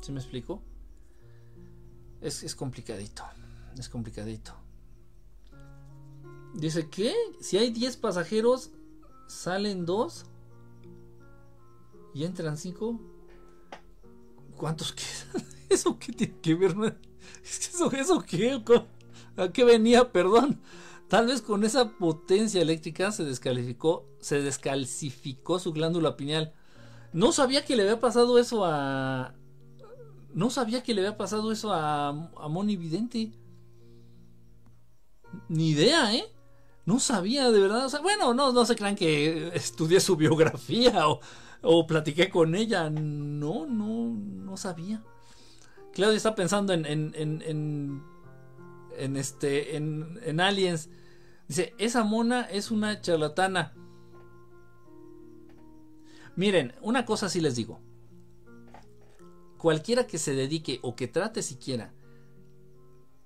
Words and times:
¿Sí 0.00 0.12
me 0.12 0.20
explico? 0.20 0.62
Es, 2.20 2.42
es 2.42 2.54
complicadito. 2.54 3.22
Es 3.78 3.88
complicadito. 3.88 4.54
Dice 6.54 6.88
que 6.88 7.14
si 7.40 7.58
hay 7.58 7.70
10 7.70 7.96
pasajeros, 7.98 8.70
salen 9.26 9.86
2 9.86 10.24
y 12.14 12.24
entran 12.24 12.56
5. 12.56 13.00
¿Cuántos 14.56 14.92
quedan? 14.92 15.46
¿Eso 15.68 15.98
qué 15.98 16.12
tiene 16.12 16.40
que 16.40 16.54
ver? 16.54 16.98
¿Eso, 17.42 17.90
eso 17.92 18.20
qué? 18.22 18.62
¿A 19.36 19.52
qué 19.52 19.64
venía? 19.64 20.12
Perdón. 20.12 20.60
Tal 21.08 21.26
vez 21.26 21.42
con 21.42 21.64
esa 21.64 21.90
potencia 21.98 22.62
eléctrica 22.62 23.10
se 23.10 23.24
descalificó, 23.24 24.06
se 24.20 24.42
descalcificó 24.42 25.58
su 25.58 25.72
glándula 25.72 26.16
pineal. 26.16 26.54
No 27.12 27.32
sabía 27.32 27.64
que 27.64 27.74
le 27.74 27.82
había 27.82 28.00
pasado 28.00 28.38
eso 28.38 28.64
a. 28.64 29.34
No 30.32 30.50
sabía 30.50 30.82
que 30.82 30.94
le 30.94 31.00
había 31.00 31.16
pasado 31.16 31.50
eso 31.50 31.72
a, 31.72 32.08
a 32.08 32.48
Moni 32.48 32.76
Vidente. 32.76 33.32
Ni 35.48 35.70
idea, 35.70 36.14
¿eh? 36.14 36.24
No 36.86 36.98
sabía, 36.98 37.50
de 37.50 37.60
verdad. 37.60 37.90
Bueno, 38.02 38.34
no, 38.34 38.52
no 38.52 38.64
se 38.64 38.76
crean 38.76 38.96
que 38.96 39.48
estudié 39.54 40.00
su 40.00 40.16
biografía 40.16 41.08
o, 41.08 41.20
o 41.62 41.86
platiqué 41.86 42.30
con 42.30 42.54
ella. 42.54 42.90
No, 42.90 43.66
no, 43.66 44.10
no 44.10 44.56
sabía. 44.56 45.02
Claudia 45.92 46.16
está 46.16 46.34
pensando 46.34 46.72
en, 46.72 46.86
en, 46.86 47.12
en, 47.16 48.02
en, 48.96 49.16
este, 49.16 49.76
en, 49.76 50.18
en 50.24 50.40
Aliens. 50.40 50.88
Dice, 51.48 51.74
esa 51.78 52.04
mona 52.04 52.42
es 52.42 52.70
una 52.70 53.00
charlatana. 53.00 53.74
Miren, 56.36 56.74
una 56.80 57.04
cosa 57.04 57.28
sí 57.28 57.40
les 57.40 57.56
digo. 57.56 57.80
Cualquiera 59.60 60.06
que 60.06 60.16
se 60.16 60.34
dedique 60.34 60.78
o 60.80 60.96
que 60.96 61.06
trate 61.06 61.42
siquiera 61.42 61.92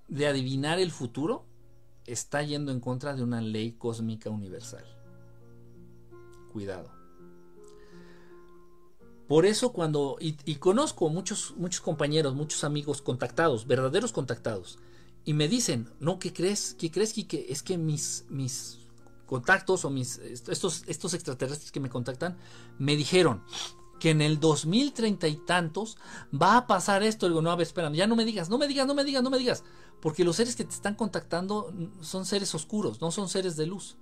de 0.09 0.27
adivinar 0.27 0.81
el 0.81 0.91
futuro, 0.91 1.47
está 2.07 2.43
yendo 2.43 2.73
en 2.73 2.81
contra 2.81 3.15
de 3.15 3.23
una 3.23 3.41
ley 3.41 3.75
cósmica 3.75 4.31
universal. 4.31 4.85
Cuidado. 6.53 6.91
Por 9.29 9.47
eso 9.47 9.73
cuando, 9.73 10.17
y, 10.19 10.57
conozco 10.57 11.09
muchos, 11.09 11.55
muchos 11.57 11.81
compañeros, 11.81 12.35
muchos 12.35 12.65
amigos 12.65 13.01
contactados, 13.01 13.69
verdaderos 13.69 14.11
contactados, 14.11 14.81
y 15.25 15.35
me 15.35 15.47
dicen, 15.47 15.89
no, 16.01 16.19
¿qué 16.19 16.33
crees? 16.33 16.75
¿Qué 16.75 16.91
crees, 16.91 17.15
que 17.15 17.47
Es 17.49 17.63
que 17.63 17.79
mis, 17.79 18.25
mis 18.29 18.81
contactos 19.27 19.85
o 19.85 19.91
mis, 19.91 20.19
estos, 20.19 20.83
estos 20.89 21.15
extraterrestres 21.15 21.71
que 21.71 21.79
me 21.79 21.91
contactan, 21.91 22.37
me 22.77 22.97
dijeron 22.97 23.45
que 23.99 24.11
en 24.11 24.21
el 24.21 24.41
2030 24.41 25.29
y 25.29 25.37
tantos 25.37 25.97
va 26.33 26.57
a 26.57 26.67
pasar 26.67 27.03
esto. 27.03 27.29
Digo, 27.29 27.43
no, 27.43 27.51
a 27.51 27.57
ver, 27.57 27.67
espera, 27.67 27.91
ya 27.93 28.07
no 28.07 28.17
me 28.17 28.25
digas, 28.25 28.49
no 28.49 28.59
me 28.59 28.69
digas, 28.69 28.87
no 28.87 28.95
me 28.95 29.05
digas, 29.05 29.23
no 29.23 29.31
me 29.31 29.39
digas. 29.39 29.65
Porque 30.01 30.25
los 30.25 30.37
seres 30.37 30.57
que 30.57 30.65
te 30.65 30.75
están 30.75 30.95
contactando 30.95 31.73
son 32.01 32.27
seres 32.27 32.55
oscuros, 32.55 33.01
no 33.01 33.11
son 33.11 33.29
seres 33.29 33.57
de 33.57 33.67
luz. 33.67 33.97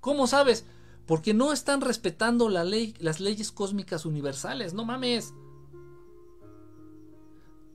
¿Cómo 0.00 0.26
sabes? 0.26 0.66
Porque 1.06 1.34
no 1.34 1.52
están 1.52 1.80
respetando 1.80 2.48
la 2.48 2.64
ley, 2.64 2.94
las 2.98 3.20
leyes 3.20 3.52
cósmicas 3.52 4.04
universales. 4.04 4.74
No 4.74 4.84
mames. 4.84 5.32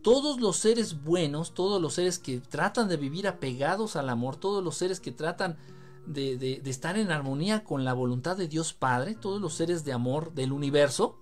Todos 0.02 0.40
los 0.40 0.58
seres 0.58 1.04
buenos, 1.04 1.54
todos 1.54 1.82
los 1.82 1.94
seres 1.94 2.20
que 2.20 2.40
tratan 2.40 2.90
de 2.90 2.98
vivir 2.98 3.28
apegados 3.28 3.96
al 3.96 4.10
amor, 4.10 4.36
todos 4.36 4.64
los 4.64 4.76
seres 4.76 5.00
que 5.00 5.12
tratan 5.12 5.58
de 6.06 6.62
estar 6.66 6.98
en 6.98 7.12
armonía 7.12 7.64
con 7.64 7.86
la 7.86 7.94
voluntad 7.94 8.36
de 8.36 8.48
Dios 8.48 8.74
Padre, 8.74 9.16
todos 9.16 9.40
los 9.40 9.54
seres 9.54 9.86
de 9.86 9.94
amor 9.94 10.34
del 10.34 10.52
universo, 10.52 11.21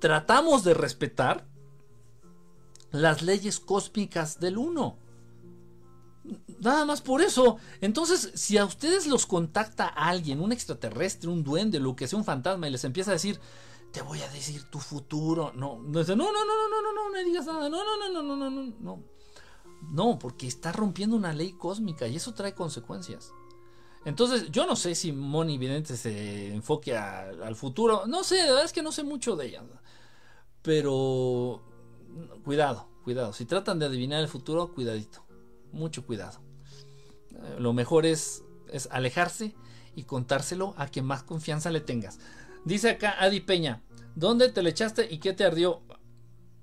tratamos 0.00 0.64
de 0.64 0.74
respetar 0.74 1.46
las 2.90 3.22
leyes 3.22 3.60
cósmicas 3.60 4.40
del 4.40 4.58
uno. 4.58 4.98
Nada 6.60 6.84
más 6.84 7.00
por 7.00 7.22
eso. 7.22 7.56
Entonces, 7.80 8.32
si 8.34 8.58
a 8.58 8.64
ustedes 8.64 9.06
los 9.06 9.26
contacta 9.26 9.86
alguien, 9.86 10.40
un 10.40 10.52
extraterrestre, 10.52 11.30
un 11.30 11.42
duende, 11.42 11.80
lo 11.80 11.96
que 11.96 12.06
sea 12.06 12.18
un 12.18 12.24
fantasma, 12.24 12.68
y 12.68 12.70
les 12.70 12.84
empieza 12.84 13.12
a 13.12 13.14
decir, 13.14 13.40
te 13.92 14.02
voy 14.02 14.20
a 14.20 14.28
decir 14.28 14.64
tu 14.64 14.78
futuro. 14.78 15.52
No, 15.54 15.78
no, 15.80 16.02
no, 16.02 16.16
no, 16.16 16.32
no, 16.32 16.44
no, 16.44 16.82
no, 16.82 16.92
no, 16.94 17.10
no 17.10 17.24
digas 17.24 17.46
nada. 17.46 17.68
No, 17.68 17.84
no, 17.84 17.96
no, 17.96 18.22
no, 18.22 18.36
no, 18.36 18.50
no, 18.50 18.74
no. 18.80 19.04
No, 19.90 20.18
porque 20.18 20.46
está 20.46 20.72
rompiendo 20.72 21.16
una 21.16 21.32
ley 21.32 21.52
cósmica 21.52 22.06
y 22.06 22.16
eso 22.16 22.34
trae 22.34 22.54
consecuencias. 22.54 23.32
Entonces, 24.04 24.50
yo 24.50 24.66
no 24.66 24.76
sé 24.76 24.94
si 24.94 25.12
Moni 25.12 25.58
Vidente 25.58 25.96
se 25.96 26.54
enfoque 26.54 26.96
al 26.96 27.54
futuro. 27.54 28.06
No 28.06 28.24
sé, 28.24 28.38
la 28.38 28.46
verdad 28.46 28.64
es 28.64 28.72
que 28.72 28.82
no 28.82 28.92
sé 28.92 29.04
mucho 29.04 29.36
de 29.36 29.46
ella. 29.46 29.62
Pero, 30.62 31.62
cuidado, 32.44 32.88
cuidado. 33.04 33.32
Si 33.32 33.44
tratan 33.44 33.78
de 33.78 33.86
adivinar 33.86 34.20
el 34.20 34.28
futuro, 34.28 34.72
cuidadito 34.72 35.24
mucho 35.72 36.04
cuidado. 36.04 36.40
Eh, 37.32 37.56
lo 37.58 37.72
mejor 37.72 38.06
es, 38.06 38.44
es 38.72 38.88
alejarse 38.90 39.54
y 39.94 40.04
contárselo 40.04 40.74
a 40.76 40.86
quien 40.88 41.04
más 41.04 41.22
confianza 41.22 41.70
le 41.70 41.80
tengas. 41.80 42.18
Dice 42.64 42.90
acá 42.90 43.16
Adi 43.18 43.40
Peña, 43.40 43.82
¿dónde 44.14 44.50
te 44.50 44.62
le 44.62 44.70
echaste 44.70 45.08
y 45.10 45.18
qué 45.18 45.32
te 45.32 45.44
ardió? 45.44 45.82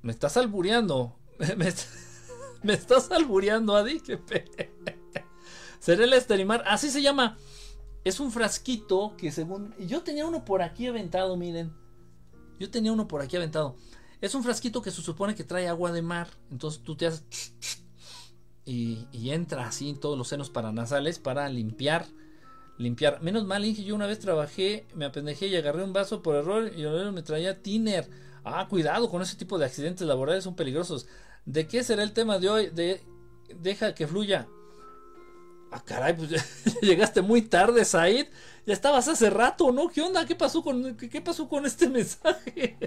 Me 0.02 0.12
estás 0.12 0.38
albureando. 0.38 1.18
Me, 2.64 2.74
estás 2.74 3.12
albureando, 3.12 3.76
Adi. 3.76 4.00
Seré 4.00 4.96
el 5.86 6.14
esterimar. 6.14 6.64
Así 6.66 6.90
se 6.90 7.02
llama. 7.02 7.38
Es 8.04 8.20
un 8.20 8.32
frasquito 8.32 9.16
que 9.18 9.32
según... 9.32 9.76
Yo 9.80 10.02
tenía 10.02 10.26
uno 10.26 10.46
por 10.46 10.62
aquí 10.62 10.88
aventado, 10.88 11.36
miren. 11.36 11.74
Yo 12.60 12.70
tenía 12.70 12.94
uno 12.94 13.08
por 13.08 13.22
aquí 13.22 13.36
aventado. 13.36 13.76
Es 14.22 14.34
un 14.34 14.44
frasquito 14.44 14.82
que 14.82 14.92
se 14.92 15.02
supone 15.02 15.36
que 15.36 15.44
trae 15.44 15.68
agua 15.68 15.92
de 15.92 16.02
mar. 16.02 16.30
Entonces 16.50 16.82
tú 16.84 16.96
te 16.96 17.08
haces 17.08 17.28
y, 18.68 19.08
entra 19.32 19.66
así 19.66 19.90
en 19.90 19.98
todos 19.98 20.18
los 20.18 20.28
senos 20.28 20.50
paranasales 20.50 21.20
para 21.20 21.48
limpiar. 21.48 22.06
Limpiar. 22.78 23.22
Menos 23.22 23.46
mal, 23.46 23.64
Inge, 23.64 23.84
yo 23.84 23.96
una 23.96 24.08
vez 24.08 24.20
trabajé, 24.20 24.86
me 24.94 25.06
apendejé 25.06 25.48
y 25.48 25.56
agarré 25.56 25.84
un 25.84 25.94
vaso 25.94 26.22
por 26.22 26.36
error 26.36 26.72
y 26.76 26.86
me 27.12 27.24
traía 27.24 27.62
tiner. 27.62 28.10
Ah, 28.44 28.68
cuidado 28.68 29.10
con 29.10 29.22
ese 29.22 29.38
tipo 29.38 29.58
de 29.58 29.66
accidentes 29.66 30.06
laborales, 30.06 30.44
son 30.44 30.56
peligrosos. 30.56 31.08
¿De 31.46 31.68
qué 31.68 31.84
será 31.84 32.04
el 32.04 32.12
tema 32.12 32.40
de 32.40 32.50
hoy? 32.50 32.70
De 32.70 33.02
deja 33.56 33.96
que 33.96 34.06
fluya. 34.06 34.48
Ah, 35.72 35.84
caray, 35.84 36.16
pues 36.16 36.30
llegaste 36.82 37.22
muy 37.22 37.42
tarde, 37.42 37.84
Said. 37.86 38.28
Ya 38.66 38.74
estabas 38.74 39.08
hace 39.08 39.30
rato, 39.30 39.72
¿no? 39.72 39.90
¿Qué 39.90 40.02
onda? 40.02 40.26
¿Qué 40.26 40.36
pasó 40.36 40.62
con, 40.64 40.96
qué 40.96 41.22
pasó 41.22 41.48
con 41.48 41.66
este 41.66 41.90
mensaje? 41.90 42.78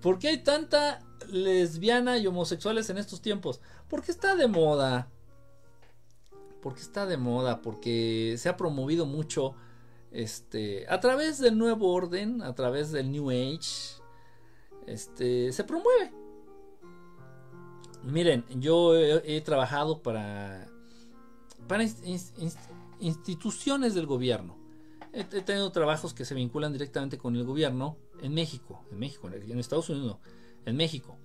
¿Por 0.00 0.18
qué 0.18 0.28
hay 0.28 0.38
tanta 0.38 1.00
lesbiana 1.28 2.18
y 2.18 2.26
homosexuales 2.26 2.88
en 2.90 2.98
estos 2.98 3.20
tiempos? 3.20 3.60
Porque 3.88 4.10
está 4.10 4.36
de 4.36 4.46
moda. 4.46 5.08
Porque 6.62 6.80
está 6.80 7.06
de 7.06 7.16
moda, 7.16 7.62
porque 7.62 8.36
se 8.38 8.48
ha 8.48 8.56
promovido 8.56 9.06
mucho 9.06 9.54
este 10.10 10.86
a 10.88 11.00
través 11.00 11.38
del 11.38 11.58
nuevo 11.58 11.92
orden, 11.92 12.42
a 12.42 12.54
través 12.54 12.92
del 12.92 13.10
New 13.10 13.30
Age. 13.30 14.00
Este 14.86 15.52
se 15.52 15.64
promueve. 15.64 16.12
Miren, 18.02 18.44
yo 18.60 18.96
he, 18.96 19.40
trabajado 19.40 20.02
para 20.02 20.67
para 21.68 21.84
instituciones 22.98 23.94
del 23.94 24.06
gobierno. 24.06 24.56
He, 25.12 25.24
tenido 25.24 25.70
trabajos 25.72 26.12
que 26.12 26.24
se 26.24 26.34
vinculan 26.34 26.72
directamente 26.72 27.18
con 27.18 27.34
el 27.36 27.44
gobierno 27.44 27.96
en 28.20 28.34
México, 28.34 28.84
en 28.90 28.98
México, 28.98 29.28
en 29.28 29.58
Estados 29.58 29.88
Unidos, 29.88 30.18
en 30.64 30.76
México. 30.76 31.18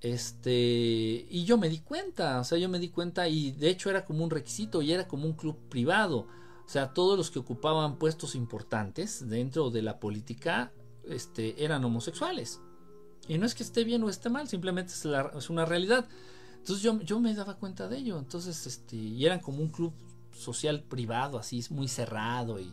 Este, 0.00 1.26
y 1.30 1.44
yo 1.44 1.56
me 1.56 1.70
di 1.70 1.78
cuenta, 1.78 2.40
o 2.40 2.44
sea, 2.44 2.58
yo 2.58 2.68
me 2.68 2.78
di 2.78 2.90
cuenta 2.90 3.26
y 3.26 3.52
de 3.52 3.70
hecho 3.70 3.88
era 3.88 4.04
como 4.04 4.22
un 4.22 4.30
requisito 4.30 4.82
y 4.82 4.92
era 4.92 5.08
como 5.08 5.24
un 5.24 5.32
club 5.32 5.56
privado. 5.70 6.26
O 6.64 6.68
sea, 6.68 6.92
todos 6.92 7.16
los 7.16 7.30
que 7.30 7.38
ocupaban 7.38 7.98
puestos 7.98 8.34
importantes 8.34 9.26
dentro 9.28 9.70
de 9.70 9.82
la 9.82 10.00
política 10.00 10.72
este, 11.04 11.64
eran 11.64 11.84
homosexuales. 11.84 12.60
Y 13.28 13.38
no 13.38 13.46
es 13.46 13.54
que 13.54 13.62
esté 13.62 13.84
bien 13.84 14.02
o 14.02 14.10
esté 14.10 14.28
mal, 14.28 14.46
simplemente 14.48 14.92
es, 14.92 15.06
es 15.06 15.50
una 15.50 15.64
realidad. 15.64 16.06
Entonces 16.64 16.82
yo, 16.82 16.98
yo, 17.02 17.20
me 17.20 17.34
daba 17.34 17.56
cuenta 17.56 17.88
de 17.88 17.98
ello. 17.98 18.18
Entonces, 18.18 18.66
este, 18.66 18.96
y 18.96 19.26
eran 19.26 19.40
como 19.40 19.58
un 19.58 19.68
club 19.68 19.92
social 20.32 20.82
privado, 20.82 21.38
así, 21.38 21.62
muy 21.68 21.88
cerrado. 21.88 22.58
Y, 22.58 22.72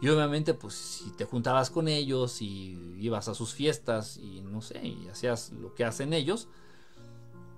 y 0.00 0.08
obviamente, 0.08 0.54
pues 0.54 0.74
si 0.74 1.12
te 1.12 1.24
juntabas 1.24 1.70
con 1.70 1.86
ellos 1.86 2.42
y 2.42 2.96
ibas 2.98 3.28
a 3.28 3.36
sus 3.36 3.54
fiestas 3.54 4.16
y 4.16 4.40
no 4.40 4.60
sé, 4.60 4.84
y 4.84 5.06
hacías 5.06 5.52
lo 5.52 5.72
que 5.72 5.84
hacen 5.84 6.14
ellos, 6.14 6.48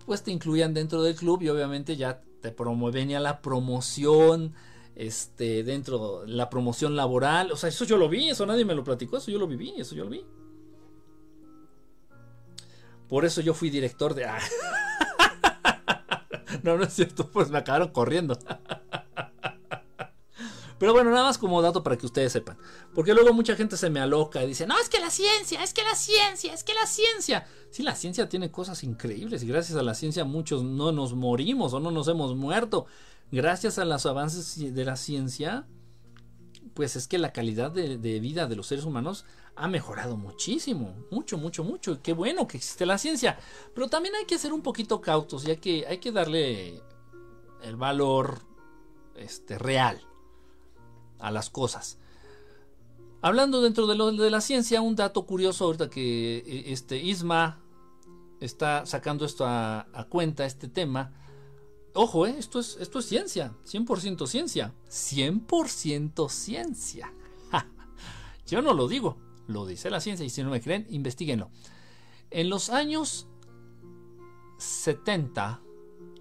pues 0.05 0.23
te 0.23 0.31
incluían 0.31 0.75
dentro 0.75 1.03
del 1.03 1.15
club 1.15 1.41
y 1.41 1.49
obviamente 1.49 1.97
ya 1.97 2.21
te 2.43 2.53
ya 2.53 3.21
la 3.21 3.41
promoción 3.41 4.53
este 4.97 5.65
dentro 5.65 6.27
de 6.27 6.29
la 6.29 6.51
promoción 6.51 6.95
laboral, 6.95 7.53
o 7.53 7.57
sea, 7.57 7.71
eso 7.71 7.87
yo 7.87 7.97
lo 7.97 8.11
vi, 8.11 8.29
eso 8.29 8.45
nadie 8.45 8.67
me 8.67 8.75
lo 8.75 8.85
platicó, 8.85 9.17
eso 9.17 9.31
yo 9.31 9.39
lo 9.39 9.47
viví, 9.47 9.73
eso 9.79 9.95
yo 9.95 10.05
lo 10.05 10.11
vi. 10.11 10.27
Por 13.09 13.25
eso 13.25 13.41
yo 13.41 13.55
fui 13.55 13.71
director 13.71 14.13
de 14.13 14.27
No, 16.63 16.77
no 16.77 16.85
es 16.85 16.93
cierto, 16.93 17.29
pues 17.31 17.51
me 17.51 17.59
acabaron 17.59 17.89
corriendo. 17.89 18.39
Pero 20.81 20.95
bueno, 20.95 21.11
nada 21.11 21.25
más 21.25 21.37
como 21.37 21.61
dato 21.61 21.83
para 21.83 21.99
que 21.99 22.07
ustedes 22.07 22.33
sepan. 22.33 22.57
Porque 22.95 23.13
luego 23.13 23.35
mucha 23.35 23.55
gente 23.55 23.77
se 23.77 23.91
me 23.91 24.01
aloca 24.01 24.43
y 24.43 24.47
dice, 24.47 24.67
no, 24.67 24.79
es 24.79 24.89
que 24.89 24.99
la 24.99 25.11
ciencia, 25.11 25.63
es 25.63 25.75
que 25.75 25.83
la 25.83 25.95
ciencia, 25.95 26.55
es 26.55 26.65
que 26.65 26.73
la 26.73 26.87
ciencia. 26.87 27.47
Sí, 27.71 27.83
la 27.83 27.95
ciencia 27.95 28.31
tiene 28.31 28.51
cosas 28.51 28.83
increíbles 28.83 29.43
y 29.43 29.47
gracias 29.47 29.79
a 29.79 29.83
la 29.83 29.93
ciencia 29.93 30.25
muchos 30.25 30.63
no 30.63 30.91
nos 30.91 31.13
morimos 31.13 31.75
o 31.75 31.81
no 31.81 31.91
nos 31.91 32.09
hemos 32.09 32.35
muerto. 32.35 32.87
Gracias 33.31 33.79
a 33.79 33.85
los 33.85 34.07
avances 34.07 34.75
de 34.75 34.85
la 34.87 34.97
ciencia, 34.97 35.67
pues 36.73 36.97
es 36.97 37.07
que 37.07 37.19
la 37.19 37.35
calidad 37.35 37.71
de, 37.71 38.21
vida 38.21 38.47
de 38.47 38.57
los 38.57 38.67
seres 38.67 38.87
humanos 38.87 39.27
ha 39.61 39.69
mejorado 39.69 40.17
muchísimo, 40.17 40.95
mucho, 41.11 41.37
mucho, 41.37 41.63
mucho. 41.63 41.93
Y 41.93 41.99
qué 41.99 42.15
bueno 42.15 42.49
que 42.49 42.57
existe 42.57 42.87
la 42.87 42.97
ciencia. 42.97 43.39
Pero 43.75 43.89
también 43.89 44.15
hay 44.15 44.25
que 44.25 44.39
ser 44.39 44.55
un 44.55 44.63
poquito 44.63 45.03
cautos, 45.03 45.43
ya 45.43 45.57
que 45.57 45.87
hay 45.87 45.99
que 45.99 46.13
darle 46.13 46.83
el 47.63 47.77
valor 47.77 48.41
este, 49.17 49.59
real 49.59 50.01
a 51.19 51.31
las 51.31 51.51
cosas. 51.51 51.99
Hablando 53.21 53.61
dentro 53.61 53.87
de, 53.87 53.97
lo, 53.97 54.11
de 54.13 54.31
la 54.31 54.41
ciencia, 54.41 54.81
un 54.81 54.97
dato 54.97 55.27
curioso 55.27 55.67
ahorita 55.67 55.91
que 55.91 56.39
e, 56.39 56.73
este 56.73 56.97
Isma 56.97 57.61
está 58.41 58.87
sacando 58.87 59.27
esto 59.27 59.45
a, 59.47 60.07
cuenta, 60.09 60.47
este 60.47 60.69
tema. 60.69 61.13
Ojo, 61.93 62.27
eh, 62.27 62.35
esto, 62.39 62.61
es, 62.61 62.79
esto 62.81 63.01
es 63.01 63.05
ciencia, 63.05 63.53
100% 63.67 64.27
ciencia, 64.27 64.73
100% 64.89 66.31
ciencia. 66.31 67.13
Yo 68.47 68.63
no 68.63 68.73
lo 68.73 68.89
digo, 68.89 69.19
lo 69.51 69.67
dice 69.67 69.91
la 69.91 70.01
ciencia 70.01 70.25
y 70.25 70.31
si 70.31 70.43
no 70.43 70.51
me 70.51 70.61
creen, 70.61 70.87
investiguenlo. 70.91 71.51
En 72.31 72.49
los 72.49 72.71
años 72.71 73.27
70 74.59 75.61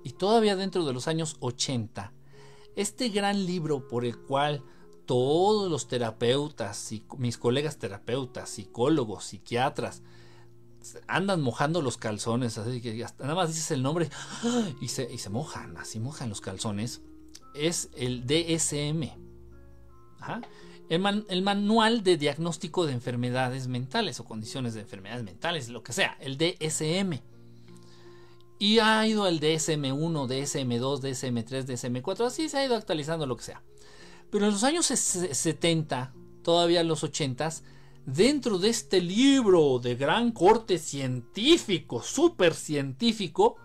y 0.04 0.12
todavía 0.14 0.56
dentro 0.56 0.86
de 0.86 0.94
los 0.94 1.08
años 1.08 1.38
80, 1.40 2.14
este 2.76 3.10
gran 3.10 3.46
libro 3.46 3.88
por 3.88 4.06
el 4.06 4.18
cual 4.18 4.64
todos 5.06 5.70
los 5.70 5.88
terapeutas, 5.88 6.92
y 6.92 7.04
mis 7.18 7.38
colegas 7.38 7.78
terapeutas, 7.78 8.50
psicólogos, 8.50 9.26
psiquiatras, 9.26 10.04
andan 11.08 11.42
mojando 11.42 11.82
los 11.82 11.98
calzones, 11.98 12.58
así 12.58 12.82
que 12.82 13.06
nada 13.20 13.36
más 13.36 13.50
dices 13.50 13.72
el 13.72 13.84
nombre 13.84 14.10
y 14.82 14.88
se, 14.88 15.12
y 15.12 15.18
se 15.18 15.30
mojan, 15.30 15.78
así 15.78 16.00
mojan 16.00 16.30
los 16.30 16.42
calzones, 16.42 17.02
es 17.56 17.90
el 17.96 18.26
DSM. 18.26 19.10
El, 20.90 21.26
el, 21.30 21.42
manual 21.44 22.04
de 22.04 22.18
diagnóstico 22.18 22.86
de 22.86 22.94
enfermedades 22.94 23.68
mentales 23.68 24.20
o 24.20 24.26
condiciones 24.26 24.74
de 24.74 24.82
enfermedades 24.82 25.24
mentales, 25.24 25.70
lo 25.70 25.84
que 25.84 25.94
sea, 25.94 26.18
el 26.20 26.38
DSM. 26.38 27.22
Y 28.58 28.80
ha 28.80 29.08
ido 29.08 29.28
el 29.28 29.40
DSM1, 29.40 30.28
DSM2, 30.28 31.00
DSM3, 31.00 31.66
DSM4, 31.66 32.26
así 32.26 32.50
se 32.50 32.58
ha 32.58 32.66
ido 32.66 32.76
actualizando 32.76 33.26
lo 33.26 33.38
que 33.38 33.44
sea. 33.44 33.62
Pero 34.32 34.46
en 34.46 34.52
los 34.52 34.64
años 34.64 34.86
70, 34.88 36.14
todavía 36.44 36.82
en 36.82 36.88
los 36.88 37.04
80, 37.04 37.50
dentro 38.06 38.60
de 38.60 38.70
este 38.70 39.02
libro 39.02 39.80
de 39.80 39.96
gran 39.96 40.32
corte 40.32 40.78
científico, 40.78 42.02
súper 42.04 42.54
científico, 42.54 43.56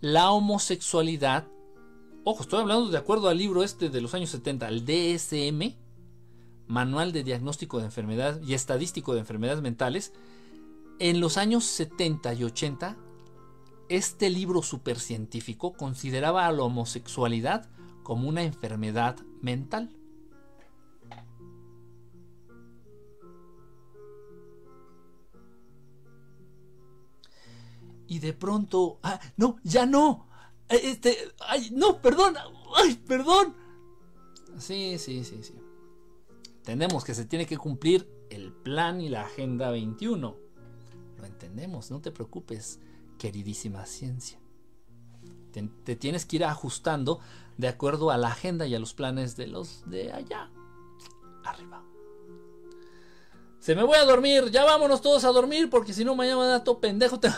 la 0.00 0.30
homosexualidad, 0.30 1.48
ojo, 2.24 2.42
estoy 2.42 2.60
hablando 2.60 2.88
de 2.88 2.98
acuerdo 2.98 3.28
al 3.28 3.38
libro 3.38 3.62
este 3.62 3.90
de 3.90 4.00
los 4.00 4.14
años 4.14 4.30
70, 4.30 4.68
el 4.68 4.84
DSM, 4.84 5.74
Manual 6.70 7.10
de 7.10 7.24
Diagnóstico 7.24 7.78
de 7.78 7.86
Enfermedades 7.86 8.46
y 8.46 8.54
Estadístico 8.54 9.12
de 9.12 9.20
Enfermedades 9.20 9.60
Mentales, 9.60 10.12
en 11.00 11.20
los 11.20 11.36
años 11.36 11.64
70 11.64 12.32
y 12.34 12.44
80 12.44 12.96
este 13.88 14.30
libro 14.30 14.62
supercientífico 14.62 15.72
consideraba 15.72 16.46
a 16.46 16.52
la 16.52 16.62
homosexualidad 16.62 17.68
como 18.04 18.28
una 18.28 18.44
enfermedad 18.44 19.18
mental. 19.42 19.96
Y 28.06 28.20
de 28.20 28.32
pronto, 28.32 29.00
ah, 29.02 29.18
no, 29.36 29.56
ya 29.64 29.86
no. 29.86 30.28
Este, 30.68 31.16
ay, 31.40 31.70
no, 31.72 32.00
perdón, 32.00 32.36
ay, 32.76 32.94
perdón. 32.94 33.56
Sí, 34.56 34.98
sí, 34.98 35.24
sí, 35.24 35.42
sí. 35.42 35.59
Entendemos 36.60 37.04
que 37.04 37.14
se 37.14 37.24
tiene 37.24 37.46
que 37.46 37.56
cumplir 37.56 38.06
el 38.28 38.52
plan 38.52 39.00
y 39.00 39.08
la 39.08 39.22
agenda 39.22 39.70
21. 39.70 40.36
Lo 41.16 41.24
entendemos, 41.24 41.90
no 41.90 42.02
te 42.02 42.12
preocupes 42.12 42.80
queridísima 43.18 43.86
ciencia. 43.86 44.38
Te, 45.52 45.96
tienes 45.96 46.26
que 46.26 46.36
ir 46.36 46.44
ajustando 46.44 47.20
de 47.56 47.66
acuerdo 47.66 48.10
a 48.10 48.18
la 48.18 48.28
agenda 48.28 48.66
y 48.66 48.74
a 48.74 48.78
los 48.78 48.92
planes 48.92 49.36
de 49.36 49.46
los 49.46 49.88
de 49.88 50.12
allá. 50.12 50.50
Arriba. 51.44 51.82
Se 53.58 53.74
me 53.74 53.82
voy 53.82 53.96
a 53.96 54.04
dormir, 54.04 54.50
ya 54.50 54.64
vámonos 54.64 55.00
todos 55.00 55.24
a 55.24 55.28
dormir 55.28 55.70
porque 55.70 55.94
si 55.94 56.04
no 56.04 56.14
mañana 56.14 56.40
me 56.40 56.46
da 56.46 56.62
todo 56.62 56.78
pendejo, 56.78 57.18
tengo, 57.20 57.36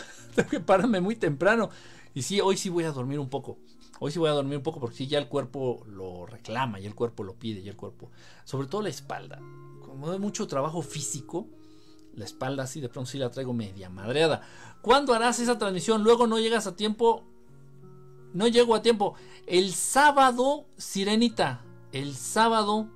que 0.49 0.59
pararme 0.59 0.99
muy 0.99 1.15
temprano. 1.15 1.69
Y 2.13 2.23
sí, 2.23 2.41
hoy 2.41 2.57
sí 2.57 2.67
voy 2.67 2.83
a 2.83 2.91
dormir 2.91 3.19
un 3.19 3.29
poco. 3.29 3.57
Hoy 3.99 4.11
sí 4.11 4.19
voy 4.19 4.29
a 4.29 4.33
dormir 4.33 4.57
un 4.57 4.63
poco 4.63 4.79
porque 4.79 4.95
sí, 4.95 5.07
ya 5.07 5.19
el 5.19 5.27
cuerpo 5.27 5.83
lo 5.87 6.25
reclama, 6.25 6.79
y 6.79 6.85
el 6.85 6.95
cuerpo 6.95 7.23
lo 7.23 7.35
pide, 7.35 7.61
y 7.61 7.69
el 7.69 7.75
cuerpo, 7.75 8.09
sobre 8.43 8.67
todo 8.67 8.81
la 8.81 8.89
espalda. 8.89 9.39
Como 9.81 10.11
hay 10.11 10.19
mucho 10.19 10.47
trabajo 10.47 10.81
físico, 10.81 11.47
la 12.15 12.25
espalda 12.25 12.63
así 12.63 12.81
de 12.81 12.89
pronto 12.89 13.09
sí 13.09 13.17
la 13.17 13.31
traigo 13.31 13.53
media 13.53 13.89
madreada. 13.89 14.41
¿Cuándo 14.81 15.13
harás 15.13 15.39
esa 15.39 15.57
transmisión? 15.57 16.03
Luego 16.03 16.27
no 16.27 16.39
llegas 16.39 16.67
a 16.67 16.75
tiempo. 16.75 17.23
No 18.33 18.47
llego 18.47 18.75
a 18.75 18.81
tiempo. 18.81 19.15
El 19.47 19.73
sábado, 19.73 20.65
Sirenita. 20.77 21.63
El 21.91 22.15
sábado, 22.15 22.89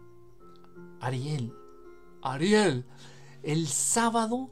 Ariel. 0.99 1.53
Ariel. 2.21 2.85
El 3.43 3.67
sábado, 3.67 4.49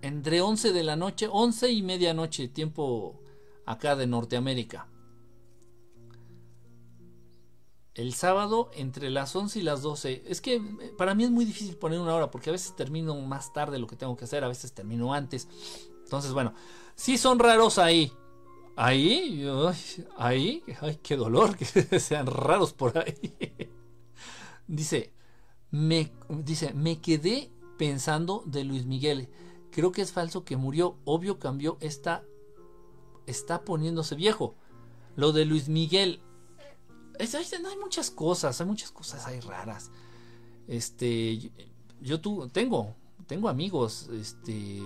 entre 0.00 0.40
11 0.40 0.72
de 0.72 0.82
la 0.82 0.96
noche, 0.96 1.28
11 1.30 1.70
y 1.70 1.82
medianoche, 1.82 2.48
tiempo 2.48 3.20
acá 3.66 3.96
de 3.96 4.06
Norteamérica 4.06 4.88
el 7.94 8.12
sábado 8.12 8.70
entre 8.74 9.08
las 9.10 9.34
11 9.34 9.60
y 9.60 9.62
las 9.62 9.82
12. 9.82 10.24
Es 10.26 10.40
que 10.40 10.56
eh, 10.56 10.94
para 10.98 11.14
mí 11.14 11.24
es 11.24 11.30
muy 11.30 11.44
difícil 11.44 11.76
poner 11.76 12.00
una 12.00 12.14
hora 12.14 12.30
porque 12.30 12.50
a 12.50 12.52
veces 12.52 12.74
termino 12.76 13.14
más 13.20 13.52
tarde 13.52 13.78
lo 13.78 13.86
que 13.86 13.96
tengo 13.96 14.16
que 14.16 14.24
hacer, 14.24 14.44
a 14.44 14.48
veces 14.48 14.72
termino 14.72 15.14
antes. 15.14 15.48
Entonces, 16.02 16.32
bueno, 16.32 16.54
sí 16.94 17.16
son 17.18 17.38
raros 17.38 17.78
ahí. 17.78 18.12
Ahí, 18.76 19.46
ahí, 20.16 20.64
ay, 20.80 20.98
qué 21.00 21.16
dolor 21.16 21.56
que 21.56 21.64
sean 22.00 22.26
raros 22.26 22.72
por 22.72 22.98
ahí. 22.98 23.14
Dice, 24.66 25.12
me, 25.70 26.10
dice, 26.28 26.72
me 26.72 27.00
quedé 27.00 27.52
pensando 27.78 28.42
de 28.46 28.64
Luis 28.64 28.86
Miguel. 28.86 29.28
Creo 29.70 29.92
que 29.92 30.02
es 30.02 30.10
falso 30.10 30.44
que 30.44 30.56
murió. 30.56 30.96
Obvio 31.04 31.38
cambió. 31.38 31.76
Está, 31.80 32.24
está 33.26 33.64
poniéndose 33.64 34.14
viejo. 34.14 34.54
Lo 35.16 35.32
de 35.32 35.44
Luis 35.44 35.68
Miguel, 35.68 36.20
hay 37.18 37.78
muchas 37.80 38.10
cosas, 38.10 38.60
hay 38.60 38.66
muchas 38.66 38.90
cosas 38.90 39.26
hay 39.26 39.40
raras. 39.40 39.90
Este, 40.66 41.52
yo, 42.00 42.20
tengo, 42.50 42.94
tengo 43.26 43.48
amigos, 43.48 44.08
este, 44.12 44.80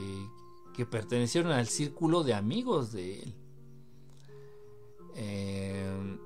que 0.74 0.86
pertenecieron 0.86 1.52
al 1.52 1.68
círculo 1.68 2.24
de 2.24 2.34
amigos 2.34 2.92
de 2.92 3.20
él. 3.20 3.34
Em, 5.14 6.18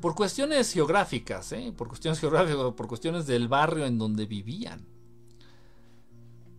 por 0.00 0.14
cuestiones 0.14 0.72
geográficas, 0.72 1.52
¿eh? 1.52 1.72
por 1.76 1.88
cuestiones 1.88 2.20
geográficas, 2.20 2.74
por 2.74 2.86
cuestiones 2.86 3.26
del 3.26 3.48
barrio 3.48 3.86
en 3.86 3.98
donde 3.98 4.26
vivían. 4.26 4.86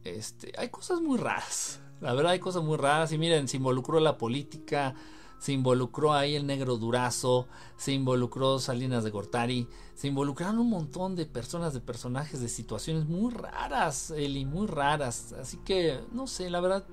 Este, 0.04 0.54
hay 0.58 0.70
cosas 0.70 1.02
muy 1.02 1.18
raras. 1.18 1.80
La 2.02 2.14
verdad 2.14 2.34
hay 2.34 2.40
cosas 2.40 2.64
muy 2.64 2.78
raras. 2.78 3.12
Y 3.12 3.18
miren, 3.18 3.48
se 3.48 3.58
involucró 3.58 4.00
la 4.00 4.18
política, 4.18 4.96
se 5.40 5.54
involucró 5.54 6.14
ahí 6.14 6.36
el 6.36 6.48
negro 6.48 6.78
Durazo, 6.78 7.48
se 7.76 7.92
involucró 7.92 8.60
Salinas 8.60 9.04
de 9.04 9.12
Gortari, 9.12 9.68
se 9.94 10.08
involucraron 10.08 10.60
un 10.60 10.70
montón 10.70 11.16
de 11.16 11.26
personas, 11.26 11.74
de 11.74 11.80
personajes, 11.80 12.42
de 12.42 12.50
situaciones 12.50 13.06
muy 13.06 13.32
raras, 13.34 14.12
Eli, 14.12 14.46
muy 14.46 14.68
raras. 14.68 15.34
Así 15.34 15.58
que, 15.58 16.00
no 16.12 16.28
sé, 16.28 16.50
la 16.50 16.60
verdad, 16.60 16.86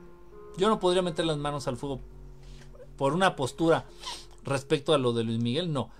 yo 0.57 0.69
no 0.69 0.79
podría 0.79 1.03
meter 1.03 1.25
las 1.25 1.39
manos 1.39 1.69
al 1.69 1.77
fuego 1.77 2.01
por 2.97 3.15
una 3.15 3.35
postura 3.35 3.87
respecto 4.45 4.95
a 4.95 4.99
lo 4.99 5.13
de 5.13 5.25
Luis 5.25 5.41
Miguel, 5.41 5.73
no. 5.73 5.91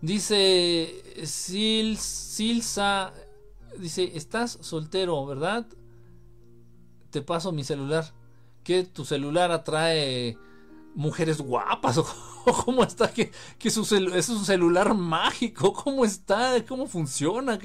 Dice 0.00 1.02
Sil, 1.26 1.94
Silsa, 1.96 3.12
dice, 3.78 4.16
estás 4.16 4.58
soltero, 4.60 5.24
¿verdad? 5.26 5.66
Te 7.10 7.22
paso 7.22 7.52
mi 7.52 7.62
celular. 7.62 8.12
Que 8.64 8.84
tu 8.84 9.04
celular 9.04 9.50
atrae 9.50 10.36
mujeres 10.94 11.40
guapas 11.40 11.98
o, 11.98 12.06
cómo 12.64 12.84
está 12.84 13.12
que, 13.12 13.32
que 13.58 13.70
su 13.70 13.82
es 14.14 14.28
un 14.28 14.44
celular 14.44 14.94
mágico 14.94 15.72
cómo 15.72 16.04
está 16.04 16.62
cómo 16.66 16.86
funciona 16.86 17.58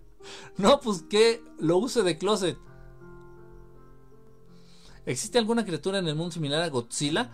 no 0.56 0.80
pues 0.80 1.02
que 1.02 1.42
lo 1.58 1.78
use 1.78 2.02
de 2.02 2.18
closet. 2.18 2.58
Existe 5.06 5.38
alguna 5.38 5.64
criatura 5.64 5.98
en 5.98 6.08
el 6.08 6.16
mundo 6.16 6.32
similar 6.32 6.62
a 6.62 6.68
Godzilla 6.68 7.30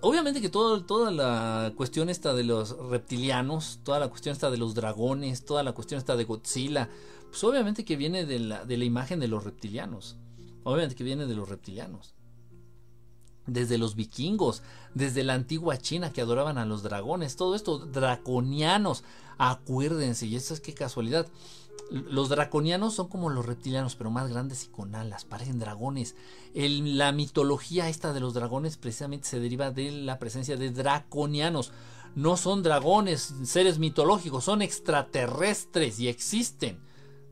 obviamente 0.00 0.40
que 0.40 0.48
toda 0.48 1.10
la 1.10 1.72
cuestión 1.76 2.08
esta 2.08 2.34
de 2.34 2.44
los 2.44 2.76
reptilianos, 2.88 3.80
toda 3.84 3.98
la 3.98 4.08
cuestión 4.08 4.32
esta 4.32 4.50
de 4.50 4.58
los 4.58 4.74
dragones, 4.74 5.44
toda 5.44 5.62
la 5.62 5.72
cuestión 5.72 5.98
esta 5.98 6.16
de 6.16 6.24
Godzilla, 6.24 6.88
pues 7.28 7.42
obviamente 7.44 7.84
que 7.84 7.96
viene 7.96 8.26
de 8.26 8.38
la, 8.40 8.64
de 8.64 8.76
la 8.76 8.84
imagen 8.84 9.20
de 9.20 9.28
los 9.28 9.44
reptilianos. 9.44 10.16
Obviamente 10.64 10.94
que 10.94 11.04
viene 11.04 11.26
de 11.26 11.34
los 11.34 11.48
reptilianos. 11.48 12.14
Desde 13.52 13.78
los 13.78 13.96
vikingos, 13.96 14.62
desde 14.94 15.24
la 15.24 15.34
antigua 15.34 15.76
China 15.76 16.12
que 16.12 16.20
adoraban 16.20 16.56
a 16.56 16.64
los 16.64 16.82
dragones, 16.82 17.34
todo 17.34 17.54
esto, 17.56 17.78
draconianos, 17.78 19.02
acuérdense, 19.38 20.26
y 20.26 20.36
eso 20.36 20.54
es 20.54 20.60
qué 20.60 20.72
casualidad. 20.72 21.26
Los 21.90 22.28
draconianos 22.28 22.94
son 22.94 23.08
como 23.08 23.30
los 23.30 23.46
reptilianos, 23.46 23.96
pero 23.96 24.10
más 24.10 24.28
grandes 24.28 24.64
y 24.64 24.68
con 24.68 24.94
alas, 24.94 25.24
parecen 25.24 25.58
dragones. 25.58 26.14
la 26.54 27.10
mitología 27.10 27.88
esta 27.88 28.12
de 28.12 28.20
los 28.20 28.34
dragones 28.34 28.76
precisamente 28.76 29.26
se 29.26 29.40
deriva 29.40 29.72
de 29.72 29.90
la 29.90 30.20
presencia 30.20 30.56
de 30.56 30.70
draconianos. 30.70 31.72
No 32.14 32.36
son 32.36 32.62
dragones, 32.62 33.34
seres 33.44 33.78
mitológicos, 33.78 34.44
son 34.44 34.62
extraterrestres 34.62 35.98
y 35.98 36.08
existen. 36.08 36.78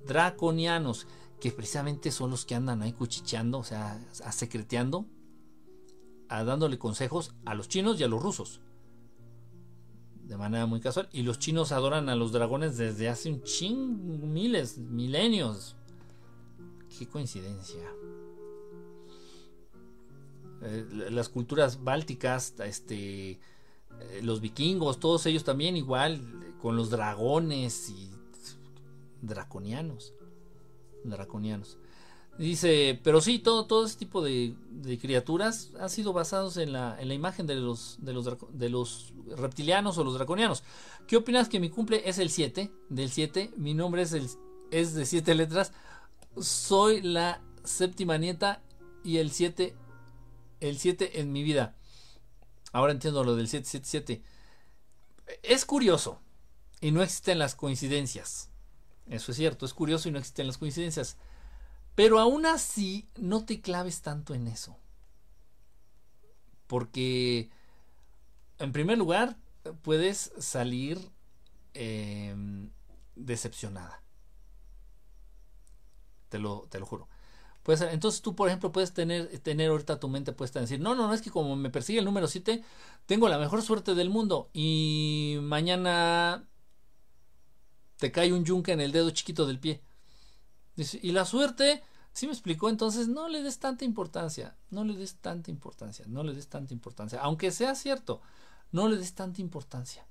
Draconianos, 0.07 1.07
que 1.41 1.53
precisamente 1.53 2.11
son 2.11 2.31
los 2.31 2.45
que 2.45 2.57
andan 2.57 2.83
ahí 2.83 2.93
cuchicheando, 2.93 3.59
o 3.59 3.65
sea, 3.65 4.01
secreteando, 4.33 5.07
a 6.29 6.45
dándole 6.45 6.79
consejos 6.79 7.35
a 7.45 7.55
los 7.55 7.69
chinos 7.69 7.99
y 8.01 8.05
a 8.05 8.09
los 8.09 8.23
rusos 8.23 8.61
de 10.29 10.37
manera 10.37 10.67
muy 10.67 10.81
casual. 10.81 11.09
Y 11.11 11.23
los 11.23 11.39
chinos 11.39 11.73
adoran 11.73 12.09
a 12.09 12.15
los 12.15 12.33
dragones 12.33 12.77
desde 12.77 13.09
hace 13.09 13.31
un 13.31 13.43
ching, 13.43 14.33
miles, 14.33 14.77
milenios. 14.77 15.75
Qué 16.99 17.09
coincidencia. 17.09 17.83
Eh, 20.61 21.09
las 21.11 21.31
culturas 21.31 21.83
bálticas, 21.83 22.55
este, 22.61 23.31
eh, 23.31 23.41
los 24.23 24.41
vikingos, 24.41 25.01
todos 25.01 25.25
ellos 25.27 25.45
también 25.45 25.77
igual, 25.77 26.21
con 26.61 26.77
los 26.77 26.91
dragones 26.91 27.89
y 27.89 28.11
draconianos. 29.23 30.13
Draconianos. 31.05 31.79
Dice, 32.39 33.01
pero 33.03 33.21
sí, 33.21 33.41
todo, 33.41 33.67
todo 33.67 33.85
ese 33.85 33.99
tipo 33.99 34.23
de, 34.23 34.55
criaturas 35.01 35.73
han 35.81 35.91
sido 35.91 36.13
basados 36.13 36.57
en 36.57 36.73
la, 36.73 36.97
en 37.01 37.09
la 37.09 37.15
imagen 37.15 37.49
de 37.49 37.57
los, 37.57 37.99
de, 38.01 38.13
los, 38.13 38.25
de 38.53 38.69
los 38.69 39.13
reptilianos 39.37 39.99
o 39.99 40.05
los 40.05 40.15
draconianos. 40.15 40.63
¿Qué 41.09 41.17
opinas 41.17 41.49
que 41.49 41.59
mi 41.59 41.69
cumple 41.69 42.09
es 42.09 42.19
el 42.19 42.31
7? 42.31 42.71
Del 42.91 43.11
7, 43.11 43.53
mi 43.57 43.75
nombre 43.75 44.03
es, 44.03 44.13
el, 44.13 44.31
es 44.71 44.95
de 44.95 45.05
7 45.05 45.35
letras. 45.35 45.73
Soy 46.41 47.03
la 47.03 47.43
séptima 47.65 48.19
nieta 48.19 48.63
y 49.03 49.17
el 49.17 49.33
7, 49.33 49.75
el 50.61 50.79
7 50.79 51.21
en 51.21 51.33
mi 51.33 51.43
vida. 51.43 51.75
Ahora 52.73 52.93
entiendo 52.93 53.25
lo 53.25 53.35
del 53.35 53.49
777. 53.49 54.23
Es 55.43 55.65
curioso 55.65 56.21
y 56.81 56.93
no 56.93 57.03
existen 57.03 57.41
las 57.41 57.57
coincidencias. 57.57 58.51
Eso 59.07 59.33
es 59.33 59.37
cierto, 59.37 59.67
es 59.67 59.75
curioso 59.75 60.09
y 60.09 60.13
no 60.13 60.19
existen 60.19 60.47
las 60.47 60.59
coincidencias. 60.59 61.17
Pero 61.99 62.21
aún 62.21 62.47
así, 62.47 63.09
no 63.17 63.45
te 63.45 63.61
claves 63.61 64.03
tanto 64.03 64.33
en 64.33 64.47
eso. 64.47 64.77
Porque, 66.69 67.51
en 68.61 68.71
primer 68.71 68.97
lugar, 68.97 69.37
puedes 69.83 70.31
salir 70.39 71.11
em, 71.75 72.71
decepcionada. 73.17 74.01
Te 76.29 76.39
lo, 76.39 76.69
te 76.71 76.79
lo 76.79 76.87
juro. 76.87 77.09
Pues, 77.65 77.81
entonces 77.81 78.23
tú, 78.23 78.37
por 78.37 78.47
ejemplo, 78.47 78.71
puedes 78.71 78.95
tener, 78.95 79.37
tener 79.41 79.71
ahorita 79.71 79.99
tu 79.99 80.07
mente 80.07 80.33
puesta 80.33 80.61
en 80.61 80.67
decir, 80.67 80.79
no, 80.79 80.95
no, 80.95 81.09
no, 81.09 81.15
es 81.15 81.21
que 81.21 81.33
como 81.33 81.57
me 81.57 81.69
persigue 81.69 81.99
el 81.99 82.05
número 82.05 82.29
7, 82.29 82.63
tengo 83.07 83.29
la 83.29 83.39
mejor 83.39 83.61
suerte 83.61 83.97
del 83.97 84.09
mundo 84.09 84.51
y 84.53 85.39
mañana 85.43 86.47
te 87.97 88.13
cae 88.13 88.33
un 88.33 88.45
yunque 88.45 88.71
en 88.71 88.81
el 88.83 88.93
dedo 88.93 89.11
chiquito 89.11 89.47
del 89.47 89.59
pie. 89.59 89.83
Y 91.03 91.13
la 91.13 91.25
suerte, 91.25 91.83
si 92.13 92.27
me 92.27 92.33
explicó, 92.33 92.69
entonces 92.69 93.09
no 93.09 93.29
le 93.29 93.43
des 93.43 93.59
tanta 93.59 93.85
importancia, 93.85 94.57
no 94.71 94.85
le 94.85 94.97
des 94.97 95.17
tanta 95.17 95.51
importancia, 95.51 96.05
no 96.09 96.23
le 96.23 96.35
des 96.35 96.49
tanta 96.49 96.73
importancia, 96.73 97.21
aunque 97.21 97.51
sea 97.51 97.75
cierto, 97.75 98.21
no 98.71 98.89
le 98.89 98.97
des 98.97 99.15
tanta 99.15 99.41
importancia. 99.41 100.07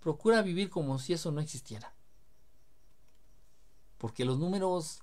Procura 0.00 0.42
vivir 0.42 0.70
como 0.70 0.98
si 0.98 1.12
eso 1.12 1.30
no 1.32 1.40
existiera. 1.40 1.94
Porque 3.98 4.24
los 4.24 4.38
números 4.38 5.00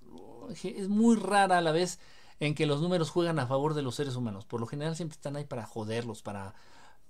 es 0.64 0.88
muy 0.88 1.16
rara 1.16 1.58
a 1.58 1.62
la 1.62 1.72
vez 1.72 2.00
en 2.40 2.56
que 2.56 2.66
los 2.66 2.82
números 2.82 3.10
juegan 3.10 3.40
a 3.40 3.48
favor 3.48 3.74
de 3.74 3.82
los 3.82 3.96
seres 3.96 4.16
humanos. 4.16 4.46
Por 4.46 4.60
lo 4.60 4.68
general 4.68 4.96
siempre 4.96 5.16
están 5.16 5.36
ahí 5.36 5.46
para 5.46 5.66
joderlos, 5.66 6.22
para, 6.22 6.56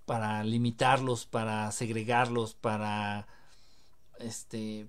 para 0.05 0.43
limitarlos, 0.43 1.25
para 1.25 1.71
segregarlos, 1.71 2.55
para 2.55 3.27
este 4.19 4.87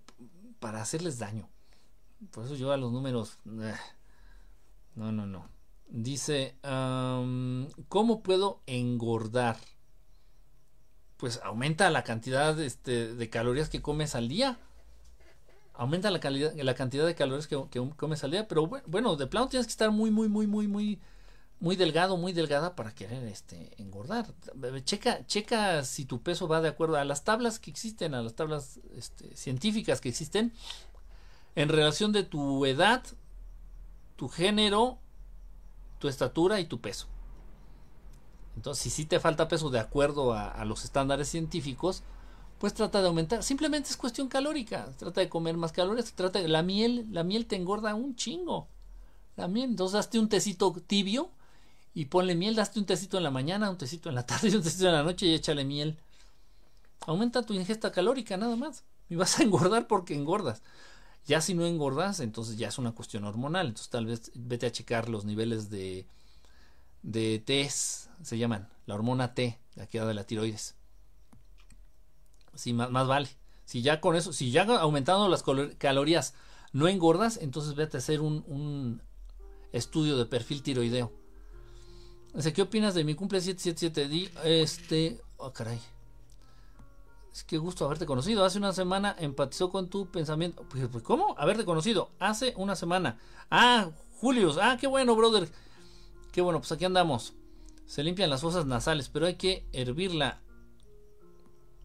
para 0.61 0.81
hacerles 0.81 1.19
daño. 1.19 1.49
Por 2.31 2.45
eso 2.45 2.55
yo 2.55 2.73
a 2.73 2.77
los 2.77 2.93
números. 2.93 3.39
No, 4.95 5.13
no, 5.13 5.27
no. 5.27 5.49
Dice, 5.89 6.57
¿cómo 7.89 8.23
puedo 8.23 8.63
engordar? 8.67 9.57
Pues 11.17 11.41
aumenta 11.43 11.91
la 11.91 12.05
cantidad 12.05 12.59
este, 12.61 13.15
de 13.15 13.31
calorías 13.31 13.69
que 13.69 13.83
comes 13.83 14.15
al 14.15 14.29
día. 14.29 14.59
Aumenta 15.75 16.11
la 16.11 16.21
cantidad 16.21 17.07
de 17.07 17.15
calorías 17.15 17.47
que, 17.47 17.89
comes 17.97 18.25
al 18.25 18.31
día. 18.31 18.49
Pero 18.49 18.69
bueno, 18.87 19.17
de 19.17 19.27
plano 19.27 19.49
tienes 19.49 19.67
que 19.67 19.73
estar 19.73 19.91
muy, 19.91 20.11
muy, 20.11 20.29
muy, 20.29 20.47
muy, 20.47 20.69
muy, 20.69 21.01
muy 21.61 21.77
delgado, 21.77 22.17
muy 22.17 22.33
delgada 22.33 22.75
para 22.77 22.95
querer 22.95 23.25
este, 23.25 23.71
engordar. 23.81 24.27
Checa, 24.85 25.27
checa 25.27 25.85
si 25.85 26.05
tu 26.05 26.23
peso 26.23 26.49
va 26.49 26.61
de 26.61 26.69
acuerdo 26.69 26.97
a 26.97 27.05
las 27.05 27.25
tablas 27.25 27.59
que 27.59 27.71
existen, 27.71 28.15
a 28.15 28.23
las 28.23 28.35
tablas 28.35 28.81
este, 28.97 29.37
científicas 29.37 30.01
que 30.01 30.09
existen 30.09 30.53
en 31.57 31.69
relación 31.69 32.13
de 32.13 32.25
tu 32.25 32.67
edad, 32.67 33.05
tu 34.17 34.29
género, 34.29 34.99
tu 35.99 36.09
estatura 36.09 36.61
y 36.61 36.67
tu 36.67 36.81
peso. 36.81 37.07
Entonces, 38.57 38.83
si 38.83 38.91
sí 38.91 39.07
te 39.07 39.21
falta 39.21 39.49
peso 39.49 39.71
de 39.71 39.81
acuerdo 39.81 40.33
a, 40.33 40.65
los 40.65 40.85
estándares 40.85 41.29
científicos, 41.29 42.03
pues 42.59 42.73
trata 42.75 43.01
de 43.01 43.09
aumentar. 43.09 43.43
Simplemente 43.43 43.91
es 43.91 43.97
cuestión 43.97 44.29
calórica. 44.29 44.89
Trata 44.97 45.21
de 45.21 45.29
comer 45.29 45.57
más 45.57 45.73
calorías. 45.73 46.13
Trata 46.13 46.41
de, 46.41 46.49
la 46.49 46.63
miel, 46.63 47.07
la 47.11 47.25
miel 47.25 47.47
te 47.47 47.57
engorda 47.57 47.95
un 47.95 48.15
chingo. 48.15 48.69
La 49.37 49.49
miel. 49.49 49.71
Entonces, 49.71 49.99
hazte 49.99 50.19
un 50.19 50.29
tecito 50.29 50.73
tibio 50.87 51.31
y 51.95 52.07
ponle 52.07 52.37
miel. 52.37 52.55
Daste 52.55 52.79
un 52.79 52.87
tecito 52.87 53.17
en 53.17 53.25
la 53.25 53.31
mañana, 53.31 53.71
un 53.71 53.79
tecito 53.79 54.09
en 54.09 54.15
la 54.15 54.27
tarde 54.27 54.49
y 54.49 54.55
un 54.55 54.63
tecito 54.63 54.87
en 54.87 54.95
la 54.95 55.03
noche 55.03 55.27
y 55.27 55.35
échale 55.35 55.65
miel. 55.65 55.99
Aumenta 57.07 57.43
tu 57.43 57.55
ingesta 57.55 57.91
calórica, 57.91 58.37
nada 58.37 58.57
más. 58.57 58.85
Y 59.09 59.17
vas 59.17 59.39
a 59.39 59.43
engordar 59.43 59.89
porque 59.89 60.15
engordas. 60.15 60.63
Ya 61.27 61.41
si 61.41 61.55
no 61.55 61.65
engordas, 61.65 62.21
entonces 62.21 62.59
ya 62.59 62.69
es 62.69 62.79
una 62.79 62.93
cuestión 62.93 63.25
hormonal. 63.25 63.69
Entonces 63.69 63.91
tal 63.91 64.07
vez 64.07 64.31
vete 64.35 64.67
a 64.67 64.73
checar 64.73 65.09
los 65.09 65.25
niveles 65.25 65.71
de, 65.71 66.07
de 67.03 67.39
T, 67.39 67.69
se 67.71 68.39
llaman, 68.39 68.69
la 68.87 68.95
hormona 68.95 69.35
T, 69.35 69.59
la 69.75 69.87
que 69.87 70.01
de 70.01 70.15
la 70.15 70.25
tiroides. 70.25 70.75
Sí, 72.55 72.73
más, 72.73 72.91
más 72.91 73.07
vale. 73.07 73.29
Si 73.65 73.83
ya 73.83 74.01
con 74.01 74.17
eso, 74.17 74.33
si 74.33 74.51
ya 74.51 74.65
aumentando 74.65 75.29
las 75.29 75.43
calorías 75.79 76.35
no 76.73 76.89
engordas, 76.89 77.39
entonces 77.41 77.75
vete 77.75 77.97
a 77.97 77.99
hacer 77.99 78.21
un, 78.21 78.45
un 78.47 79.01
estudio 79.73 80.17
de 80.19 80.27
perfil 80.27 80.63
tiroideo. 80.63 81.13
¿qué 82.53 82.63
opinas 82.63 82.95
de 82.95 83.05
mi 83.05 83.15
cumple 83.15 83.41
777? 83.41 84.61
Este, 84.63 85.21
oh 85.37 85.53
caray. 85.53 85.81
Que 87.43 87.59
gusto 87.59 87.85
haberte 87.85 88.07
conocido. 88.07 88.45
Hace 88.45 88.59
una 88.59 88.73
semana 88.73 89.17
empatizó 89.19 89.71
con 89.71 89.91
tu 89.91 90.07
pensamiento. 90.07 90.65
Pues, 90.69 90.87
pues, 90.87 91.03
¿Cómo? 91.03 91.35
Haberte 91.37 91.65
conocido. 91.65 92.11
Hace 92.21 92.55
una 92.57 92.77
semana. 92.77 93.19
Ah, 93.51 93.91
Julius. 94.21 94.57
Ah, 94.61 94.77
qué 94.81 94.87
bueno, 94.87 95.17
brother. 95.17 95.51
Qué 96.31 96.41
bueno, 96.41 96.61
pues 96.61 96.71
aquí 96.71 96.85
andamos. 96.85 97.35
Se 97.87 98.05
limpian 98.05 98.31
las 98.31 98.41
fosas 98.41 98.67
nasales, 98.67 99.09
pero 99.09 99.27
hay 99.27 99.35
que 99.35 99.67
hervirla. 99.73 100.41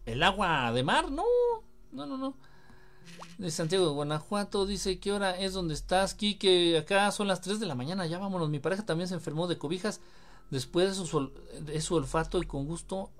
¿El 0.06 0.22
agua 0.22 0.72
de 0.72 0.82
mar? 0.84 1.10
No, 1.10 1.24
no, 1.92 2.06
no, 2.06 2.16
no. 2.16 2.36
De 3.38 3.50
Santiago 3.50 3.86
de 3.86 3.92
Guanajuato 3.92 4.66
dice, 4.66 5.00
¿qué 5.00 5.12
hora 5.12 5.36
es 5.36 5.52
donde 5.52 5.74
estás? 5.74 6.14
que 6.14 6.78
acá 6.78 7.10
son 7.10 7.26
las 7.26 7.40
3 7.40 7.58
de 7.58 7.66
la 7.66 7.74
mañana, 7.74 8.06
ya 8.06 8.18
vámonos. 8.18 8.50
Mi 8.50 8.60
pareja 8.60 8.84
también 8.84 9.08
se 9.08 9.14
enfermó 9.14 9.46
de 9.46 9.58
cobijas 9.58 10.00
después 10.50 10.98
de 10.98 11.80
su 11.80 11.94
olfato 11.94 12.38
y 12.38 12.46
con 12.46 12.66
gusto 12.66 13.10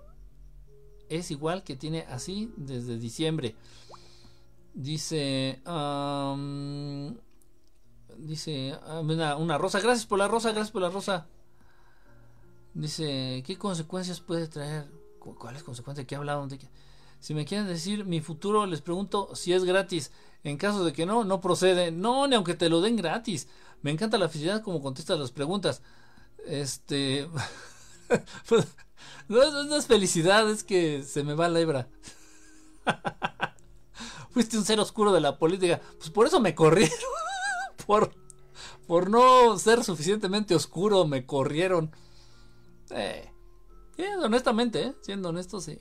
es 1.10 1.30
igual 1.30 1.62
que 1.64 1.76
tiene 1.76 2.06
así 2.08 2.50
desde 2.56 2.96
diciembre. 2.96 3.54
Dice, 4.72 5.60
dice 8.16 8.78
una, 9.02 9.58
rosa. 9.58 9.80
Gracias 9.80 10.06
por 10.06 10.18
la 10.18 10.28
rosa, 10.28 10.52
gracias 10.52 10.70
por 10.70 10.82
la 10.82 10.88
rosa. 10.88 11.26
Dice, 12.72 13.42
¿qué 13.44 13.58
consecuencias 13.58 14.20
puede 14.20 14.46
traer? 14.46 14.88
¿Cuáles 15.18 15.64
consecuencias? 15.64 16.06
¿Qué 16.06 16.14
hablado? 16.14 16.46
De 16.46 16.58
Si 17.18 17.34
me 17.34 17.44
quieren 17.44 17.66
decir 17.66 18.04
mi 18.04 18.20
futuro, 18.20 18.64
les 18.64 18.80
pregunto 18.80 19.34
si 19.34 19.52
es 19.52 19.64
gratis. 19.64 20.12
En 20.44 20.56
caso 20.56 20.84
de 20.84 20.92
que 20.92 21.04
no, 21.04 21.24
no 21.24 21.40
procede. 21.40 21.90
No, 21.90 22.28
ni 22.28 22.36
aunque 22.36 22.54
te 22.54 22.68
lo 22.68 22.80
den 22.80 22.96
gratis. 22.96 23.48
Me 23.82 23.90
encanta 23.90 24.16
la 24.16 24.28
facilidad 24.28 24.62
como 24.62 24.80
contestas 24.80 25.18
las 25.18 25.32
preguntas. 25.32 25.82
Este. 26.46 27.28
No, 29.28 29.64
no, 29.64 29.76
es 29.76 29.86
felicidad, 29.86 30.50
es 30.50 30.64
que 30.64 31.02
se 31.02 31.22
me 31.22 31.34
va 31.34 31.48
la 31.48 31.60
hebra. 31.60 31.88
Fuiste 34.30 34.58
un 34.58 34.64
ser 34.64 34.80
oscuro 34.80 35.12
de 35.12 35.20
la 35.20 35.38
política. 35.38 35.80
Pues 35.98 36.10
por 36.10 36.26
eso 36.26 36.40
me 36.40 36.54
corrieron. 36.54 36.96
por, 37.86 38.14
por 38.86 39.10
no 39.10 39.58
ser 39.58 39.84
suficientemente 39.84 40.54
oscuro, 40.54 41.06
me 41.06 41.26
corrieron. 41.26 41.92
Eh, 42.90 43.30
honestamente, 44.22 44.82
¿eh? 44.82 44.94
siendo 45.02 45.28
honesto, 45.28 45.60
sí. 45.60 45.78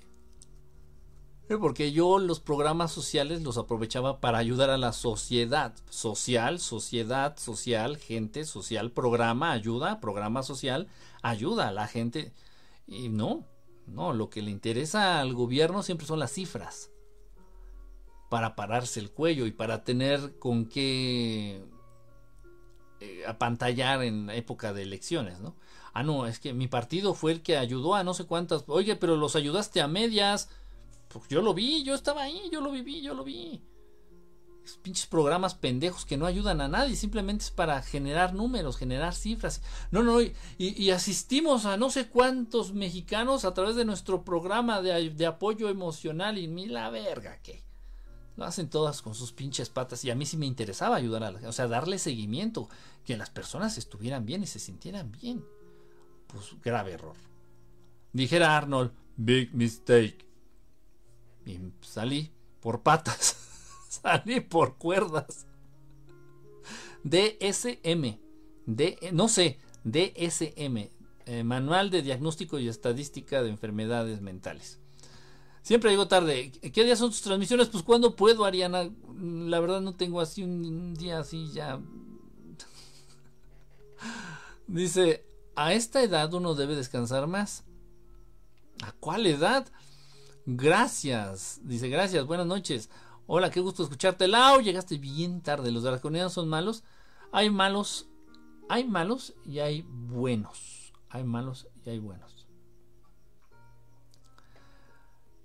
Porque 1.59 1.91
yo 1.91 2.19
los 2.19 2.39
programas 2.39 2.91
sociales 2.91 3.41
los 3.41 3.57
aprovechaba 3.57 4.19
para 4.19 4.37
ayudar 4.37 4.69
a 4.69 4.77
la 4.77 4.93
sociedad. 4.93 5.73
Social, 5.89 6.59
sociedad, 6.59 7.37
social, 7.37 7.97
gente, 7.97 8.45
social, 8.45 8.91
programa, 8.91 9.51
ayuda, 9.51 9.99
programa 9.99 10.43
social, 10.43 10.87
ayuda 11.23 11.69
a 11.69 11.71
la 11.71 11.87
gente. 11.87 12.33
Y 12.89 13.09
no, 13.09 13.45
no, 13.85 14.13
lo 14.13 14.29
que 14.29 14.41
le 14.41 14.51
interesa 14.51 15.19
al 15.19 15.33
gobierno 15.33 15.83
siempre 15.83 16.07
son 16.07 16.19
las 16.19 16.31
cifras. 16.31 16.91
Para 18.29 18.55
pararse 18.55 18.99
el 18.99 19.11
cuello 19.11 19.45
y 19.45 19.51
para 19.51 19.83
tener 19.83 20.37
con 20.39 20.65
qué 20.65 21.63
eh, 22.99 23.23
apantallar 23.27 24.03
en 24.03 24.29
época 24.29 24.73
de 24.73 24.83
elecciones, 24.83 25.39
¿no? 25.39 25.55
Ah, 25.93 26.03
no, 26.03 26.27
es 26.27 26.39
que 26.39 26.53
mi 26.53 26.67
partido 26.67 27.13
fue 27.13 27.31
el 27.31 27.41
que 27.41 27.57
ayudó 27.57 27.95
a 27.95 28.03
no 28.03 28.13
sé 28.13 28.25
cuántas. 28.25 28.63
Oye, 28.67 28.95
pero 28.95 29.15
los 29.17 29.35
ayudaste 29.35 29.81
a 29.81 29.87
medias. 29.87 30.49
Pues 31.07 31.27
yo 31.29 31.41
lo 31.41 31.53
vi, 31.53 31.83
yo 31.83 31.95
estaba 31.95 32.23
ahí, 32.23 32.49
yo 32.51 32.61
lo 32.61 32.71
viví, 32.71 33.01
yo 33.01 33.13
lo 33.13 33.23
vi. 33.23 33.63
Pinches 34.77 35.07
programas 35.07 35.55
pendejos 35.55 36.05
que 36.05 36.17
no 36.17 36.25
ayudan 36.25 36.61
a 36.61 36.67
nadie, 36.67 36.95
simplemente 36.95 37.45
es 37.45 37.51
para 37.51 37.81
generar 37.81 38.33
números, 38.33 38.77
generar 38.77 39.15
cifras. 39.15 39.61
No, 39.91 40.03
no, 40.03 40.19
y, 40.21 40.91
asistimos 40.91 41.65
a 41.65 41.77
no 41.77 41.89
sé 41.89 42.07
cuántos 42.07 42.73
mexicanos 42.73 43.45
a 43.45 43.53
través 43.53 43.75
de 43.75 43.85
nuestro 43.85 44.23
programa 44.23 44.81
de, 44.81 45.25
apoyo 45.25 45.69
emocional 45.69 46.37
y 46.37 46.47
mi 46.47 46.67
la 46.67 46.89
verga, 46.89 47.39
¿qué? 47.41 47.63
Lo 48.35 48.45
hacen 48.45 48.69
todas 48.69 49.01
con 49.01 49.15
sus 49.15 49.33
pinches 49.33 49.69
patas 49.69 50.05
y 50.05 50.11
a 50.11 50.15
mí 50.15 50.25
sí 50.25 50.37
me 50.37 50.45
interesaba 50.45 50.95
ayudar 50.95 51.23
a 51.23 51.31
la 51.31 51.49
o 51.49 51.51
sea, 51.51 51.67
darle 51.67 51.99
seguimiento, 51.99 52.69
que 53.03 53.17
las 53.17 53.29
personas 53.29 53.77
estuvieran 53.77 54.25
bien 54.25 54.43
y 54.43 54.47
se 54.47 54.59
sintieran 54.59 55.11
bien. 55.11 55.43
Pues 56.27 56.55
grave 56.63 56.93
error. 56.93 57.15
Dijera 58.13 58.55
Arnold, 58.55 58.91
big 59.17 59.53
mistake. 59.53 60.25
Y 61.45 61.59
salí 61.81 62.31
por 62.61 62.81
patas. 62.81 63.35
salí 63.89 64.39
por 64.39 64.77
cuerdas. 64.77 65.45
DSM. 67.03 68.19
D, 68.65 68.97
no 69.11 69.27
sé, 69.27 69.59
DSM. 69.83 70.89
Eh, 71.25 71.43
Manual 71.43 71.89
de 71.89 72.01
Diagnóstico 72.01 72.59
y 72.59 72.67
Estadística 72.67 73.43
de 73.43 73.49
Enfermedades 73.49 74.21
Mentales. 74.21 74.79
Siempre 75.61 75.91
llego 75.91 76.07
tarde. 76.07 76.51
¿Qué 76.51 76.83
días 76.83 76.97
son 76.97 77.11
tus 77.11 77.21
transmisiones? 77.21 77.67
Pues 77.67 77.83
cuando 77.83 78.15
puedo, 78.15 78.45
Ariana. 78.45 78.89
La 79.17 79.59
verdad 79.59 79.81
no 79.81 79.95
tengo 79.95 80.21
así 80.21 80.43
un 80.43 80.95
día 80.95 81.19
así 81.19 81.51
ya. 81.51 81.79
Dice, 84.67 85.25
a 85.55 85.73
esta 85.73 86.01
edad 86.01 86.33
uno 86.33 86.55
debe 86.55 86.75
descansar 86.75 87.27
más. 87.27 87.65
¿A 88.81 88.93
cuál 88.93 89.25
edad? 89.25 89.67
Gracias. 90.45 91.59
Dice, 91.63 91.89
gracias, 91.89 92.25
buenas 92.25 92.47
noches. 92.47 92.89
Hola, 93.31 93.51
qué 93.51 93.59
gusto 93.59 93.83
escucharte. 93.83 94.27
Lau, 94.27 94.59
llegaste 94.59 94.97
bien 94.97 95.41
tarde. 95.41 95.69
Los 95.69 95.83
draconianos 95.83 96.33
son 96.33 96.49
malos. 96.49 96.83
Hay 97.31 97.51
malos, 97.51 98.07
hay 98.69 98.85
malos 98.85 99.35
y 99.45 99.59
hay 99.59 99.83
buenos. 99.87 100.93
Hay 101.11 101.23
malos 101.23 101.67
y 101.85 101.91
hay 101.91 101.99
buenos. 101.99 102.47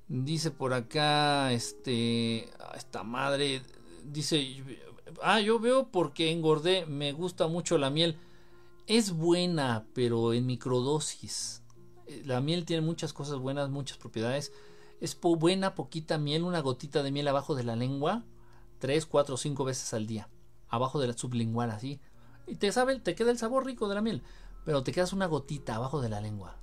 Dice 0.08 0.50
por 0.50 0.72
acá, 0.72 1.52
este, 1.52 2.48
esta 2.74 3.02
madre, 3.02 3.60
dice, 4.02 4.64
ah, 5.22 5.40
yo 5.40 5.58
veo 5.58 5.88
porque 5.90 6.32
engordé, 6.32 6.86
me 6.86 7.12
gusta 7.12 7.48
mucho 7.48 7.76
la 7.76 7.90
miel. 7.90 8.16
Es 8.86 9.10
buena, 9.12 9.84
pero 9.92 10.32
en 10.32 10.46
microdosis. 10.46 11.62
Eh, 12.06 12.22
la 12.24 12.40
miel 12.40 12.64
tiene 12.64 12.80
muchas 12.80 13.12
cosas 13.12 13.36
buenas, 13.36 13.68
muchas 13.68 13.98
propiedades 13.98 14.54
es 15.04 15.20
buena 15.20 15.74
poquita 15.74 16.16
miel, 16.16 16.44
una 16.44 16.60
gotita 16.60 17.02
de 17.02 17.12
miel 17.12 17.28
abajo 17.28 17.54
de 17.54 17.62
la 17.62 17.76
lengua, 17.76 18.24
tres, 18.78 19.04
cuatro, 19.04 19.36
cinco 19.36 19.62
veces 19.62 19.92
al 19.92 20.06
día, 20.06 20.30
abajo 20.70 20.98
de 20.98 21.08
la 21.08 21.12
sublingual 21.12 21.70
así, 21.70 22.00
y 22.46 22.54
te 22.54 22.72
sabe, 22.72 22.98
te 23.00 23.14
queda 23.14 23.30
el 23.30 23.36
sabor 23.36 23.66
rico 23.66 23.86
de 23.86 23.96
la 23.96 24.00
miel, 24.00 24.22
pero 24.64 24.82
te 24.82 24.92
quedas 24.92 25.12
una 25.12 25.26
gotita 25.26 25.74
abajo 25.74 26.00
de 26.00 26.08
la 26.08 26.22
lengua, 26.22 26.56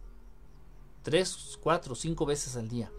tres, 1.03 1.59
cuatro, 1.61 1.93
cinco 1.93 2.25
veces 2.25 2.55
al 2.55 2.67
día, 2.67 2.91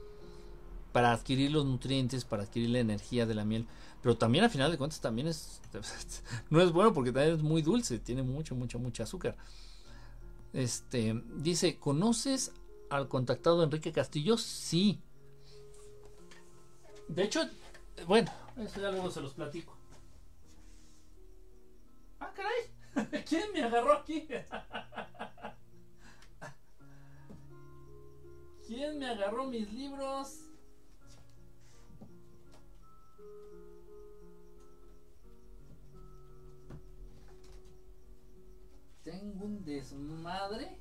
para 0.92 1.10
adquirir 1.10 1.50
los 1.50 1.66
nutrientes, 1.66 2.24
para 2.24 2.44
adquirir 2.44 2.70
la 2.70 2.78
energía 2.78 3.26
de 3.26 3.34
la 3.34 3.44
miel, 3.44 3.66
pero 4.00 4.16
también 4.16 4.44
al 4.44 4.50
final 4.50 4.70
de 4.70 4.78
cuentas 4.78 5.00
también 5.00 5.26
es, 5.26 5.60
no 6.50 6.60
es 6.60 6.70
bueno 6.70 6.94
porque 6.94 7.10
también 7.10 7.34
es 7.34 7.42
muy 7.42 7.62
dulce, 7.62 7.98
tiene 7.98 8.22
mucho, 8.22 8.54
mucho, 8.54 8.78
mucho 8.78 9.02
azúcar. 9.02 9.36
Este, 10.52 11.20
dice, 11.34 11.80
¿conoces 11.80 12.52
al 12.90 13.08
contactado 13.08 13.64
Enrique 13.64 13.90
Castillo? 13.90 14.36
Sí, 14.36 15.00
de 17.08 17.24
hecho, 17.24 17.40
bueno, 18.06 18.30
eso 18.56 18.80
ya 18.80 18.90
luego 18.90 19.10
se 19.10 19.20
los 19.20 19.34
platico. 19.34 19.76
Ah, 22.20 22.32
caray. 22.34 22.70
¿Quién 23.28 23.52
me 23.52 23.62
agarró 23.62 23.92
aquí? 23.94 24.28
¿Quién 28.66 28.98
me 28.98 29.06
agarró 29.06 29.46
mis 29.46 29.72
libros? 29.72 30.48
Tengo 39.02 39.44
un 39.44 39.64
desmadre. 39.64 40.78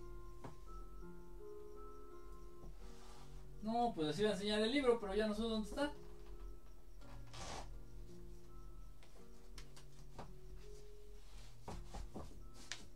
No, 3.64 3.94
pues 3.96 4.08
les 4.08 4.20
iba 4.20 4.30
a 4.30 4.34
enseñar 4.34 4.62
el 4.62 4.72
libro, 4.72 5.00
pero 5.00 5.16
ya 5.16 5.28
no 5.28 5.36
sé 5.36 5.42
dónde 5.42 5.70
está. 5.70 5.92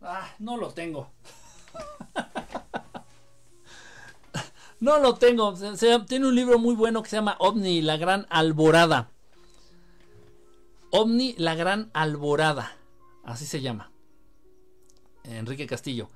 Ah, 0.02 0.28
no 0.38 0.56
lo 0.56 0.72
tengo. 0.72 1.10
no 4.80 4.98
lo 4.98 5.14
tengo. 5.14 5.54
tiene 6.06 6.26
un 6.26 6.34
libro 6.34 6.58
muy 6.58 6.74
bueno 6.74 7.02
que 7.02 7.10
se 7.10 7.16
llama 7.16 7.36
OVNI, 7.38 7.82
la 7.82 7.96
gran 7.96 8.26
alborada. 8.30 9.10
OVNI, 10.90 11.34
la 11.38 11.54
gran 11.54 11.90
alborada. 11.92 12.76
Así 13.24 13.46
se 13.46 13.60
llama. 13.60 13.90
Enrique 15.24 15.66
Castillo. 15.66 16.08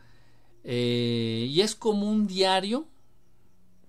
Eh, 0.62 1.46
y 1.48 1.60
es 1.60 1.74
como 1.74 2.08
un 2.08 2.26
diario. 2.26 2.86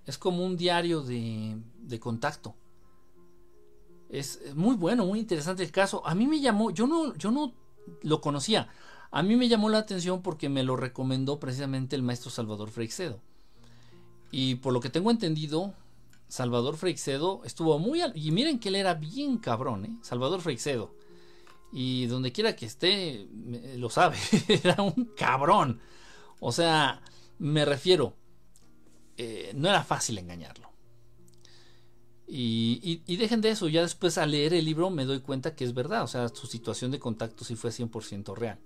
Es 0.06 0.18
como 0.18 0.44
un 0.44 0.58
diario 0.58 1.02
de, 1.02 1.58
de 1.78 2.00
contacto. 2.00 2.56
Es 4.10 4.42
muy 4.56 4.76
bueno, 4.76 5.06
muy 5.06 5.20
interesante 5.20 5.64
el 5.64 5.72
caso. 5.72 6.06
A 6.06 6.16
mí 6.16 6.28
me 6.28 6.42
llamó, 6.42 6.72
yo 6.72 6.88
no, 6.88 7.16
yo 7.16 7.32
no 7.32 7.54
lo 8.02 8.20
conocía. 8.20 8.68
A 9.12 9.24
mí 9.24 9.36
me 9.36 9.50
llamó 9.50 9.70
la 9.70 9.80
atención 9.80 10.22
porque 10.22 10.48
me 10.48 10.64
lo 10.64 10.78
recomendó 10.78 11.38
precisamente 11.38 11.98
el 11.98 12.02
maestro 12.02 12.32
Salvador 12.32 12.70
Freixedo. 12.70 13.20
Y 14.32 14.56
por 14.56 14.72
lo 14.72 14.80
que 14.80 14.90
tengo 14.90 15.12
entendido, 15.12 15.74
Salvador 16.30 16.78
Freixedo 16.78 17.42
estuvo 17.44 17.78
muy... 17.78 18.02
y 18.16 18.32
miren 18.32 18.58
que 18.58 18.70
él 18.70 18.76
era 18.76 18.94
bien 18.94 19.38
cabrón, 19.38 19.86
¿eh? 19.86 19.98
Salvador 20.02 20.40
Freixedo. 20.40 20.96
Y 21.74 22.06
donde 22.06 22.32
quiera 22.32 22.56
que 22.56 22.66
esté, 22.66 23.28
lo 23.76 23.90
sabe, 23.90 24.16
era 24.48 24.82
un 24.82 25.12
cabrón. 25.18 25.82
O 26.40 26.54
sea, 26.54 27.02
me 27.38 27.66
refiero, 27.66 28.16
eh, 29.18 29.52
no 29.56 29.68
era 29.68 29.84
fácil 29.84 30.18
engañarlo. 30.18 30.72
Y, 32.28 33.02
y, 33.06 33.18
dejen 33.18 33.42
de 33.42 33.50
eso, 33.50 33.68
ya 33.68 33.82
después 33.82 34.18
al 34.18 34.32
leer 34.32 34.54
el 34.54 34.64
libro 34.64 34.90
me 34.90 35.04
doy 35.04 35.20
cuenta 35.20 35.54
que 35.54 35.66
es 35.66 35.74
verdad, 35.74 36.04
o 36.04 36.08
sea, 36.08 36.30
su 36.30 36.48
situación 36.48 36.90
de 36.92 37.00
contacto 37.00 37.44
sí 37.44 37.58
fue 37.58 37.72
100% 37.72 38.34
real 38.38 38.58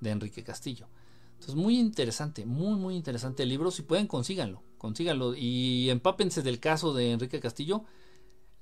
de 0.00 0.10
Enrique 0.10 0.42
Castillo. 0.42 0.88
Entonces, 1.34 1.54
muy 1.56 1.78
interesante, 1.78 2.46
muy, 2.46 2.74
muy 2.76 2.96
interesante 2.96 3.42
el 3.42 3.50
libro. 3.50 3.70
Si 3.70 3.82
pueden, 3.82 4.06
consíganlo, 4.06 4.62
consíganlo 4.78 5.34
y 5.34 5.90
empápense 5.90 6.42
del 6.42 6.60
caso 6.60 6.94
de 6.94 7.12
Enrique 7.12 7.40
Castillo. 7.40 7.84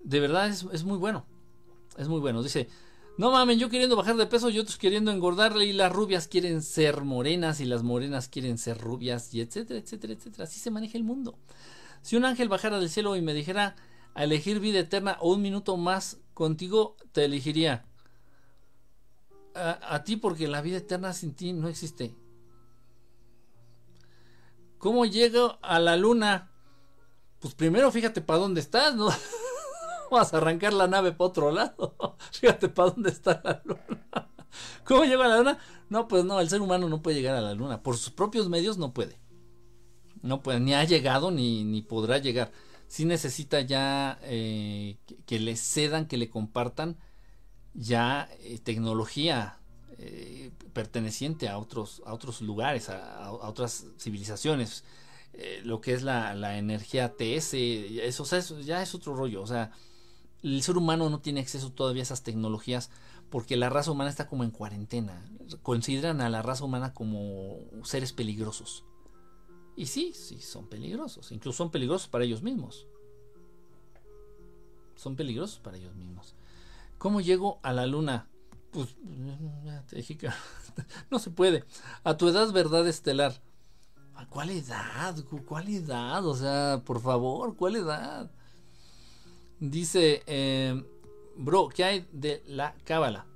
De 0.00 0.18
verdad 0.20 0.48
es, 0.48 0.84
muy 0.84 0.98
bueno, 0.98 1.24
es 1.96 2.08
muy 2.08 2.20
bueno. 2.20 2.42
Dice, 2.42 2.68
no 3.18 3.30
mamen, 3.30 3.58
yo 3.58 3.68
queriendo 3.68 3.94
bajar 3.94 4.16
de 4.16 4.26
peso 4.26 4.50
y 4.50 4.58
otros 4.58 4.78
queriendo 4.78 5.10
engordarle 5.12 5.64
y 5.66 5.72
las 5.72 5.92
rubias 5.92 6.26
quieren 6.26 6.62
ser 6.62 7.02
morenas 7.02 7.60
y 7.60 7.66
las 7.66 7.82
morenas 7.82 8.28
quieren 8.28 8.58
ser 8.58 8.78
rubias 8.78 9.32
y 9.32 9.40
etcétera, 9.40 9.78
etcétera, 9.78 10.14
etcétera. 10.14 10.44
Así 10.44 10.58
se 10.58 10.70
maneja 10.70 10.98
el 10.98 11.04
mundo. 11.04 11.38
Si 12.02 12.16
un 12.16 12.24
ángel 12.24 12.48
bajara 12.48 12.80
del 12.80 12.90
cielo 12.90 13.14
y 13.14 13.22
me 13.22 13.34
dijera 13.34 13.76
a 14.14 14.24
elegir 14.24 14.58
vida 14.58 14.80
eterna 14.80 15.18
o 15.20 15.32
un 15.32 15.40
minuto 15.40 15.76
más 15.76 16.18
contigo, 16.34 16.96
te 17.12 17.24
elegiría 17.24 17.84
a, 19.54 20.02
ti 20.04 20.16
porque 20.16 20.48
la 20.48 20.62
vida 20.62 20.78
eterna 20.78 21.12
sin 21.12 21.34
ti 21.34 21.52
no 21.52 21.68
existe. 21.68 22.14
¿Cómo 24.78 25.04
llego 25.04 25.58
a 25.62 25.78
la 25.78 25.96
luna? 25.96 26.50
Pues 27.38 27.54
primero 27.54 27.90
fíjate 27.90 28.20
para 28.20 28.40
dónde 28.40 28.60
estás, 28.60 28.94
¿no? 28.94 29.08
Vas 30.10 30.34
a 30.34 30.38
arrancar 30.38 30.72
la 30.72 30.88
nave 30.88 31.12
para 31.12 31.28
otro 31.28 31.50
lado. 31.50 31.96
Fíjate 32.32 32.68
para 32.68 32.90
dónde 32.90 33.10
está 33.10 33.40
la 33.42 33.62
luna. 33.64 34.28
¿Cómo 34.84 35.04
llega 35.04 35.24
a 35.24 35.28
la 35.28 35.38
luna? 35.38 35.58
No, 35.88 36.06
pues 36.06 36.24
no, 36.24 36.38
el 36.40 36.50
ser 36.50 36.60
humano 36.60 36.88
no 36.88 37.00
puede 37.00 37.16
llegar 37.16 37.34
a 37.34 37.40
la 37.40 37.54
luna. 37.54 37.82
Por 37.82 37.96
sus 37.96 38.10
propios 38.10 38.48
medios 38.48 38.76
no 38.76 38.92
puede. 38.92 39.18
No 40.20 40.42
puede, 40.42 40.60
ni 40.60 40.74
ha 40.74 40.84
llegado 40.84 41.30
ni, 41.30 41.64
ni 41.64 41.82
podrá 41.82 42.18
llegar. 42.18 42.52
Sí 42.86 43.06
necesita 43.06 43.62
ya 43.62 44.18
eh, 44.22 44.98
que, 45.24 45.40
le 45.40 45.56
cedan, 45.56 46.06
que 46.06 46.18
le 46.18 46.28
compartan 46.28 46.98
ya 47.74 48.28
eh, 48.40 48.58
tecnología 48.58 49.58
eh, 49.98 50.50
perteneciente 50.72 51.48
a 51.48 51.58
otros, 51.58 52.02
a 52.06 52.14
otros 52.14 52.40
lugares, 52.42 52.88
a, 52.88 53.32
otras 53.32 53.86
civilizaciones. 53.98 54.84
lo 55.64 55.80
que 55.80 55.94
es 55.94 56.02
la, 56.02 56.34
la 56.34 56.58
energía 56.58 57.14
TS, 57.16 57.54
eso 57.54 58.60
ya 58.60 58.82
es 58.82 58.94
otro 58.94 59.14
rollo. 59.14 59.42
O 59.42 59.46
sea, 59.46 59.72
el 60.42 60.62
ser 60.62 60.76
humano 60.76 61.08
no 61.08 61.20
tiene 61.20 61.40
acceso 61.40 61.72
todavía 61.72 62.02
a 62.02 62.04
esas 62.04 62.22
tecnologías 62.22 62.90
porque 63.32 63.56
la 63.56 63.70
raza 63.70 63.90
humana 63.90 64.10
está 64.10 64.26
como 64.26 64.44
en 64.44 64.50
cuarentena. 64.50 65.24
Consideran 65.62 66.20
a 66.20 66.28
la 66.28 66.42
raza 66.42 66.64
humana 66.64 66.92
como 66.92 67.60
seres 67.82 68.12
peligrosos. 68.12 68.84
Y 69.74 69.86
sí, 69.86 70.12
sí, 70.14 70.40
son 70.42 70.68
peligrosos. 70.68 71.32
Incluso 71.32 71.56
son 71.56 71.70
peligrosos 71.70 72.08
para 72.08 72.24
ellos 72.24 72.42
mismos. 72.42 72.86
Son 74.96 75.16
peligrosos 75.16 75.60
para 75.60 75.78
ellos 75.78 75.94
mismos. 75.94 76.34
¿Cómo 77.02 77.20
llego 77.20 77.58
a 77.64 77.72
la 77.72 77.84
luna? 77.84 78.28
Pues 78.70 78.94
ya 79.64 79.84
te 79.86 80.04
no 81.10 81.18
se 81.18 81.30
puede. 81.30 81.64
A 82.04 82.16
tu 82.16 82.28
edad, 82.28 82.52
verdad 82.52 82.86
estelar. 82.86 83.42
¿A 84.14 84.28
cuál 84.28 84.50
edad? 84.50 85.16
¿Cuál 85.48 85.68
edad? 85.68 86.24
O 86.24 86.36
sea, 86.36 86.80
por 86.86 87.00
favor, 87.00 87.56
¿cuál 87.56 87.74
edad? 87.74 88.30
Dice, 89.58 90.22
eh, 90.28 90.80
bro, 91.36 91.70
¿qué 91.70 91.82
hay 91.82 92.08
de 92.12 92.44
la 92.46 92.76
cábala? 92.84 93.26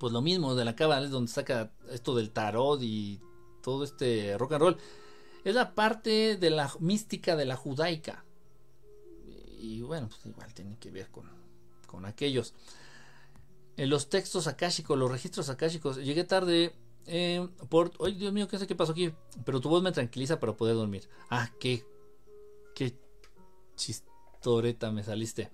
Pues 0.00 0.12
lo 0.12 0.20
mismo, 0.20 0.56
de 0.56 0.64
la 0.64 0.74
cábala 0.74 1.04
es 1.04 1.12
donde 1.12 1.30
saca 1.30 1.70
esto 1.90 2.16
del 2.16 2.32
tarot 2.32 2.82
y 2.82 3.20
todo 3.62 3.84
este 3.84 4.36
rock 4.36 4.54
and 4.54 4.62
roll. 4.62 4.76
Es 5.44 5.54
la 5.54 5.76
parte 5.76 6.36
de 6.36 6.50
la 6.50 6.72
mística 6.80 7.36
de 7.36 7.44
la 7.44 7.54
judaica. 7.54 8.24
Y 9.60 9.82
bueno, 9.82 10.08
pues 10.08 10.26
igual 10.26 10.52
tiene 10.54 10.76
que 10.76 10.90
ver 10.90 11.08
con, 11.12 11.35
con 11.86 12.04
aquellos. 12.04 12.54
En 13.76 13.90
los 13.90 14.08
textos 14.08 14.46
akáshicos, 14.46 14.98
los 14.98 15.10
registros 15.10 15.48
akáshicos, 15.50 15.98
llegué 15.98 16.24
tarde 16.24 16.74
eh, 17.06 17.46
por... 17.68 17.92
Dios 18.14 18.32
mío, 18.32 18.48
qué 18.48 18.58
sé 18.58 18.66
qué 18.66 18.74
pasó 18.74 18.92
aquí. 18.92 19.12
Pero 19.44 19.60
tu 19.60 19.68
voz 19.68 19.82
me 19.82 19.92
tranquiliza 19.92 20.40
para 20.40 20.56
poder 20.56 20.74
dormir. 20.74 21.08
Ah, 21.30 21.50
qué... 21.60 21.84
Qué 22.74 22.98
chiste 23.74 24.16
Toreta, 24.46 24.92
me 24.92 25.02
saliste. 25.02 25.50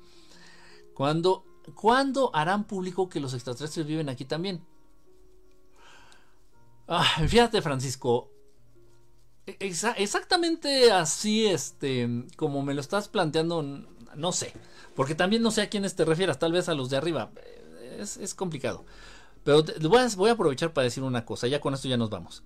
¿Cuándo, 0.93 1.45
¿Cuándo 1.75 2.31
harán 2.35 2.67
público 2.67 3.09
que 3.09 3.21
los 3.21 3.33
extraterrestres 3.33 3.87
viven 3.87 4.11
aquí 4.11 4.27
también? 4.27 4.63
Ah, 6.87 7.07
fíjate, 7.27 7.63
Francisco. 7.63 8.31
exactamente 9.47 10.93
así, 10.93 11.47
este, 11.47 12.27
como 12.37 12.63
me 12.63 12.75
lo 12.75 12.83
estás 12.83 13.09
planteando, 13.09 13.63
no 13.63 14.33
sé. 14.33 14.53
Porque 14.95 15.15
también 15.15 15.43
no 15.43 15.51
sé 15.51 15.63
a 15.63 15.71
quiénes 15.71 15.95
te 15.95 16.05
refieras, 16.05 16.39
tal 16.39 16.53
vez 16.53 16.69
a 16.69 16.75
los 16.75 16.91
de 16.91 16.97
arriba. 16.97 17.31
Es, 17.99 18.35
complicado. 18.35 18.85
Pero 19.45 19.65
voy, 19.89 20.29
a, 20.29 20.31
a 20.31 20.33
aprovechar 20.33 20.73
para 20.73 20.85
decir 20.85 21.03
una 21.03 21.25
cosa, 21.25 21.47
ya 21.47 21.61
con 21.61 21.75
esto 21.75 21.89
ya 21.89 21.97
nos 21.97 22.11
vamos. 22.11 22.43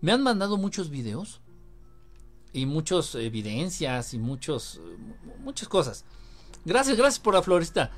Me 0.00 0.12
han 0.12 0.22
mandado 0.22 0.56
muchos 0.56 0.90
videos 0.90 1.40
y 2.52 2.66
muchas 2.66 3.14
evidencias 3.14 4.14
y 4.14 4.18
muchos 4.18 4.80
muchas 5.38 5.68
cosas. 5.68 6.04
Gracias, 6.64 6.96
gracias 6.96 7.20
por 7.20 7.34
la 7.34 7.42
florista. 7.42 7.90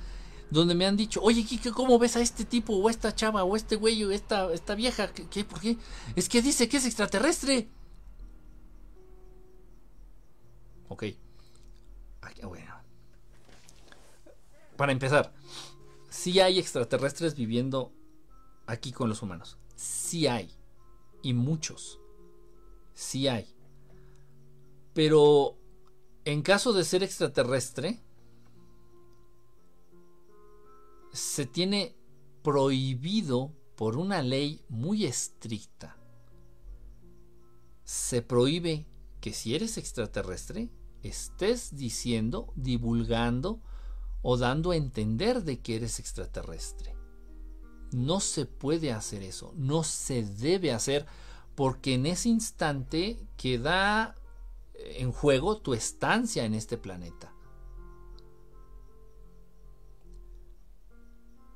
Donde 0.51 0.75
me 0.75 0.85
han 0.85 0.97
dicho, 0.97 1.21
oye, 1.23 1.45
Kike, 1.45 1.73
¿cómo 1.73 1.99
ves 1.99 2.17
a 2.17 2.21
este 2.21 2.45
tipo, 2.45 2.75
o 2.75 2.91
esta 2.91 3.15
chava, 3.15 3.43
o 3.43 3.57
este 3.57 3.77
güey, 3.77 4.05
o 4.05 4.11
esta, 4.11 4.53
esta 4.53 4.75
vieja? 4.75 5.11
¿Qué, 5.11 5.45
¿Por 5.45 5.61
qué? 5.61 5.79
Es 6.15 6.29
que 6.29 6.43
dice 6.43 6.69
que 6.69 6.77
es 6.77 6.85
extraterrestre. 6.85 7.71
Ok. 10.89 11.05
bueno. 12.43 12.72
Para 14.83 14.91
empezar, 14.91 15.33
sí 16.11 16.41
hay 16.41 16.59
extraterrestres 16.59 17.37
viviendo 17.37 17.93
aquí 18.67 18.91
con 18.91 19.09
los 19.09 19.23
humanos. 19.23 19.57
Sí 19.77 20.27
hay. 20.27 20.51
Y 21.23 21.35
muchos. 21.35 22.01
Sí 22.93 23.29
hay. 23.29 23.47
Pero 24.93 25.57
en 26.25 26.43
caso 26.43 26.73
de 26.73 26.83
ser 26.83 27.05
extraterrestre, 27.05 28.03
se 31.13 31.47
tiene 31.47 31.95
prohibido 32.43 33.53
por 33.77 33.97
una 33.97 34.21
ley 34.21 34.65
muy 34.69 35.05
estricta. 35.05 35.97
Se 37.85 38.21
prohíbe 38.21 38.89
que 39.21 39.33
si 39.33 39.55
eres 39.55 39.79
extraterrestre, 39.79 40.73
estés 41.05 41.77
diciendo, 41.77 42.53
divulgando 42.57 43.63
o 44.23 44.37
dando 44.37 44.71
a 44.71 44.77
entender 44.77 45.43
de 45.43 45.61
que 45.61 45.77
eres 45.77 45.99
extraterrestre. 45.99 46.95
No 47.93 48.21
se 48.21 48.47
puede 48.47 48.93
hacer 48.93 49.23
eso, 49.23 49.53
no 49.57 49.85
se 49.85 50.23
debe 50.23 50.73
hacer 50.73 51.07
porque 51.55 51.95
en 51.95 52.07
ese 52.07 52.31
instante 52.31 53.19
queda 53.37 54.15
en 54.75 55.13
juego 55.13 55.59
tu 55.59 55.75
estancia 55.75 56.45
en 56.45 56.55
este 56.55 56.79
planeta. 56.79 57.33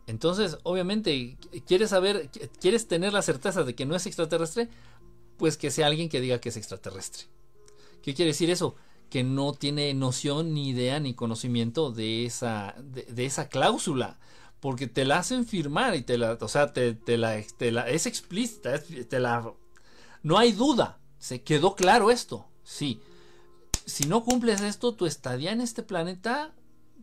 Entonces, 0.06 0.58
obviamente, 0.62 1.36
quieres 1.66 1.90
saber, 1.90 2.30
quieres 2.60 2.86
tener 2.86 3.12
la 3.12 3.22
certeza 3.22 3.64
de 3.64 3.74
que 3.74 3.86
no 3.86 3.96
es 3.96 4.06
extraterrestre, 4.06 4.68
pues 5.36 5.56
que 5.56 5.70
sea 5.70 5.88
alguien 5.88 6.08
que 6.08 6.20
diga 6.20 6.40
que 6.40 6.50
es 6.50 6.56
extraterrestre. 6.56 7.24
¿Qué 8.02 8.14
quiere 8.14 8.30
decir 8.30 8.50
eso? 8.50 8.76
Que 9.10 9.22
no 9.22 9.52
tiene 9.52 9.92
noción, 9.94 10.54
ni 10.54 10.70
idea, 10.70 11.00
ni 11.00 11.14
conocimiento 11.14 11.92
de 11.92 12.26
esa, 12.26 12.74
de, 12.82 13.24
esa 13.24 13.48
cláusula. 13.48 14.18
Porque 14.60 14.86
te 14.86 15.04
la 15.04 15.18
hacen 15.18 15.46
firmar 15.46 15.94
y 15.94 16.02
te 16.02 16.18
la, 16.18 16.38
o 16.40 16.48
sea, 16.48 16.72
te, 16.72 16.96
la, 17.16 17.38
es 17.38 18.06
explícita, 18.06 18.78
te 18.80 19.20
la, 19.20 19.52
no 20.22 20.38
hay 20.38 20.52
duda. 20.52 20.98
Se 21.18 21.42
quedó 21.42 21.74
claro 21.74 22.10
esto, 22.10 22.46
sí 22.62 23.00
si 23.86 24.04
no 24.04 24.24
cumples 24.24 24.60
esto, 24.60 24.94
tu 24.94 25.06
estadía 25.06 25.52
en 25.52 25.60
este 25.60 25.82
planeta 25.82 26.52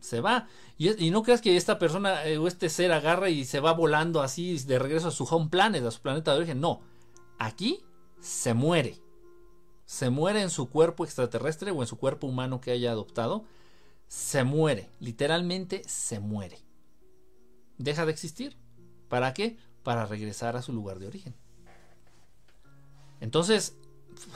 se 0.00 0.20
va. 0.20 0.48
Y, 0.76 1.10
no 1.10 1.22
creas 1.22 1.40
que 1.40 1.56
esta 1.56 1.78
persona 1.78 2.26
eh, 2.26 2.36
o 2.36 2.46
este 2.46 2.68
ser 2.68 2.92
agarra 2.92 3.30
y 3.30 3.44
se 3.44 3.60
va 3.60 3.72
volando 3.72 4.22
así 4.22 4.58
de 4.58 4.78
regreso 4.78 5.08
a 5.08 5.12
su 5.12 5.24
home 5.24 5.48
planet, 5.48 5.84
a 5.84 5.90
su 5.90 6.00
planeta 6.00 6.32
de 6.32 6.38
origen. 6.38 6.60
No, 6.60 6.82
aquí 7.38 7.82
se 8.20 8.52
muere. 8.54 9.00
Se 9.86 10.10
muere 10.10 10.40
en 10.42 10.50
su 10.50 10.70
cuerpo 10.70 11.04
extraterrestre 11.04 11.70
o 11.70 11.82
en 11.82 11.86
su 11.86 11.98
cuerpo 11.98 12.26
humano 12.26 12.60
que 12.60 12.70
haya 12.70 12.90
adoptado. 12.90 13.44
Se 14.08 14.44
muere, 14.44 14.88
literalmente 15.00 15.82
se 15.86 16.20
muere. 16.20 16.58
Deja 17.78 18.06
de 18.06 18.12
existir. 18.12 18.56
¿Para 19.08 19.34
qué? 19.34 19.56
Para 19.82 20.06
regresar 20.06 20.56
a 20.56 20.62
su 20.62 20.72
lugar 20.72 20.98
de 20.98 21.06
origen. 21.06 21.34
Entonces, 23.20 23.76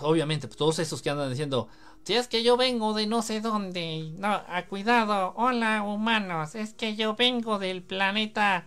obviamente, 0.01 0.49
todos 0.49 0.79
esos 0.79 1.03
que 1.03 1.11
andan 1.11 1.31
diciendo, 1.31 1.69
si 2.09 2.15
es 2.15 2.27
que 2.27 2.43
yo 2.43 2.57
vengo 2.57 2.95
de 2.95 3.07
no 3.07 3.21
sé 3.21 3.43
dónde. 3.43 4.15
No, 4.17 4.29
a 4.29 4.65
cuidado. 4.67 5.35
Hola, 5.37 5.83
humanos. 5.83 6.55
Es 6.55 6.73
que 6.73 6.97
yo 6.97 7.15
vengo 7.15 7.59
del 7.59 7.83
planeta 7.83 8.67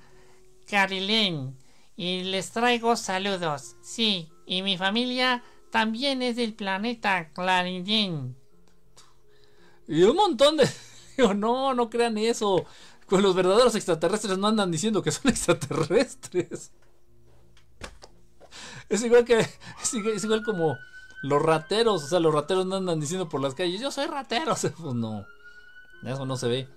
Carilén. 0.70 1.58
Y 1.96 2.22
les 2.26 2.52
traigo 2.52 2.96
saludos. 2.96 3.78
Sí, 3.82 4.30
y 4.46 4.62
mi 4.62 4.78
familia 4.78 5.44
también 5.72 6.22
es 6.22 6.36
del 6.36 6.54
planeta 6.54 7.32
Claridén. 7.34 8.36
Y 9.88 10.04
un 10.04 10.16
montón 10.16 10.58
de... 10.58 10.70
no, 11.36 11.74
no 11.74 11.90
crean 11.90 12.18
eso. 12.18 12.66
Con 13.08 13.22
los 13.22 13.36
verdaderos 13.36 13.76
extraterrestres 13.76 14.38
no 14.38 14.48
andan 14.48 14.72
diciendo 14.72 15.02
que 15.02 15.12
son 15.12 15.30
extraterrestres. 15.30 16.72
Es 18.90 19.04
igual 19.04 19.26
que... 19.26 19.40
es 19.82 20.24
igual 20.24 20.44
como 20.44 20.78
los 21.22 21.42
rateros, 21.42 22.04
o 22.04 22.08
sea, 22.08 22.20
los 22.20 22.34
rateros 22.34 22.66
no 22.66 22.78
andan 22.78 23.00
diciendo 23.00 23.30
por 23.30 23.42
las 23.42 23.54
calles, 23.54 23.80
yo 23.80 23.92
soy 23.92 24.08
ratero. 24.08 24.56
pues 24.56 24.96
no, 24.96 25.26
eso 26.04 26.26
no 26.26 26.36
se 26.36 26.48
ve. 26.48 26.68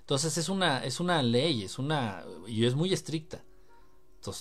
Entonces 0.00 0.36
es 0.36 0.48
una, 0.48 0.84
es 0.84 1.00
una 1.00 1.22
ley, 1.22 1.64
es 1.64 1.78
una, 1.78 2.24
y 2.46 2.66
es 2.66 2.74
muy 2.74 2.92
estricta. 2.92 3.42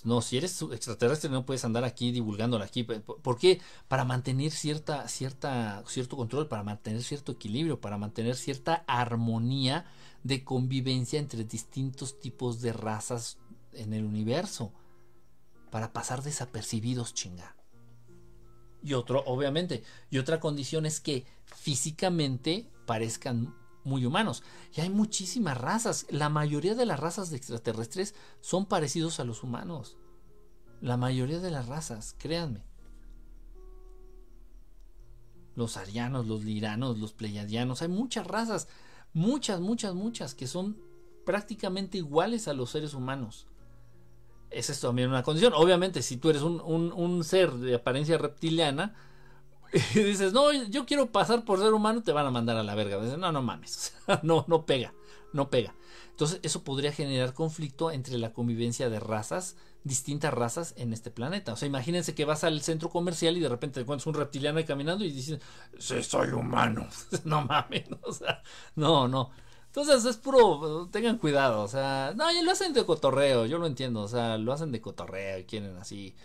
No, 0.03 0.21
si 0.21 0.37
eres 0.37 0.61
extraterrestre 0.61 1.29
no 1.29 1.45
puedes 1.45 1.65
andar 1.65 1.83
aquí 1.83 2.11
divulgándola 2.11 2.65
aquí. 2.65 2.83
¿Por 2.83 3.37
qué? 3.37 3.61
Para 3.87 4.05
mantener 4.05 4.51
cierta, 4.51 5.07
cierta, 5.07 5.83
cierto 5.87 6.17
control, 6.17 6.47
para 6.47 6.63
mantener 6.63 7.03
cierto 7.03 7.33
equilibrio, 7.33 7.81
para 7.81 7.97
mantener 7.97 8.35
cierta 8.35 8.83
armonía 8.87 9.85
de 10.23 10.43
convivencia 10.43 11.19
entre 11.19 11.43
distintos 11.43 12.19
tipos 12.19 12.61
de 12.61 12.73
razas 12.73 13.37
en 13.73 13.93
el 13.93 14.05
universo. 14.05 14.71
Para 15.69 15.93
pasar 15.93 16.23
desapercibidos, 16.23 17.13
chinga. 17.13 17.55
Y 18.81 18.93
otro, 18.93 19.23
obviamente, 19.25 19.83
y 20.09 20.19
otra 20.19 20.39
condición 20.39 20.85
es 20.85 20.99
que 20.99 21.25
físicamente 21.45 22.69
parezcan 22.85 23.55
muy 23.85 24.05
humanos. 24.05 24.43
Y 24.75 24.81
hay 24.81 24.89
muchísimas 24.89 25.57
razas. 25.57 26.05
La 26.09 26.27
mayoría 26.27 26.75
de 26.75 26.85
las 26.85 26.99
razas 26.99 27.29
de 27.29 27.37
extraterrestres 27.37 28.15
son 28.41 28.65
parecidos 28.65 29.19
a 29.19 29.23
los 29.23 29.43
humanos. 29.43 29.97
La 30.81 30.97
mayoría 30.97 31.39
de 31.39 31.51
las 31.51 31.67
razas, 31.67 32.15
créanme. 32.17 32.63
Los 35.55 35.77
arianos, 35.77 36.27
los 36.27 36.43
liranos, 36.43 36.99
los 36.99 37.13
pleiadianos, 37.13 37.81
hay 37.81 37.87
muchas 37.87 38.27
razas, 38.27 38.67
muchas, 39.13 39.61
muchas, 39.61 39.93
muchas, 39.93 40.35
que 40.35 40.47
son 40.47 40.77
prácticamente 41.25 41.97
iguales 41.97 42.49
a 42.49 42.53
los 42.53 42.71
seres 42.71 42.93
humanos. 42.93 43.47
Esa 44.49 44.73
es 44.73 44.81
también 44.81 45.09
una 45.09 45.23
condición. 45.23 45.53
Obviamente, 45.55 46.01
si 46.01 46.17
tú 46.17 46.29
eres 46.29 46.41
un, 46.41 46.59
un 46.61 47.23
ser 47.23 47.53
de 47.53 47.75
apariencia 47.75 48.17
reptiliana, 48.17 48.95
y 49.93 49.99
dices, 50.03 50.31
no, 50.31 50.53
yo 50.53 50.85
quiero 50.85 51.11
pasar 51.11 51.43
por 51.43 51.59
ser 51.59 51.73
humano, 51.73 52.01
te 52.01 52.13
van 52.13 52.25
a 52.25 52.31
mandar 52.31 52.57
a 52.57 52.63
la 52.63 52.75
verga. 52.75 52.97
Dices, 52.99 53.17
no, 53.17 53.31
no 53.31 53.41
mames, 53.41 53.93
no, 54.23 54.45
no 54.47 54.65
pega, 54.65 54.93
no 55.33 55.49
pega. 55.49 55.75
Entonces, 56.11 56.39
eso 56.43 56.63
podría 56.63 56.93
generar 56.93 57.33
conflicto 57.33 57.91
entre 57.91 58.17
la 58.17 58.31
convivencia 58.31 58.89
de 58.89 59.01
razas, 59.01 59.57
distintas 59.83 60.33
razas 60.33 60.73
en 60.77 60.93
este 60.93 61.11
planeta. 61.11 61.51
O 61.51 61.57
sea, 61.57 61.67
imagínense 61.67 62.15
que 62.15 62.23
vas 62.23 62.45
al 62.45 62.61
centro 62.61 62.89
comercial 62.89 63.35
y 63.35 63.41
de 63.41 63.49
repente 63.49 63.75
te 63.75 63.81
encuentras 63.81 64.07
un 64.07 64.13
reptiliano 64.13 64.59
ahí 64.59 64.63
caminando 64.63 65.03
y 65.03 65.11
dices, 65.11 65.41
sí, 65.77 66.01
soy 66.03 66.29
humano. 66.29 66.87
no 67.25 67.41
mames, 67.41 67.83
no, 68.75 69.09
no. 69.09 69.31
Entonces 69.67 70.05
es 70.05 70.15
puro, 70.15 70.87
tengan 70.89 71.17
cuidado, 71.17 71.61
o 71.61 71.67
sea, 71.67 72.13
no, 72.15 72.31
y 72.31 72.41
lo 72.41 72.51
hacen 72.51 72.71
de 72.71 72.85
cotorreo, 72.85 73.45
yo 73.45 73.57
lo 73.57 73.67
entiendo, 73.67 74.03
o 74.03 74.07
sea, 74.07 74.37
lo 74.37 74.53
hacen 74.53 74.71
de 74.71 74.79
cotorreo 74.79 75.39
y 75.39 75.43
quieren 75.43 75.75
así 75.75 76.15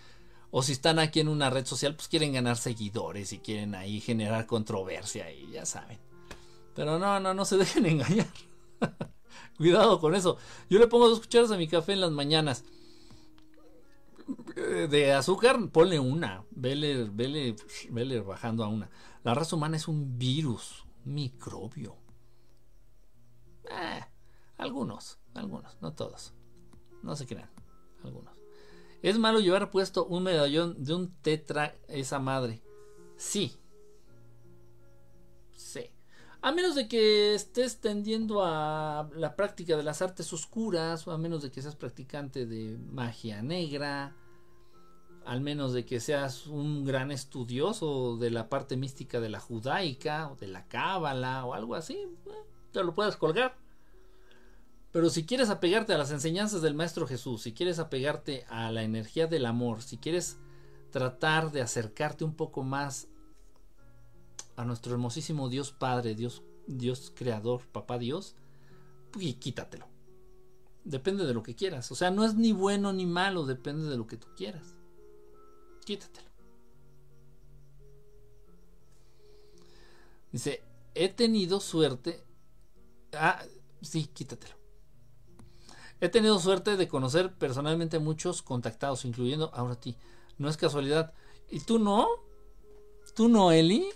o 0.50 0.62
si 0.62 0.72
están 0.72 0.98
aquí 0.98 1.20
en 1.20 1.28
una 1.28 1.50
red 1.50 1.64
social, 1.66 1.94
pues 1.94 2.08
quieren 2.08 2.32
ganar 2.32 2.56
seguidores 2.56 3.32
y 3.32 3.38
quieren 3.38 3.74
ahí 3.74 4.00
generar 4.00 4.46
controversia 4.46 5.30
y 5.32 5.50
ya 5.52 5.64
saben. 5.64 5.98
Pero 6.74 6.98
no, 6.98 7.20
no, 7.20 7.34
no 7.34 7.44
se 7.44 7.56
dejen 7.58 7.86
engañar. 7.86 8.26
Cuidado 9.56 10.00
con 10.00 10.14
eso. 10.14 10.38
Yo 10.68 10.78
le 10.78 10.88
pongo 10.88 11.08
dos 11.08 11.20
cucharas 11.20 11.50
a 11.50 11.56
mi 11.56 11.68
café 11.68 11.92
en 11.92 12.00
las 12.00 12.10
mañanas. 12.10 12.64
De 14.56 15.12
azúcar, 15.12 15.58
ponle 15.70 15.98
una. 15.98 16.44
Vele, 16.50 17.04
vele, 17.04 17.56
vele 17.90 18.20
bajando 18.20 18.64
a 18.64 18.68
una. 18.68 18.90
La 19.22 19.34
raza 19.34 19.56
humana 19.56 19.76
es 19.76 19.86
un 19.86 20.18
virus, 20.18 20.86
un 21.04 21.14
microbio. 21.14 21.96
Eh, 23.70 24.00
algunos, 24.56 25.18
algunos, 25.34 25.76
no 25.80 25.92
todos. 25.92 26.32
No 27.02 27.14
se 27.16 27.26
crean, 27.26 27.50
algunos. 28.02 28.39
¿Es 29.02 29.18
malo 29.18 29.40
llevar 29.40 29.70
puesto 29.70 30.04
un 30.06 30.24
medallón 30.24 30.82
de 30.84 30.94
un 30.94 31.14
tetra 31.22 31.74
esa 31.88 32.18
madre? 32.18 32.62
Sí. 33.16 33.56
Sí. 35.52 35.90
A 36.42 36.52
menos 36.52 36.74
de 36.74 36.86
que 36.86 37.34
estés 37.34 37.80
tendiendo 37.80 38.44
a 38.44 39.08
la 39.14 39.36
práctica 39.36 39.76
de 39.76 39.82
las 39.82 40.02
artes 40.02 40.32
oscuras, 40.32 41.06
o 41.06 41.12
a 41.12 41.18
menos 41.18 41.42
de 41.42 41.50
que 41.50 41.62
seas 41.62 41.76
practicante 41.76 42.46
de 42.46 42.78
magia 42.78 43.42
negra, 43.42 44.16
al 45.24 45.40
menos 45.40 45.72
de 45.72 45.84
que 45.86 46.00
seas 46.00 46.46
un 46.46 46.84
gran 46.84 47.10
estudioso 47.10 48.16
de 48.18 48.30
la 48.30 48.48
parte 48.48 48.76
mística 48.76 49.20
de 49.20 49.30
la 49.30 49.40
judaica, 49.40 50.30
o 50.30 50.36
de 50.36 50.48
la 50.48 50.66
cábala, 50.66 51.44
o 51.46 51.54
algo 51.54 51.74
así, 51.74 51.94
eh, 51.94 52.44
te 52.72 52.82
lo 52.82 52.94
puedes 52.94 53.16
colgar. 53.16 53.56
Pero 54.92 55.08
si 55.08 55.24
quieres 55.24 55.50
apegarte 55.50 55.92
a 55.94 55.98
las 55.98 56.10
enseñanzas 56.10 56.62
del 56.62 56.74
Maestro 56.74 57.06
Jesús, 57.06 57.42
si 57.42 57.52
quieres 57.52 57.78
apegarte 57.78 58.44
a 58.48 58.72
la 58.72 58.82
energía 58.82 59.26
del 59.26 59.46
amor, 59.46 59.82
si 59.82 59.98
quieres 59.98 60.38
tratar 60.90 61.52
de 61.52 61.62
acercarte 61.62 62.24
un 62.24 62.34
poco 62.34 62.64
más 62.64 63.06
a 64.56 64.64
nuestro 64.64 64.92
hermosísimo 64.92 65.48
Dios 65.48 65.70
Padre, 65.70 66.14
Dios, 66.16 66.42
Dios 66.66 67.12
Creador, 67.14 67.66
Papá 67.68 67.98
Dios, 67.98 68.34
pues 69.12 69.36
quítatelo. 69.36 69.86
Depende 70.84 71.24
de 71.24 71.34
lo 71.34 71.42
que 71.42 71.54
quieras. 71.54 71.90
O 71.92 71.94
sea, 71.94 72.10
no 72.10 72.24
es 72.24 72.34
ni 72.34 72.52
bueno 72.52 72.92
ni 72.92 73.06
malo, 73.06 73.46
depende 73.46 73.88
de 73.88 73.96
lo 73.96 74.06
que 74.06 74.16
tú 74.16 74.26
quieras. 74.36 74.76
Quítatelo. 75.84 76.28
Dice, 80.32 80.62
he 80.94 81.08
tenido 81.08 81.60
suerte. 81.60 82.24
Ah, 83.12 83.44
sí, 83.82 84.06
quítatelo. 84.06 84.59
He 86.00 86.08
tenido 86.08 86.38
suerte 86.38 86.76
de 86.76 86.88
conocer 86.88 87.34
personalmente 87.34 87.98
muchos 87.98 88.42
contactados, 88.42 89.04
incluyendo 89.04 89.50
ahora 89.52 89.74
a 89.74 89.80
ti. 89.80 89.96
No 90.38 90.48
es 90.48 90.56
casualidad. 90.56 91.12
¿Y 91.50 91.60
tú 91.60 91.78
no? 91.78 92.06
¿Tú 93.14 93.28
no, 93.28 93.52
Eli? 93.52 93.86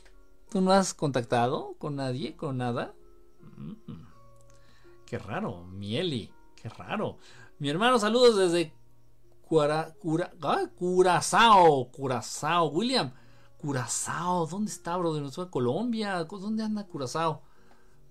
¿Tú 0.50 0.60
no 0.60 0.72
has 0.72 0.92
contactado 0.92 1.74
con 1.78 1.96
nadie, 1.96 2.36
con 2.36 2.58
nada? 2.58 2.94
Mm. 3.56 4.04
Qué 5.06 5.18
raro, 5.18 5.64
mi 5.64 5.96
Eli. 5.96 6.30
Qué 6.54 6.68
raro. 6.68 7.16
Mi 7.58 7.70
hermano, 7.70 7.98
saludos 7.98 8.36
desde 8.36 8.74
Cura, 9.42 9.94
Cura, 9.98 10.30
Curazao. 10.76 11.90
Curazao. 11.90 12.66
William. 12.68 13.12
Curazao. 13.56 14.46
¿Dónde 14.46 14.70
está, 14.70 14.96
bro? 14.96 15.14
De 15.14 15.50
Colombia. 15.50 16.24
¿Dónde 16.24 16.64
anda 16.64 16.86
Curazao? 16.86 17.42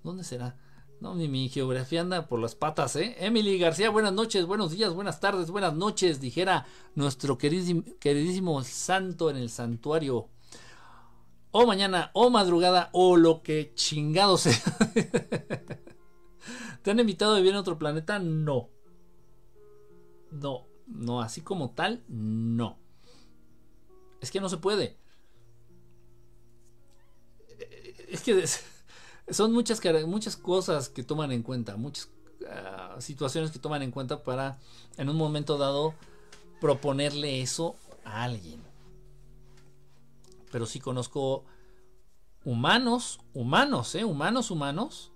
¿Dónde 0.04 0.24
será? 0.24 0.58
No, 1.04 1.14
mi, 1.16 1.50
geografía 1.50 2.00
anda 2.00 2.30
por 2.30 2.40
las 2.40 2.56
patas, 2.56 2.96
¿eh? 2.96 3.18
Emily 3.20 3.60
García, 3.60 3.90
buenas 3.90 4.14
noches, 4.14 4.46
buenos 4.46 4.72
días, 4.72 4.94
buenas 4.94 5.20
tardes, 5.20 5.52
buenas 5.52 5.74
noches, 5.74 6.22
dijera 6.22 6.66
nuestro 6.96 7.38
queridísimo, 7.38 7.84
queridísimo 8.00 8.64
santo 8.64 9.30
en 9.30 9.36
el 9.36 9.50
santuario. 9.50 10.30
O 11.52 11.68
mañana, 11.68 12.10
o 12.14 12.30
madrugada, 12.30 12.90
o 12.94 13.18
lo 13.18 13.44
que 13.44 13.74
chingado 13.76 14.38
sea. 14.38 14.54
¿Te 16.82 16.92
han 16.92 17.02
invitado 17.02 17.34
a 17.34 17.38
vivir 17.38 17.52
en 17.52 17.58
otro 17.58 17.78
planeta? 17.78 18.18
No. 18.20 18.70
No, 20.32 20.68
no, 20.88 21.22
así 21.22 21.42
como 21.42 21.72
tal, 21.72 22.02
no. 22.08 22.80
Es 24.22 24.32
que 24.32 24.40
no 24.40 24.48
se 24.48 24.56
puede. 24.56 24.98
Es 28.08 28.22
que 28.22 28.42
son 29.30 29.52
muchas, 29.54 29.82
muchas 30.06 30.36
cosas 30.36 30.90
que 30.90 31.04
toman 31.04 31.32
en 31.32 31.44
cuenta, 31.44 31.78
muchas 31.78 32.10
ah, 32.50 32.96
situaciones 33.00 33.52
que 33.52 33.60
toman 33.60 33.82
en 33.82 33.92
cuenta 33.92 34.24
para 34.24 34.60
en 34.98 35.10
un 35.10 35.16
momento 35.16 35.58
dado 35.58 35.94
proponerle 36.60 37.42
eso 37.42 37.76
a 38.04 38.24
alguien. 38.24 38.62
Pero 40.52 40.66
sí 40.66 40.80
conozco 40.80 41.46
humanos, 42.46 43.20
humanos, 43.34 43.96
¿eh? 43.96 44.06
Humanos, 44.06 44.52
humanos, 44.52 45.12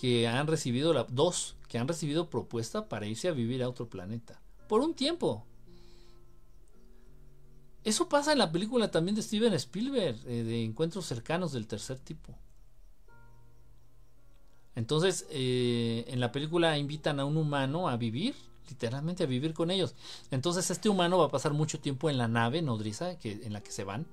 que 0.00 0.26
han 0.26 0.46
recibido, 0.46 0.92
la, 0.92 1.04
dos, 1.04 1.56
que 1.68 1.78
han 1.78 1.88
recibido 1.88 2.30
propuesta 2.30 2.88
para 2.88 3.06
irse 3.06 3.28
a 3.28 3.32
vivir 3.32 3.62
a 3.62 3.68
otro 3.68 3.88
planeta. 3.88 4.40
Por 4.68 4.80
un 4.80 4.94
tiempo. 4.94 5.44
Eso 7.84 8.08
pasa 8.08 8.32
en 8.32 8.38
la 8.38 8.50
película 8.50 8.90
también 8.90 9.14
de 9.14 9.22
Steven 9.22 9.52
Spielberg, 9.54 10.18
eh, 10.26 10.42
de 10.42 10.64
Encuentros 10.64 11.04
cercanos 11.04 11.52
del 11.52 11.66
tercer 11.66 11.98
tipo. 11.98 12.38
Entonces, 14.76 15.26
eh, 15.30 16.04
en 16.08 16.20
la 16.20 16.32
película 16.32 16.76
invitan 16.78 17.20
a 17.20 17.24
un 17.24 17.36
humano 17.36 17.88
a 17.88 17.96
vivir, 17.96 18.34
literalmente 18.68 19.22
a 19.22 19.26
vivir 19.26 19.54
con 19.54 19.70
ellos. 19.70 19.94
Entonces, 20.30 20.70
este 20.70 20.88
humano 20.88 21.18
va 21.18 21.26
a 21.26 21.30
pasar 21.30 21.52
mucho 21.52 21.80
tiempo 21.80 22.10
en 22.10 22.18
la 22.18 22.28
nave 22.28 22.60
nodriza 22.62 23.18
que, 23.18 23.32
en 23.44 23.52
la 23.52 23.62
que 23.62 23.70
se 23.70 23.84
van, 23.84 24.06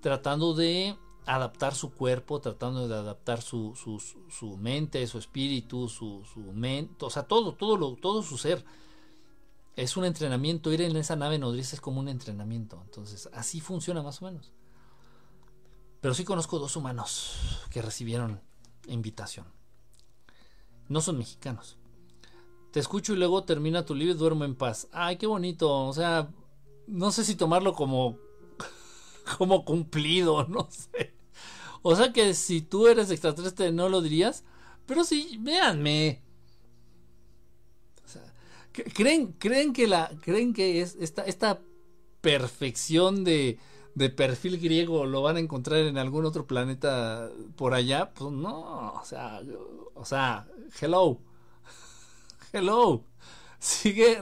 tratando 0.00 0.54
de 0.54 0.96
adaptar 1.24 1.74
su 1.74 1.92
cuerpo, 1.92 2.40
tratando 2.40 2.88
de 2.88 2.94
adaptar 2.94 3.42
su, 3.42 3.74
su, 3.76 4.00
su 4.28 4.56
mente, 4.56 5.06
su 5.06 5.18
espíritu, 5.18 5.88
su, 5.88 6.24
su 6.32 6.40
mente, 6.40 7.04
o 7.04 7.10
sea, 7.10 7.24
todo, 7.24 7.54
todo, 7.54 7.76
lo, 7.76 7.96
todo 7.96 8.22
su 8.22 8.38
ser. 8.38 8.64
Es 9.76 9.96
un 9.96 10.04
entrenamiento, 10.06 10.72
ir 10.72 10.80
en 10.80 10.96
esa 10.96 11.16
nave 11.16 11.38
nodriza 11.38 11.76
es 11.76 11.82
como 11.82 12.00
un 12.00 12.08
entrenamiento. 12.08 12.80
Entonces, 12.84 13.28
así 13.34 13.60
funciona 13.60 14.02
más 14.02 14.22
o 14.22 14.24
menos. 14.24 14.52
Pero 16.00 16.14
sí 16.14 16.24
conozco 16.24 16.58
dos 16.58 16.76
humanos 16.76 17.66
que 17.70 17.82
recibieron 17.82 18.40
invitación 18.86 19.55
no 20.88 21.00
son 21.00 21.18
mexicanos. 21.18 21.76
Te 22.70 22.80
escucho 22.80 23.14
y 23.14 23.16
luego 23.16 23.44
termina 23.44 23.84
tu 23.84 23.94
libro 23.94 24.14
y 24.14 24.18
duermo 24.18 24.44
en 24.44 24.54
paz. 24.54 24.88
Ay, 24.92 25.16
qué 25.16 25.26
bonito. 25.26 25.86
O 25.86 25.92
sea, 25.92 26.30
no 26.86 27.10
sé 27.10 27.24
si 27.24 27.34
tomarlo 27.34 27.72
como 27.72 28.18
como 29.38 29.64
cumplido, 29.64 30.44
no 30.48 30.68
sé. 30.70 31.14
O 31.82 31.94
sea 31.96 32.12
que 32.12 32.34
si 32.34 32.62
tú 32.62 32.88
eres 32.88 33.10
extraterrestre 33.10 33.72
no 33.72 33.88
lo 33.88 34.02
dirías, 34.02 34.44
pero 34.86 35.04
sí, 35.04 35.38
véanme. 35.40 36.22
O 38.04 38.08
sea, 38.08 38.22
creen 38.72 39.32
creen 39.38 39.72
que 39.72 39.86
la 39.86 40.10
creen 40.20 40.52
que 40.52 40.80
es 40.80 40.96
esta 41.00 41.22
esta 41.22 41.60
perfección 42.20 43.24
de 43.24 43.58
de 43.96 44.10
perfil 44.10 44.60
griego 44.60 45.06
lo 45.06 45.22
van 45.22 45.36
a 45.36 45.40
encontrar 45.40 45.80
en 45.80 45.96
algún 45.96 46.26
otro 46.26 46.46
planeta 46.46 47.30
por 47.56 47.72
allá, 47.72 48.12
pues 48.12 48.30
no, 48.30 48.92
o 48.92 49.04
sea, 49.04 49.40
o 49.94 50.04
sea, 50.04 50.46
hello, 50.78 51.18
hello, 52.52 53.04
sigue 53.58 54.20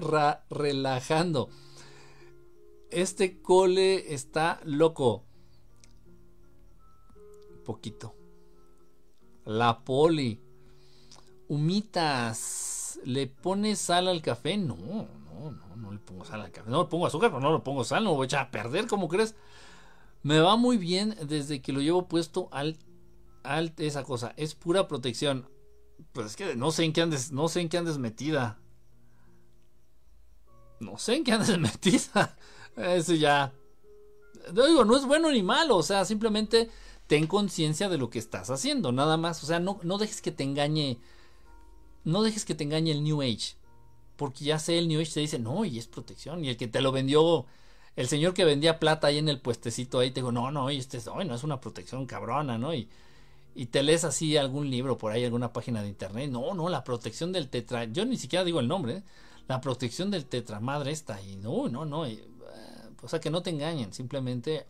relajando. 0.49 1.51
Este 2.89 3.43
cole 3.43 4.15
está 4.15 4.61
loco. 4.63 5.25
Poquito. 7.65 8.15
La 9.45 9.81
poli. 9.81 10.41
Humitas. 11.49 13.01
¿Le 13.05 13.27
pones 13.27 13.81
sal 13.81 14.07
al 14.07 14.23
café? 14.23 14.57
No, 14.57 14.77
no, 14.77 15.51
no, 15.51 15.77
no 15.77 15.93
le 15.93 15.99
pongo 15.99 16.25
sal 16.25 16.43
al 16.43 16.53
café. 16.53 16.71
No 16.71 16.85
le 16.85 16.89
pongo 16.89 17.09
azúcar, 17.09 17.31
pero 17.31 17.41
no 17.41 17.53
le 17.53 17.59
pongo 17.59 17.83
sal. 17.83 18.05
No 18.05 18.11
lo 18.11 18.17
voy 18.17 18.27
a 18.27 18.27
echar 18.27 18.47
a 18.47 18.51
perder, 18.53 18.87
¿cómo 18.87 19.09
crees? 19.09 19.35
Me 20.25 20.41
va 20.41 20.57
muy 20.57 20.79
bien 20.79 21.15
desde 21.29 21.61
que 21.61 21.73
lo 21.73 21.83
llevo 21.83 22.09
puesto 22.09 22.49
al, 22.51 22.79
al 23.43 23.75
esa 23.77 24.05
cosa. 24.05 24.33
Es 24.39 24.55
pura 24.55 24.89
protección. 24.89 25.47
Pues 26.13 26.29
es 26.29 26.37
que 26.37 26.57
no 26.57 26.71
sé 26.71 26.85
en 26.85 26.95
qué 26.95 27.03
andes, 27.03 27.31
no 27.31 27.47
sé 27.47 27.61
en 27.61 27.69
qué 27.69 27.77
andes 27.77 27.99
metida. 27.99 28.59
No 30.81 30.97
sé 30.97 31.17
en 31.17 31.25
qué 31.25 31.33
andes 31.33 31.59
metida. 31.59 32.39
Eso 32.75 33.13
ya. 33.13 33.53
No 34.55 34.67
digo, 34.67 34.87
no 34.87 34.97
es 34.97 35.05
bueno 35.05 35.31
ni 35.31 35.43
malo. 35.43 35.77
O 35.77 35.83
sea, 35.83 36.07
simplemente 36.07 36.71
ten 37.07 37.27
conciencia 37.27 37.91
de 37.91 37.99
lo 37.99 38.09
que 38.09 38.19
estás 38.19 38.49
haciendo. 38.49 38.93
Nada 38.93 39.19
más. 39.19 39.45
O 39.45 39.47
sea, 39.47 39.61
no, 39.61 39.79
no 39.83 39.99
dejes 39.99 40.23
que 40.23 40.33
te 40.33 40.43
engañe. 40.43 41.01
No 42.05 42.23
dejes 42.23 42.47
que 42.47 42.55
te 42.55 42.65
engañe 42.65 42.93
el 42.93 43.05
New 43.05 43.21
Age. 43.21 43.57
Porque 44.17 44.47
ya 44.47 44.59
sé, 44.59 44.79
el 44.79 44.89
New 44.89 45.03
Age 45.03 45.13
te 45.13 45.21
dice, 45.21 45.39
no, 45.39 45.67
y 45.67 45.79
es 45.79 45.87
protección. 45.87 46.43
Y 46.47 46.49
el 46.49 46.57
que 46.57 46.67
te 46.67 46.81
lo 46.81 46.93
vendió, 46.93 47.45
el 47.97 48.09
señor 48.09 48.35
que 48.35 48.45
vendía 48.45 48.79
plata 48.81 49.07
ahí 49.07 49.19
en 49.19 49.29
el 49.29 49.41
puestecito 49.41 49.99
ahí, 50.01 50.11
te 50.11 50.21
dijo, 50.21 50.33
no, 50.33 50.51
no, 50.51 50.71
este 50.71 50.99
es, 50.99 51.07
no, 51.07 51.35
es 51.35 51.45
una 51.45 51.61
protección 51.61 52.07
cabrona, 52.07 52.59
¿no? 52.59 52.75
Y, 52.75 52.89
y 53.55 53.67
te 53.67 53.83
lees 53.83 54.05
así 54.05 54.37
algún 54.37 54.69
libro 54.71 54.99
por 54.99 55.13
ahí, 55.13 55.25
alguna 55.25 55.53
página 55.53 55.83
de 55.83 55.89
internet. 55.89 56.31
No, 56.31 56.55
no, 56.55 56.69
la 56.69 56.83
protección 56.83 57.33
del 57.33 57.49
tetra. 57.49 57.85
Yo 57.85 58.05
ni 58.05 58.17
siquiera 58.17 58.45
digo 58.45 58.59
el 58.59 58.67
nombre. 58.67 58.97
¿eh? 58.97 59.03
La 59.47 59.61
protección 59.61 60.11
del 60.11 60.27
tetramadre 60.27 60.91
está 60.91 61.17
ahí. 61.17 61.37
No, 61.37 61.69
no, 61.69 61.85
no. 61.85 62.05
Eh, 62.05 62.19
o 63.01 63.09
sea, 63.09 63.21
que 63.21 63.31
no 63.31 63.43
te 63.43 63.51
engañen. 63.51 63.93
Simplemente, 63.93 64.67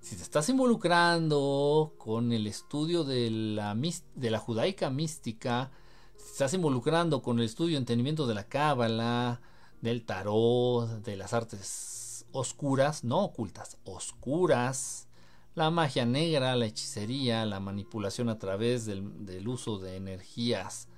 si 0.00 0.14
te 0.14 0.22
estás 0.22 0.48
involucrando 0.48 1.94
con 1.98 2.32
el 2.32 2.46
estudio 2.46 3.02
de 3.02 3.30
la, 3.30 3.76
de 4.14 4.30
la 4.30 4.38
judaica 4.38 4.88
mística, 4.88 5.72
si 6.14 6.24
te 6.24 6.30
estás 6.32 6.54
involucrando 6.54 7.20
con 7.20 7.40
el 7.40 7.46
estudio 7.46 7.74
y 7.74 7.76
entendimiento 7.78 8.28
de 8.28 8.34
la 8.34 8.44
cábala, 8.44 9.40
del 9.80 10.04
tarot, 10.04 10.88
de 11.02 11.16
las 11.16 11.32
artes 11.32 12.26
oscuras, 12.32 13.04
no 13.04 13.24
ocultas, 13.24 13.78
oscuras, 13.84 15.08
la 15.54 15.70
magia 15.70 16.04
negra, 16.04 16.54
la 16.54 16.66
hechicería, 16.66 17.46
la 17.46 17.60
manipulación 17.60 18.28
a 18.28 18.38
través 18.38 18.84
del, 18.84 19.48
uso 19.48 19.78
de 19.78 19.96
energías, 19.96 20.88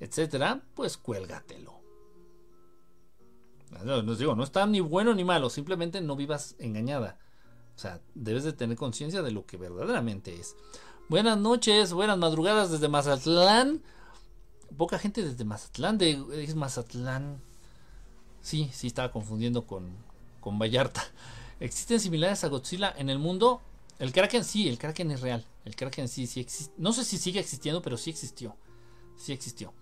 etcétera, 0.00 0.62
pues 0.74 0.96
cuélgatelo. 0.96 1.78
No, 3.84 4.02
digo, 4.16 4.34
no 4.34 4.42
está 4.42 4.66
ni 4.66 4.80
bueno 4.80 5.14
ni 5.14 5.22
malo, 5.22 5.50
simplemente 5.50 6.00
no 6.00 6.16
vivas 6.16 6.56
engañada. 6.58 7.18
O 7.76 7.78
sea, 7.78 8.00
debes 8.14 8.42
de 8.44 8.52
tener 8.52 8.76
conciencia 8.76 9.22
de 9.22 9.30
lo 9.30 9.46
que 9.46 9.56
verdaderamente 9.56 10.34
es. 10.34 10.56
Buenas 11.08 11.38
noches, 11.38 11.92
buenas 11.92 12.18
madrugadas 12.18 12.70
desde 12.70 12.88
Mazatlán. 12.88 13.82
Poca 14.76 14.98
gente 14.98 15.22
desde 15.22 15.44
Mazatlán, 15.44 15.98
de, 15.98 16.24
es 16.42 16.54
Mazatlán. 16.54 17.42
Sí, 18.42 18.70
sí, 18.72 18.86
estaba 18.86 19.12
confundiendo 19.12 19.66
con, 19.66 19.90
con 20.40 20.58
Vallarta. 20.58 21.02
¿Existen 21.60 22.00
similares 22.00 22.42
a 22.44 22.48
Godzilla 22.48 22.94
en 22.96 23.10
el 23.10 23.18
mundo? 23.18 23.60
El 23.98 24.12
Kraken 24.12 24.44
sí, 24.44 24.68
el 24.68 24.78
Kraken 24.78 25.10
es 25.10 25.20
real. 25.20 25.44
El 25.64 25.76
Kraken 25.76 26.08
sí, 26.08 26.26
sí 26.26 26.40
existe. 26.40 26.74
No 26.78 26.92
sé 26.92 27.04
si 27.04 27.18
sigue 27.18 27.38
existiendo, 27.38 27.82
pero 27.82 27.98
sí 27.98 28.08
existió. 28.08 28.56
Sí 29.16 29.32
existió. 29.32 29.74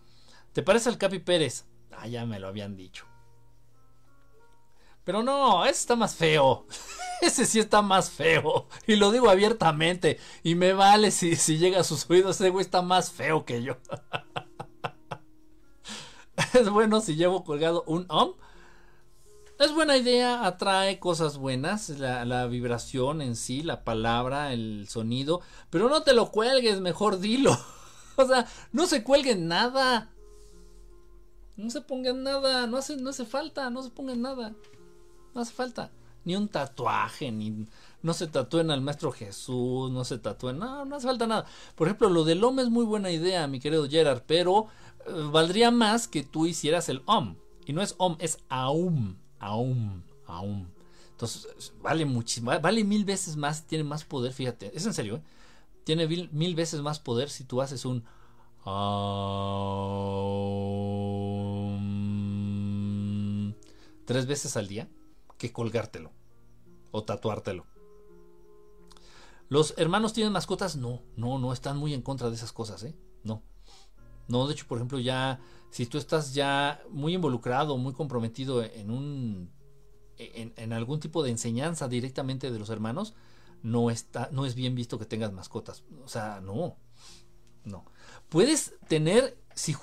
¿Te 0.53 0.62
parece 0.62 0.88
al 0.88 0.99
Capi 0.99 1.21
Pérez? 1.21 1.66
Ah, 1.92 2.09
ya 2.09 2.27
me 2.27 2.40
lo 2.40 2.49
habían 2.49 2.77
dicho. 2.77 3.07
Pero 5.05 5.23
no, 5.23 5.64
ese 5.64 5.81
está 5.81 5.94
más 5.94 6.16
feo. 6.16 6.66
ese 7.23 7.47
sí 7.47 7.61
está 7.61 7.81
más 7.81 8.11
feo. 8.11 8.66
Y 8.88 8.97
lo 8.97 9.12
digo 9.12 9.31
abiertamente. 9.31 10.18
Y 10.42 10.57
me 10.57 10.73
vale 10.73 11.12
si, 11.12 11.37
si 11.37 11.59
llega 11.59 11.81
a 11.81 11.85
sus 11.85 12.11
oídos. 12.11 12.40
Ese 12.40 12.51
güey 12.51 12.64
está 12.64 12.83
más 12.83 13.12
feo 13.12 13.44
que 13.44 13.62
yo. 13.62 13.77
es 16.55 16.68
bueno 16.68 17.01
si 17.01 17.14
llevo 17.14 17.44
colgado 17.44 17.85
un 17.87 18.05
om 18.09 18.35
es 19.59 19.75
buena 19.75 19.97
idea, 19.97 20.47
atrae 20.47 21.01
cosas 21.01 21.37
buenas, 21.37 21.88
la, 21.88 22.47
vibración 22.47 23.21
en 23.21 23.35
sí, 23.35 23.62
la 23.62 23.83
palabra, 23.83 24.53
el 24.53 24.87
sonido, 24.88 25.40
pero 25.68 25.88
no 25.88 26.03
te 26.03 26.14
lo 26.14 26.31
cuelgues, 26.31 26.81
mejor 26.81 27.18
dilo. 27.18 27.59
o 28.16 28.25
sea, 28.25 28.47
no 28.71 28.87
se 28.87 29.03
cuelguen 29.03 29.49
nada. 29.49 30.12
No 31.57 31.71
se 31.71 31.81
pongan 31.81 32.23
nada, 32.23 32.68
no 32.68 32.77
hace, 32.77 32.97
no 32.99 33.11
hace 33.11 33.25
falta, 33.25 33.68
no 33.68 33.83
se 33.83 33.90
pongan 33.90 34.23
nada. 34.23 34.55
No 35.35 35.40
hace 35.40 35.53
falta. 35.53 35.90
Ni 36.25 36.37
un 36.37 36.47
tatuaje, 36.47 37.33
ni 37.33 37.66
no 38.01 38.14
se 38.14 38.29
tatúen 38.29 38.71
al 38.71 38.81
maestro 38.81 39.11
Jesús, 39.11 39.90
no 39.90 40.05
se 40.05 40.18
tatúen, 40.18 40.59
no, 40.59 40.85
no 40.85 40.97
hace 40.97 41.09
falta 41.09 41.27
nada. 41.27 41.47
Por 41.75 41.88
ejemplo, 41.88 42.09
lo 42.09 42.23
del 42.23 42.44
OM 42.44 42.61
es 42.61 42.71
muy 42.71 42.85
buena 42.85 43.11
idea, 43.11 43.49
mi 43.49 43.59
querido 43.59 43.88
Gerard, 43.88 44.23
pero 44.25 44.66
eh, 45.05 45.11
valdría 45.33 45.73
más 45.73 46.07
que 46.07 46.23
tú 46.23 46.47
hicieras 46.47 46.88
el 46.88 47.03
OM. 47.07 47.35
Y 47.66 47.73
no 47.73 47.83
es 47.83 47.97
OM, 47.99 48.16
es 48.21 48.38
AUM 48.49 49.17
aún, 49.38 50.05
aún. 50.27 50.72
Entonces, 51.11 51.72
vale 51.83 52.05
muchísimo, 52.05 52.53
vale 52.61 52.85
mil 52.85 53.05
veces 53.05 53.37
más, 53.37 53.66
tiene 53.66 53.85
más 53.85 54.05
poder, 54.05 54.33
fíjate, 54.33 54.70
es 54.77 54.87
en 54.87 54.94
serio, 54.94 55.16
¿eh? 55.16 55.22
tiene 55.85 56.07
mil, 56.07 56.55
veces 56.55 56.81
más 56.81 57.01
poder 57.01 57.31
si 57.31 57.44
tú 57.44 57.61
haces 57.61 57.85
un 57.85 58.05
tres 64.05 64.27
veces 64.27 64.57
al 64.57 64.68
día 64.68 64.88
que 65.38 65.53
colgártelo 65.53 66.12
o 66.90 67.05
tatuártelo. 67.05 67.66
¿Los 69.48 69.74
hermanos 69.79 70.12
tienen 70.12 70.33
mascotas? 70.33 70.77
No, 70.77 71.03
no, 71.16 71.38
no 71.38 71.53
están 71.53 71.79
muy 71.79 71.94
en 71.94 72.03
contra 72.03 72.29
de 72.29 72.37
esas 72.37 72.53
cosas, 72.53 72.83
¿eh? 72.83 72.94
No. 73.24 73.42
No, 74.29 74.47
de 74.47 74.53
hecho, 74.53 74.67
por 74.67 74.79
ejemplo, 74.79 74.99
ya 74.99 75.41
si 75.71 75.87
tú 75.87 75.99
estás 75.99 76.35
ya 76.35 76.83
muy 76.91 77.14
involucrado, 77.14 77.77
muy 77.77 77.93
comprometido 77.95 78.62
en 78.62 78.91
un 78.91 79.51
en, 80.17 80.73
algún 80.73 81.01
tipo 81.01 81.23
de 81.23 81.31
enseñanza 81.31 81.88
directamente 81.88 82.51
de 82.51 82.59
los 82.59 82.71
hermanos, 82.71 83.14
no 83.62 83.91
está 83.91 84.29
no 84.33 84.47
es 84.47 84.55
bien 84.55 84.75
visto 84.75 84.99
que 84.99 85.07
tengas 85.07 85.33
mascotas. 85.33 85.85
O 86.05 86.09
sea, 86.09 86.41
no. 86.41 86.77
No. 87.64 87.85
Puedes 88.29 88.75
tener 88.88 89.38
si 89.55 89.75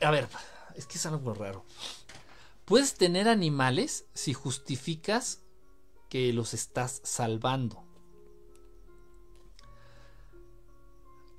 a 0.00 0.10
ver, 0.10 0.28
es 0.74 0.86
que 0.86 0.98
es 0.98 1.06
algo 1.06 1.34
raro. 1.34 1.64
Puedes 2.64 2.94
tener 2.94 3.28
animales 3.28 4.06
si 4.14 4.32
justificas 4.32 5.42
que 6.08 6.32
los 6.32 6.54
estás 6.54 7.00
salvando. 7.04 7.89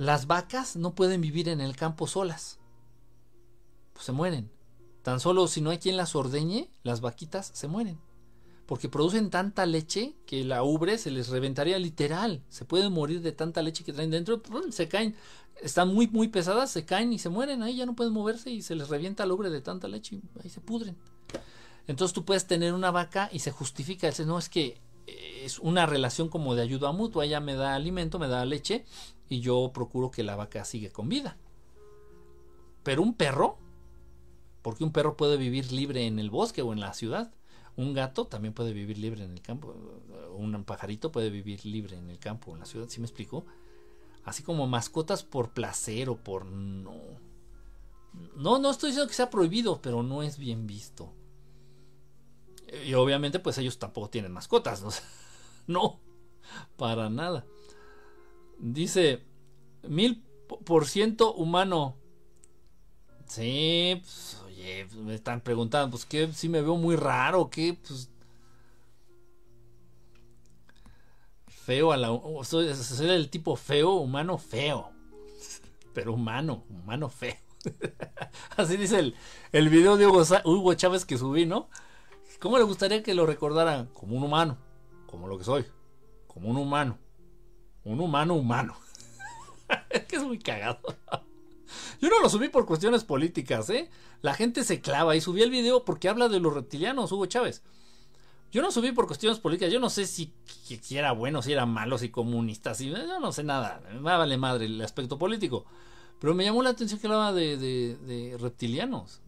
Las 0.01 0.25
vacas 0.25 0.77
no 0.77 0.95
pueden 0.95 1.21
vivir 1.21 1.47
en 1.47 1.61
el 1.61 1.75
campo 1.75 2.07
solas. 2.07 2.57
Pues 3.93 4.03
se 4.03 4.11
mueren. 4.11 4.49
Tan 5.03 5.19
solo 5.19 5.45
si 5.45 5.61
no 5.61 5.69
hay 5.69 5.77
quien 5.77 5.95
las 5.95 6.15
ordeñe, 6.15 6.71
las 6.81 7.01
vaquitas 7.01 7.51
se 7.53 7.67
mueren. 7.67 7.99
Porque 8.65 8.89
producen 8.89 9.29
tanta 9.29 9.63
leche 9.67 10.15
que 10.25 10.43
la 10.43 10.63
ubre 10.63 10.97
se 10.97 11.11
les 11.11 11.29
reventaría 11.29 11.77
literal. 11.77 12.43
Se 12.49 12.65
pueden 12.65 12.91
morir 12.91 13.21
de 13.21 13.31
tanta 13.31 13.61
leche 13.61 13.83
que 13.83 13.93
traen 13.93 14.09
dentro. 14.09 14.41
Se 14.71 14.87
caen. 14.87 15.15
Están 15.61 15.93
muy, 15.93 16.07
muy 16.07 16.29
pesadas, 16.29 16.71
se 16.71 16.83
caen 16.83 17.13
y 17.13 17.19
se 17.19 17.29
mueren. 17.29 17.61
Ahí 17.61 17.75
ya 17.75 17.85
no 17.85 17.95
pueden 17.95 18.11
moverse 18.11 18.49
y 18.49 18.63
se 18.63 18.73
les 18.73 18.89
revienta 18.89 19.27
la 19.27 19.35
ubre 19.35 19.51
de 19.51 19.61
tanta 19.61 19.87
leche. 19.87 20.15
Y 20.15 20.23
ahí 20.43 20.49
se 20.49 20.61
pudren. 20.61 20.97
Entonces 21.85 22.11
tú 22.11 22.25
puedes 22.25 22.47
tener 22.47 22.73
una 22.73 22.89
vaca 22.89 23.29
y 23.31 23.37
se 23.37 23.51
justifica. 23.51 24.07
Dice, 24.07 24.25
no, 24.25 24.39
es 24.39 24.49
que 24.49 24.81
es 25.07 25.59
una 25.59 25.85
relación 25.85 26.29
como 26.29 26.55
de 26.55 26.61
ayuda 26.61 26.91
mutua. 26.91 27.25
Ella 27.25 27.39
me 27.39 27.55
da 27.55 27.75
alimento, 27.75 28.19
me 28.19 28.27
da 28.27 28.45
leche 28.45 28.85
y 29.29 29.39
yo 29.39 29.71
procuro 29.73 30.11
que 30.11 30.23
la 30.23 30.35
vaca 30.35 30.65
siga 30.65 30.91
con 30.91 31.09
vida. 31.09 31.37
Pero 32.83 33.01
un 33.01 33.13
perro, 33.13 33.57
porque 34.61 34.83
un 34.83 34.91
perro 34.91 35.15
puede 35.17 35.37
vivir 35.37 35.71
libre 35.71 36.07
en 36.07 36.19
el 36.19 36.29
bosque 36.29 36.61
o 36.61 36.73
en 36.73 36.79
la 36.79 36.93
ciudad, 36.93 37.33
un 37.75 37.93
gato 37.93 38.25
también 38.25 38.53
puede 38.53 38.73
vivir 38.73 38.97
libre 38.97 39.23
en 39.23 39.31
el 39.31 39.41
campo, 39.41 39.73
un 40.35 40.63
pajarito 40.63 41.11
puede 41.11 41.29
vivir 41.29 41.65
libre 41.65 41.97
en 41.97 42.09
el 42.09 42.19
campo 42.19 42.51
o 42.51 42.53
en 42.55 42.59
la 42.59 42.65
ciudad, 42.65 42.87
¿sí 42.89 42.99
me 42.99 43.05
explico? 43.05 43.45
Así 44.23 44.43
como 44.43 44.67
mascotas 44.67 45.23
por 45.23 45.51
placer 45.51 46.09
o 46.09 46.17
por 46.17 46.45
no. 46.45 46.95
No, 48.35 48.59
no 48.59 48.69
estoy 48.69 48.89
diciendo 48.89 49.07
que 49.07 49.15
sea 49.15 49.29
prohibido, 49.29 49.81
pero 49.81 50.03
no 50.03 50.21
es 50.21 50.37
bien 50.37 50.67
visto. 50.67 51.13
Y 52.85 52.93
obviamente 52.93 53.39
pues 53.39 53.57
ellos 53.57 53.77
tampoco 53.79 54.09
tienen 54.09 54.31
mascotas, 54.31 54.81
¿no? 54.81 54.89
no, 55.67 55.99
para 56.77 57.09
nada. 57.09 57.45
Dice, 58.59 59.23
mil 59.83 60.23
por 60.65 60.87
ciento 60.87 61.33
humano. 61.33 61.97
Sí, 63.27 63.97
pues, 64.01 64.41
oye, 64.45 64.85
pues, 64.85 65.01
me 65.01 65.15
están 65.15 65.41
preguntando, 65.41 65.91
pues 65.91 66.05
que 66.05 66.31
si 66.33 66.49
me 66.49 66.61
veo 66.61 66.75
muy 66.75 66.95
raro, 66.95 67.49
que 67.49 67.73
pues 67.73 68.09
feo 71.47 71.91
a 71.91 71.97
la 71.97 72.09
soy, 72.43 72.73
soy 72.73 73.09
el 73.09 73.29
tipo 73.29 73.55
feo, 73.55 73.93
humano 73.93 74.37
feo. 74.37 74.91
Pero 75.93 76.13
humano, 76.13 76.65
humano 76.69 77.09
feo. 77.09 77.35
Así 78.57 78.77
dice 78.77 78.99
el, 78.99 79.15
el 79.51 79.69
video 79.69 79.95
de 79.97 80.07
Hugo, 80.07 80.23
Hugo 80.45 80.73
Chávez 80.73 81.05
que 81.05 81.17
subí, 81.17 81.45
¿no? 81.45 81.69
¿Cómo 82.41 82.57
le 82.57 82.63
gustaría 82.63 83.03
que 83.03 83.13
lo 83.13 83.27
recordaran? 83.27 83.85
Como 83.93 84.17
un 84.17 84.23
humano, 84.23 84.57
como 85.05 85.27
lo 85.27 85.37
que 85.37 85.43
soy, 85.43 85.63
como 86.25 86.49
un 86.49 86.57
humano, 86.57 86.97
un 87.83 88.01
humano 88.01 88.33
humano. 88.33 88.75
es 89.91 90.05
que 90.05 90.15
es 90.15 90.23
muy 90.23 90.39
cagado. 90.39 90.81
Yo 92.01 92.09
no 92.09 92.19
lo 92.19 92.29
subí 92.29 92.49
por 92.49 92.65
cuestiones 92.65 93.03
políticas, 93.03 93.69
¿eh? 93.69 93.91
La 94.23 94.33
gente 94.33 94.63
se 94.63 94.81
clava 94.81 95.15
y 95.15 95.21
subí 95.21 95.43
el 95.43 95.51
video 95.51 95.85
porque 95.85 96.09
habla 96.09 96.29
de 96.29 96.39
los 96.39 96.51
reptilianos, 96.51 97.11
Hugo 97.11 97.27
Chávez. 97.27 97.61
Yo 98.51 98.63
no 98.63 98.71
subí 98.71 98.91
por 98.91 99.05
cuestiones 99.05 99.39
políticas, 99.39 99.71
yo 99.71 99.79
no 99.79 99.91
sé 99.91 100.07
si, 100.07 100.33
si 100.81 100.97
era 100.97 101.11
bueno, 101.11 101.43
si 101.43 101.53
era 101.53 101.67
malo, 101.67 101.99
si 101.99 102.09
comunista, 102.09 102.73
si, 102.73 102.89
yo 102.89 103.19
no 103.19 103.31
sé 103.31 103.43
nada, 103.43 103.83
me 103.93 104.01
vale 104.01 104.37
madre 104.37 104.65
el 104.65 104.81
aspecto 104.81 105.19
político. 105.19 105.65
Pero 106.19 106.33
me 106.33 106.43
llamó 106.43 106.63
la 106.63 106.71
atención 106.71 106.99
que 106.99 107.05
hablaba 107.05 107.33
de, 107.33 107.57
de, 107.57 108.35
reptilianos. 108.39 109.21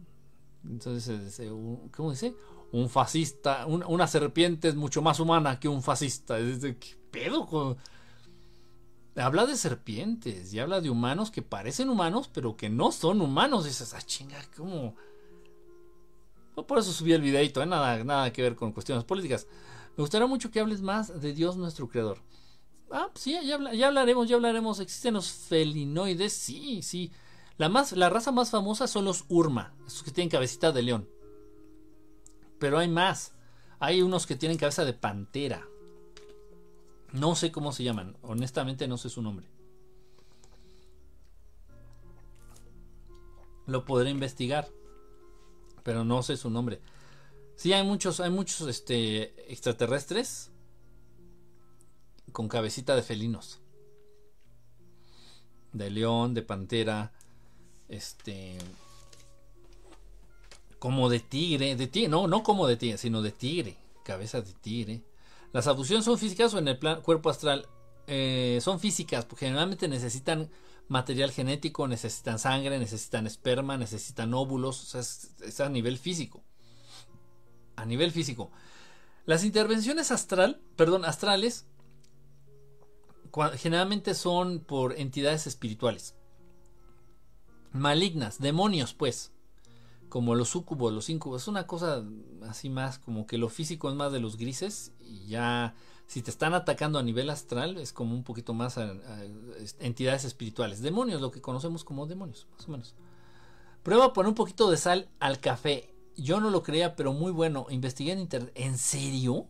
Entonces, 0.65 1.39
¿cómo 1.91 2.09
dice? 2.09 2.33
Un 2.73 2.89
fascista, 2.89 3.67
una 3.67 4.07
serpiente 4.07 4.67
es 4.67 4.75
mucho 4.75 5.03
más 5.03 5.19
humana 5.19 5.59
que 5.59 5.67
un 5.67 5.83
fascista. 5.83 6.37
¿Qué 6.39 6.97
pedo? 7.11 7.77
Habla 9.15 9.45
de 9.45 9.55
serpientes 9.55 10.51
y 10.51 10.59
habla 10.59 10.81
de 10.81 10.89
humanos 10.89 11.29
que 11.29 11.43
parecen 11.43 11.91
humanos, 11.91 12.31
pero 12.33 12.57
que 12.57 12.71
no 12.71 12.91
son 12.91 13.21
humanos. 13.21 13.65
dices, 13.65 13.93
ah, 13.93 14.01
chinga, 14.01 14.43
¿cómo? 14.57 14.95
por 16.67 16.79
eso 16.79 16.91
subí 16.91 17.13
el 17.13 17.21
videito, 17.21 17.61
¿eh? 17.61 17.67
nada, 17.67 18.03
nada 18.03 18.33
que 18.33 18.41
ver 18.41 18.55
con 18.55 18.71
cuestiones 18.71 19.03
políticas. 19.03 19.45
Me 19.95 20.01
gustaría 20.01 20.25
mucho 20.25 20.49
que 20.49 20.59
hables 20.59 20.81
más 20.81 21.21
de 21.21 21.31
Dios 21.31 21.57
nuestro 21.57 21.87
creador. 21.87 22.23
Ah, 22.89 23.09
pues 23.13 23.23
sí, 23.23 23.37
ya, 23.45 23.71
ya, 23.71 23.87
hablaremos, 23.87 24.27
ya 24.27 24.35
hablaremos. 24.35 24.79
¿Existen 24.79 25.13
los 25.13 25.31
felinoides? 25.31 26.33
Sí, 26.33 26.81
sí. 26.81 27.11
La, 27.57 27.69
más, 27.69 27.91
la 27.91 28.09
raza 28.09 28.31
más 28.31 28.49
famosa 28.49 28.87
son 28.87 29.05
los 29.05 29.25
Urma, 29.29 29.75
esos 29.85 30.01
que 30.01 30.09
tienen 30.09 30.31
cabecita 30.31 30.71
de 30.71 30.81
león. 30.81 31.12
Pero 32.63 32.79
hay 32.79 32.87
más. 32.87 33.33
Hay 33.81 34.01
unos 34.01 34.25
que 34.25 34.37
tienen 34.37 34.57
cabeza 34.57 34.85
de 34.85 34.93
pantera. 34.93 35.67
No 37.11 37.35
sé 37.35 37.51
cómo 37.51 37.73
se 37.73 37.83
llaman. 37.83 38.15
Honestamente 38.21 38.87
no 38.87 38.97
sé 38.97 39.09
su 39.09 39.21
nombre. 39.21 39.49
Lo 43.65 43.83
podré 43.83 44.11
investigar. 44.11 44.69
Pero 45.83 46.05
no 46.05 46.23
sé 46.23 46.37
su 46.37 46.49
nombre. 46.49 46.79
Sí, 47.57 47.73
hay 47.73 47.85
muchos, 47.85 48.21
hay 48.21 48.29
muchos 48.29 48.61
este, 48.69 49.51
extraterrestres 49.51 50.49
con 52.31 52.47
cabecita 52.47 52.95
de 52.95 53.03
felinos. 53.03 53.59
De 55.73 55.89
león, 55.89 56.33
de 56.33 56.43
pantera, 56.43 57.11
este 57.89 58.57
como 60.83 61.07
de 61.07 61.21
tigre, 61.21 61.77
de 61.77 61.87
tigre, 61.87 62.09
no, 62.09 62.27
no 62.27 62.43
como 62.43 62.67
de 62.67 62.75
tigre, 62.75 62.97
sino 62.97 63.21
de 63.21 63.31
tigre, 63.31 63.77
cabeza 64.03 64.41
de 64.41 64.51
tigre. 64.51 65.01
Las 65.53 65.67
abducciones 65.67 66.03
son 66.03 66.17
físicas 66.17 66.53
o 66.53 66.59
en 66.59 66.67
el 66.67 66.77
plan, 66.77 67.01
cuerpo 67.01 67.29
astral 67.29 67.69
eh, 68.05 68.59
son 68.61 68.81
físicas, 68.81 69.23
porque 69.23 69.45
generalmente 69.45 69.87
necesitan 69.87 70.49
material 70.89 71.31
genético, 71.31 71.87
necesitan 71.87 72.37
sangre, 72.37 72.79
necesitan 72.79 73.27
esperma, 73.27 73.77
necesitan 73.77 74.33
óvulos, 74.33 74.75
sea, 74.75 74.99
es 74.99 75.59
a 75.61 75.69
nivel 75.69 75.97
físico. 75.97 76.43
A 77.77 77.85
nivel 77.85 78.11
físico. 78.11 78.51
Las 79.25 79.45
intervenciones 79.45 80.11
astral, 80.11 80.59
perdón, 80.75 81.05
astrales 81.05 81.65
generalmente 83.55 84.15
son 84.15 84.59
por 84.59 84.99
entidades 84.99 85.47
espirituales. 85.47 86.13
Malignas, 87.71 88.39
demonios, 88.39 88.93
pues. 88.93 89.32
Como 90.13 90.35
los 90.35 90.49
sucubos, 90.49 90.93
los 90.93 91.09
incubos. 91.09 91.41
Es 91.41 91.47
una 91.47 91.65
cosa 91.65 92.03
así 92.47 92.69
más 92.69 92.99
como 92.99 93.25
que 93.25 93.39
lo 93.39 93.49
físico 93.49 93.89
es 93.89 93.95
más 93.95 94.11
de 94.11 94.19
los 94.19 94.37
grises. 94.37 94.91
Y 95.01 95.25
ya, 95.25 95.73
si 96.05 96.21
te 96.21 96.29
están 96.29 96.53
atacando 96.53 96.99
a 96.99 97.01
nivel 97.01 97.31
astral, 97.31 97.77
es 97.77 97.93
como 97.93 98.13
un 98.13 98.23
poquito 98.23 98.53
más 98.53 98.79
entidades 99.79 100.23
espirituales. 100.23 100.83
Demonios, 100.83 101.19
lo 101.19 101.31
que 101.31 101.41
conocemos 101.41 101.83
como 101.83 102.05
demonios, 102.05 102.45
más 102.51 102.67
o 102.67 102.71
menos. 102.71 102.93
Prueba 103.81 104.05
a 104.05 104.13
poner 104.13 104.29
un 104.29 104.35
poquito 104.35 104.69
de 104.69 104.77
sal 104.77 105.09
al 105.19 105.39
café. 105.39 105.91
Yo 106.15 106.39
no 106.39 106.51
lo 106.51 106.61
creía, 106.61 106.95
pero 106.95 107.11
muy 107.13 107.31
bueno. 107.31 107.65
Investigué 107.71 108.11
en 108.11 108.19
internet. 108.19 108.51
¿En 108.53 108.77
serio? 108.77 109.47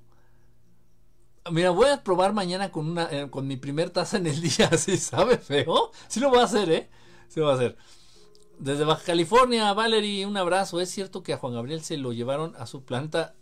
Mira, 1.51 1.71
voy 1.71 1.89
a 1.89 2.05
probar 2.05 2.31
mañana 2.31 2.71
con 2.71 2.87
una 2.89 3.09
eh, 3.11 3.29
con 3.29 3.47
mi 3.47 3.57
primer 3.57 3.89
taza 3.89 4.15
en 4.15 4.27
el 4.27 4.39
día, 4.39 4.67
así 4.71 4.95
sabe 4.95 5.39
feo. 5.39 5.91
Sí 6.07 6.21
lo 6.21 6.29
voy 6.29 6.39
a 6.39 6.43
hacer, 6.43 6.71
¿eh? 6.71 6.89
Sí 7.27 7.41
lo 7.41 7.47
voy 7.47 7.51
a 7.51 7.57
hacer. 7.57 7.77
Desde 8.63 8.85
Baja 8.85 9.03
California, 9.03 9.73
Valerie, 9.73 10.25
un 10.25 10.37
abrazo. 10.37 10.79
¿Es 10.79 10.89
cierto 10.89 11.21
que 11.21 11.33
a 11.33 11.37
Juan 11.37 11.53
Gabriel 11.53 11.83
se 11.83 11.97
lo 11.97 12.13
llevaron 12.13 12.55
a 12.55 12.65
su 12.65 12.85
planta? 12.85 13.35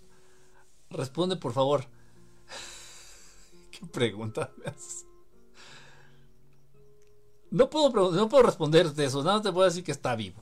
Responde, 0.89 1.35
por 1.35 1.53
favor. 1.53 1.85
¿Qué 3.71 3.85
pregunta 3.85 4.51
No 7.51 7.69
puedo, 7.69 8.11
no 8.13 8.29
puedo 8.29 8.41
responderte 8.41 9.05
eso, 9.05 9.23
nada 9.23 9.43
te 9.43 9.51
puedo 9.51 9.67
decir 9.67 9.83
que 9.83 9.91
está 9.91 10.15
vivo. 10.15 10.41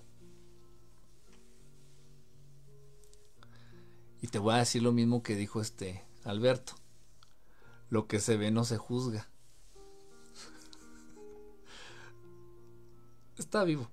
Y 4.22 4.28
te 4.28 4.40
voy 4.40 4.54
a 4.54 4.60
decir 4.60 4.82
lo 4.82 4.94
mismo 4.94 5.24
que 5.24 5.36
dijo 5.36 5.60
este 5.60 6.06
Alberto. 6.24 6.76
Lo 7.90 8.08
que 8.08 8.22
se 8.22 8.38
ve 8.38 8.50
no 8.50 8.64
se 8.64 8.78
juzga. 8.78 9.28
Está 13.38 13.66
vivo. 13.66 13.90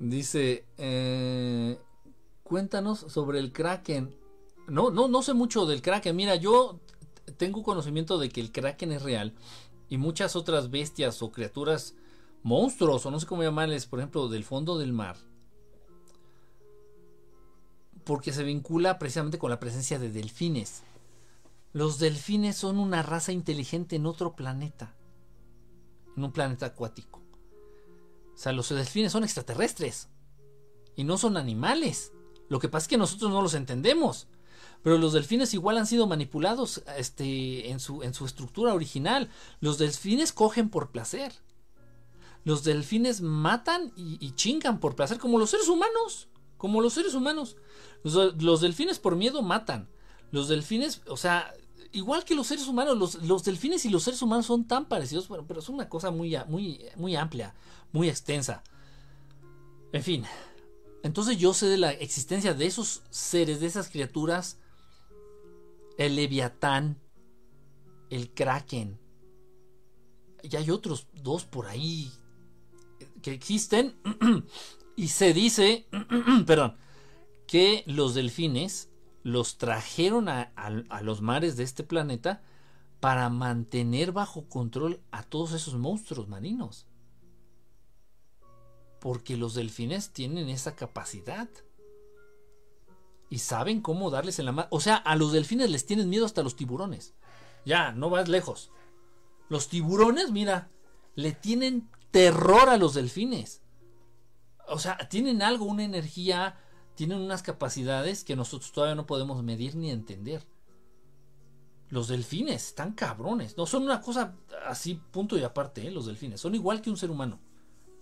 Dice, 0.00 0.64
eh, 0.78 1.78
cuéntanos 2.42 3.00
sobre 3.00 3.38
el 3.38 3.52
kraken. 3.52 4.16
No, 4.66 4.90
no, 4.90 5.08
no 5.08 5.20
sé 5.20 5.34
mucho 5.34 5.66
del 5.66 5.82
kraken. 5.82 6.16
Mira, 6.16 6.36
yo 6.36 6.80
tengo 7.36 7.62
conocimiento 7.62 8.16
de 8.16 8.30
que 8.30 8.40
el 8.40 8.50
kraken 8.50 8.92
es 8.92 9.02
real 9.02 9.34
y 9.90 9.98
muchas 9.98 10.36
otras 10.36 10.70
bestias 10.70 11.22
o 11.22 11.30
criaturas, 11.30 11.96
monstruos 12.42 13.04
o 13.04 13.10
no 13.10 13.20
sé 13.20 13.26
cómo 13.26 13.42
llamarles, 13.42 13.84
por 13.84 13.98
ejemplo, 13.98 14.28
del 14.28 14.42
fondo 14.42 14.78
del 14.78 14.94
mar. 14.94 15.18
Porque 18.04 18.32
se 18.32 18.42
vincula 18.42 18.98
precisamente 18.98 19.36
con 19.36 19.50
la 19.50 19.60
presencia 19.60 19.98
de 19.98 20.10
delfines. 20.10 20.82
Los 21.74 21.98
delfines 21.98 22.56
son 22.56 22.78
una 22.78 23.02
raza 23.02 23.32
inteligente 23.32 23.96
en 23.96 24.06
otro 24.06 24.34
planeta. 24.34 24.94
En 26.16 26.24
un 26.24 26.32
planeta 26.32 26.64
acuático. 26.64 27.19
O 28.40 28.42
sea, 28.42 28.52
los 28.52 28.70
delfines 28.70 29.12
son 29.12 29.22
extraterrestres. 29.22 30.08
Y 30.96 31.04
no 31.04 31.18
son 31.18 31.36
animales. 31.36 32.10
Lo 32.48 32.58
que 32.58 32.70
pasa 32.70 32.84
es 32.84 32.88
que 32.88 32.96
nosotros 32.96 33.30
no 33.30 33.42
los 33.42 33.52
entendemos. 33.52 34.28
Pero 34.82 34.96
los 34.96 35.12
delfines 35.12 35.52
igual 35.52 35.76
han 35.76 35.86
sido 35.86 36.06
manipulados 36.06 36.82
este, 36.96 37.68
en, 37.68 37.80
su, 37.80 38.02
en 38.02 38.14
su 38.14 38.24
estructura 38.24 38.72
original. 38.72 39.28
Los 39.60 39.76
delfines 39.76 40.32
cogen 40.32 40.70
por 40.70 40.90
placer. 40.90 41.34
Los 42.42 42.64
delfines 42.64 43.20
matan 43.20 43.92
y, 43.94 44.32
chingan 44.36 44.80
por 44.80 44.96
placer, 44.96 45.18
como 45.18 45.38
los 45.38 45.50
seres 45.50 45.68
humanos. 45.68 46.28
Como 46.56 46.80
los 46.80 46.94
seres 46.94 47.12
humanos. 47.12 47.58
los 48.04 48.60
delfines 48.62 48.98
por 48.98 49.16
miedo 49.16 49.42
matan. 49.42 49.90
Los 50.30 50.48
delfines, 50.48 51.02
o 51.08 51.18
sea, 51.18 51.52
igual 51.92 52.24
que 52.24 52.34
los 52.34 52.46
seres 52.46 52.66
humanos, 52.68 53.18
los, 53.22 53.44
delfines 53.44 53.84
y 53.84 53.90
los 53.90 54.02
seres 54.02 54.22
humanos 54.22 54.46
son 54.46 54.64
tan 54.64 54.86
parecidos, 54.86 55.28
bueno, 55.28 55.44
pero 55.46 55.60
es 55.60 55.68
una 55.68 55.88
cosa 55.88 56.10
muy, 56.10 56.36
muy, 56.48 56.84
muy 56.96 57.16
amplia, 57.16 57.54
muy 57.92 58.08
extensa. 58.08 58.62
En 59.92 60.02
fin, 60.02 60.24
entonces 61.02 61.38
yo 61.38 61.52
sé 61.54 61.66
de 61.66 61.78
la 61.78 61.92
existencia 61.92 62.54
de 62.54 62.66
esos 62.66 63.02
seres, 63.10 63.60
de 63.60 63.66
esas 63.66 63.88
criaturas, 63.88 64.58
el 65.98 66.16
leviatán, 66.16 66.98
el 68.10 68.32
kraken, 68.32 68.98
y 70.42 70.56
hay 70.56 70.70
otros 70.70 71.06
dos 71.12 71.44
por 71.44 71.66
ahí 71.66 72.10
que 73.22 73.32
existen, 73.32 73.96
y 74.96 75.08
se 75.08 75.34
dice, 75.34 75.88
perdón, 76.46 76.76
que 77.46 77.82
los 77.86 78.14
delfines 78.14 78.89
los 79.22 79.58
trajeron 79.58 80.28
a, 80.28 80.52
los 81.02 81.20
mares 81.20 81.56
de 81.56 81.64
este 81.64 81.84
planeta 81.84 82.42
para 83.00 83.28
mantener 83.28 84.12
bajo 84.12 84.48
control 84.48 85.00
a 85.10 85.22
todos 85.22 85.52
esos 85.52 85.74
monstruos 85.74 86.28
marinos. 86.28 86.86
Porque 89.00 89.36
los 89.36 89.54
delfines 89.54 90.10
tienen 90.10 90.48
esa 90.48 90.76
capacidad. 90.76 91.48
Y 93.30 93.38
saben 93.38 93.80
cómo 93.80 94.10
darles 94.10 94.38
en 94.38 94.46
la 94.46 94.52
mano. 94.52 94.68
O 94.70 94.80
sea, 94.80 94.96
a 94.96 95.16
los 95.16 95.32
delfines 95.32 95.70
les 95.70 95.86
tienen 95.86 96.10
miedo 96.10 96.26
hasta 96.26 96.42
los 96.42 96.56
tiburones. 96.56 97.14
Ya, 97.64 97.92
no 97.92 98.10
vas 98.10 98.28
lejos. 98.28 98.70
Los 99.48 99.68
tiburones, 99.68 100.30
mira, 100.30 100.70
le 101.14 101.32
tienen 101.32 101.88
terror 102.10 102.68
a 102.68 102.76
los 102.76 102.94
delfines. 102.94 103.62
O 104.68 104.78
sea, 104.78 104.98
tienen 105.08 105.42
algo, 105.42 105.64
una 105.64 105.84
energía 105.84 106.58
tienen 107.00 107.22
unas 107.22 107.42
capacidades 107.42 108.24
que 108.24 108.36
nosotros 108.36 108.72
todavía 108.72 108.94
no 108.94 109.06
podemos 109.06 109.42
medir 109.42 109.74
ni 109.74 109.90
entender. 109.90 110.46
Los 111.88 112.08
delfines 112.08 112.66
están 112.66 112.92
cabrones. 112.92 113.56
No 113.56 113.64
son 113.64 113.84
una 113.84 114.02
cosa 114.02 114.36
así, 114.66 115.00
punto 115.10 115.38
y 115.38 115.42
aparte, 115.42 115.86
¿eh? 115.86 115.90
los 115.90 116.04
delfines. 116.04 116.42
Son 116.42 116.54
igual 116.54 116.82
que 116.82 116.90
un 116.90 116.98
ser 116.98 117.10
humano. 117.10 117.40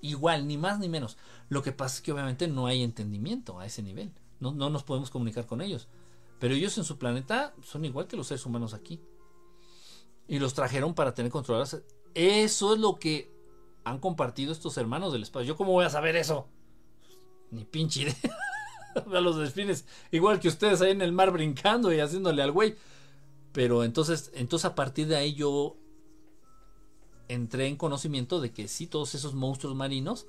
Igual, 0.01 0.49
ni 0.49 0.59
más 0.59 0.81
ni 0.81 0.89
menos. 0.89 1.17
Lo 1.49 1.63
que 1.63 1.71
pasa 1.71 1.95
es 1.95 2.03
que 2.03 2.11
obviamente 2.11 2.49
no 2.49 2.67
hay 2.67 2.83
entendimiento 2.83 3.61
a 3.61 3.67
ese 3.67 3.85
nivel. 3.85 4.11
No, 4.41 4.51
no 4.51 4.69
nos 4.69 4.83
podemos 4.83 5.11
comunicar 5.11 5.47
con 5.47 5.61
ellos. 5.61 5.87
Pero 6.41 6.55
ellos 6.55 6.77
en 6.77 6.83
su 6.83 6.99
planeta 6.99 7.55
son 7.63 7.85
igual 7.85 8.09
que 8.09 8.17
los 8.17 8.27
seres 8.27 8.47
humanos 8.47 8.75
aquí. 8.75 9.01
Y 10.27 10.41
los 10.41 10.55
trajeron 10.55 10.93
para 10.93 11.15
tener 11.15 11.31
controladas. 11.31 11.85
Eso 12.15 12.75
es 12.75 12.81
lo 12.81 12.99
que 12.99 13.33
han 13.85 14.01
compartido 14.01 14.51
estos 14.51 14.77
hermanos 14.77 15.13
del 15.13 15.23
espacio. 15.23 15.47
¿Yo 15.47 15.57
cómo 15.57 15.71
voy 15.71 15.85
a 15.85 15.91
saber 15.91 16.17
eso? 16.17 16.49
Ni 17.53 17.65
pinche 17.65 18.03
idea. 18.03 18.35
a 19.13 19.21
los 19.21 19.37
delfines, 19.37 19.85
igual 20.11 20.41
que 20.41 20.49
ustedes 20.49 20.81
ahí 20.81 20.93
en 20.93 21.03
el 21.03 21.13
mar 21.13 21.31
brincando 21.31 21.93
y 21.93 22.01
haciéndole 22.01 22.43
al 22.43 22.53
güey. 22.53 22.77
Pero 23.53 23.85
entonces, 23.85 24.31
entonces 24.35 24.67
a 24.67 24.75
partir 24.75 25.09
de 25.09 25.17
ahí 25.17 25.35
yo 25.35 25.77
entré 27.29 27.67
en 27.67 27.77
conocimiento 27.77 28.41
de 28.41 28.53
que 28.53 28.69
sí, 28.69 28.87
todos 28.87 29.15
esos 29.15 29.35
monstruos 29.35 29.75
marinos 29.75 30.27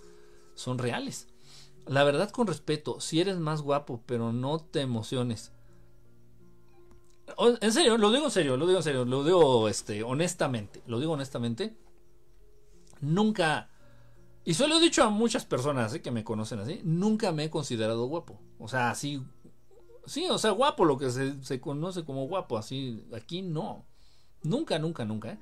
son 0.55 0.78
reales. 0.78 1.28
La 1.86 2.03
verdad 2.03 2.30
con 2.30 2.47
respeto, 2.47 2.99
si 2.99 3.20
eres 3.20 3.38
más 3.38 3.61
guapo, 3.61 4.01
pero 4.05 4.32
no 4.32 4.59
te 4.59 4.82
emociones. 4.82 5.51
En 7.61 7.72
serio, 7.72 7.97
lo 7.97 8.11
digo 8.11 8.26
en 8.26 8.32
serio, 8.32 8.57
lo 8.57 8.65
digo 8.65 8.80
en 8.80 8.84
serio, 8.84 9.05
lo 9.05 9.24
digo 9.24 9.70
este, 9.70 10.03
honestamente, 10.03 10.82
lo 10.88 10.99
digo 10.99 11.13
honestamente. 11.13 11.76
Nunca, 13.01 13.70
y 14.50 14.56
se 14.56 14.66
he 14.66 14.80
dicho 14.80 15.04
a 15.04 15.12
muchas 15.12 15.45
personas 15.45 15.93
¿eh? 15.93 16.02
que 16.02 16.10
me 16.10 16.24
conocen 16.24 16.58
así, 16.58 16.82
nunca 16.84 17.32
me 17.32 17.43
he 17.43 17.50
considerado 17.52 18.08
guapo. 18.08 18.41
O 18.58 18.68
sea, 18.68 18.89
así, 18.89 19.22
sí, 20.08 20.26
o 20.28 20.39
sea, 20.39 20.50
guapo, 20.50 20.86
lo 20.86 20.97
que 20.97 21.12
se, 21.12 21.39
se 21.43 21.62
conoce 21.62 22.04
como 22.04 22.26
guapo, 22.26 22.58
así, 22.58 23.06
aquí 23.16 23.43
no. 23.43 23.86
Nunca, 24.41 24.80
nunca, 24.80 25.06
nunca. 25.06 25.34
¿eh? 25.34 25.39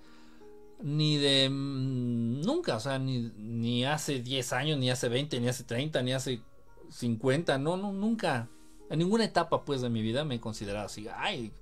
Ni 0.81 1.15
de, 1.15 1.49
mm, 1.49 2.41
nunca, 2.41 2.75
o 2.75 2.79
sea, 2.81 2.99
ni, 2.99 3.31
ni 3.37 3.85
hace 3.85 4.21
10 4.21 4.51
años, 4.51 4.77
ni 4.77 4.91
hace 4.91 5.07
20, 5.07 5.39
ni 5.39 5.47
hace 5.47 5.63
30, 5.63 6.01
ni 6.01 6.11
hace 6.11 6.41
50, 6.89 7.57
no, 7.59 7.77
no, 7.77 7.93
nunca. 7.93 8.49
En 8.89 8.99
ninguna 8.99 9.23
etapa, 9.23 9.63
pues, 9.63 9.79
de 9.79 9.89
mi 9.89 10.01
vida 10.01 10.25
me 10.25 10.35
he 10.35 10.41
considerado 10.41 10.87
así, 10.87 11.07
ay, 11.15 11.53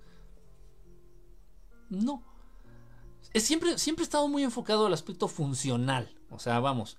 no. 1.91 2.23
Siempre, 3.35 3.77
siempre 3.77 4.01
he 4.01 4.05
estado 4.05 4.27
muy 4.29 4.41
enfocado 4.41 4.87
al 4.87 4.93
aspecto 4.95 5.27
funcional. 5.27 6.11
O 6.31 6.39
sea, 6.39 6.59
vamos, 6.59 6.97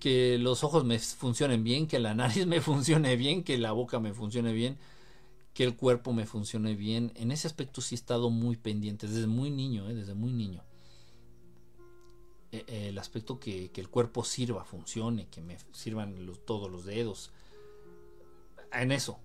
que 0.00 0.38
los 0.38 0.64
ojos 0.64 0.84
me 0.84 0.98
funcionen 0.98 1.64
bien, 1.64 1.86
que 1.86 1.98
la 1.98 2.14
nariz 2.16 2.46
me 2.46 2.60
funcione 2.60 3.16
bien, 3.16 3.42
que 3.42 3.58
la 3.58 3.72
boca 3.72 4.00
me 4.00 4.12
funcione 4.12 4.52
bien, 4.52 4.78
que 5.54 5.64
el 5.64 5.76
cuerpo 5.76 6.12
me 6.12 6.26
funcione 6.26 6.74
bien. 6.74 7.12
En 7.14 7.30
ese 7.30 7.46
aspecto 7.46 7.80
sí 7.80 7.94
he 7.94 7.98
estado 7.98 8.30
muy 8.30 8.56
pendiente, 8.56 9.08
desde 9.08 9.26
muy 9.26 9.50
niño, 9.50 9.88
¿eh? 9.88 9.94
desde 9.94 10.14
muy 10.14 10.32
niño. 10.32 10.62
E, 12.52 12.88
el 12.88 12.98
aspecto 12.98 13.40
que, 13.40 13.70
el 13.74 13.88
cuerpo 13.88 14.24
sirva, 14.24 14.64
funcione, 14.64 15.28
que 15.28 15.40
me 15.40 15.56
sirvan 15.72 16.30
todos 16.46 16.70
los 16.70 16.84
dedos. 16.84 17.32
En 18.72 18.92
eso, 18.92 19.18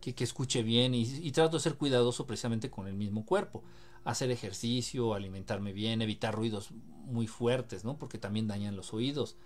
que, 0.00 0.14
escuche 0.22 0.62
bien 0.62 0.94
y, 0.94 1.32
trato 1.32 1.56
de 1.56 1.62
ser 1.62 1.76
cuidadoso 1.76 2.26
precisamente 2.26 2.70
con 2.70 2.86
el 2.86 2.94
mismo 2.94 3.24
cuerpo 3.24 3.62
hacer 4.04 4.30
ejercicio, 4.30 5.14
alimentarme 5.14 5.72
bien, 5.72 6.00
evitar 6.00 6.32
ruidos 6.32 6.70
muy 7.06 7.26
fuertes, 7.26 7.84
¿no? 7.84 7.98
Porque 7.98 8.18
también 8.18 8.46
dañan 8.46 8.76
los 8.76 8.94
oídos. 8.94 9.36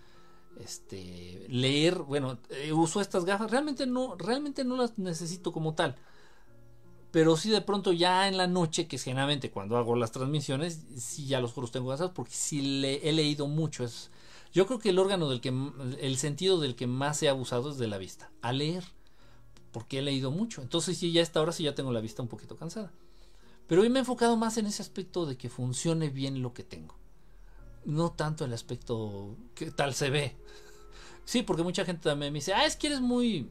Este, 0.65 1.47
leer, 1.49 1.99
bueno, 2.01 2.39
eh, 2.51 2.73
uso 2.73 3.01
estas 3.01 3.25
gafas, 3.25 3.51
realmente 3.51 3.87
no, 3.87 4.15
realmente 4.17 4.65
no 4.65 4.77
las 4.77 4.99
necesito 4.99 5.53
como 5.53 5.75
tal. 5.75 5.97
Pero 7.11 7.37
sí 7.37 7.51
de 7.51 7.61
pronto 7.61 7.93
ya 7.93 8.29
en 8.29 8.37
la 8.37 8.47
noche, 8.47 8.87
que 8.87 8.97
es 8.97 9.03
generalmente 9.03 9.51
cuando 9.51 9.77
hago 9.77 9.97
las 9.97 10.13
transmisiones, 10.13 10.81
sí 10.97 11.27
ya 11.27 11.41
los 11.41 11.53
juros 11.53 11.73
tengo 11.73 11.89
gafas 11.89 12.11
porque 12.11 12.35
sí 12.35 12.61
le, 12.81 13.09
he 13.09 13.13
leído 13.13 13.49
mucho. 13.49 13.85
Es, 13.85 14.11
yo 14.53 14.67
creo 14.67 14.79
que 14.79 14.91
el 14.91 14.99
órgano 14.99 15.29
del 15.29 15.41
que, 15.41 15.53
el 16.01 16.17
sentido 16.19 16.61
del 16.61 16.77
que 16.77 16.87
más 16.87 17.23
he 17.23 17.29
abusado 17.29 17.71
es 17.71 17.79
de 17.79 17.89
la 17.89 17.99
vista. 17.99 18.31
A 18.43 18.53
leer, 18.53 18.85
porque 19.73 19.99
he 19.99 20.03
leído 20.03 20.31
mucho. 20.31 20.63
Entonces 20.63 20.99
sí, 20.99 21.11
ya 21.11 21.21
a 21.21 21.25
esta 21.25 21.41
hora 21.41 21.53
sí 21.53 21.65
ya 21.65 21.75
tengo 21.75 21.93
la 21.93 22.01
vista 22.01 22.23
un 22.23 22.29
poquito 22.29 22.57
cansada. 22.57 22.93
Pero 23.67 23.83
hoy 23.83 23.89
me 23.89 23.99
he 23.99 24.01
enfocado 24.01 24.37
más 24.37 24.57
en 24.59 24.67
ese 24.67 24.83
aspecto 24.83 25.27
de 25.27 25.37
que 25.37 25.49
funcione 25.49 26.11
bien 26.11 26.43
lo 26.43 26.53
que 26.53 26.65
tengo. 26.65 27.00
No 27.85 28.13
tanto 28.13 28.45
el 28.45 28.53
aspecto 28.53 29.37
que 29.55 29.71
tal 29.71 29.95
se 29.95 30.11
ve. 30.11 30.37
Sí, 31.25 31.43
porque 31.43 31.63
mucha 31.63 31.85
gente 31.85 32.09
también 32.09 32.33
me 32.33 32.39
dice, 32.39 32.53
ah, 32.53 32.67
es 32.67 32.77
que 32.77 32.89
eres 32.89 33.01
muy... 33.01 33.51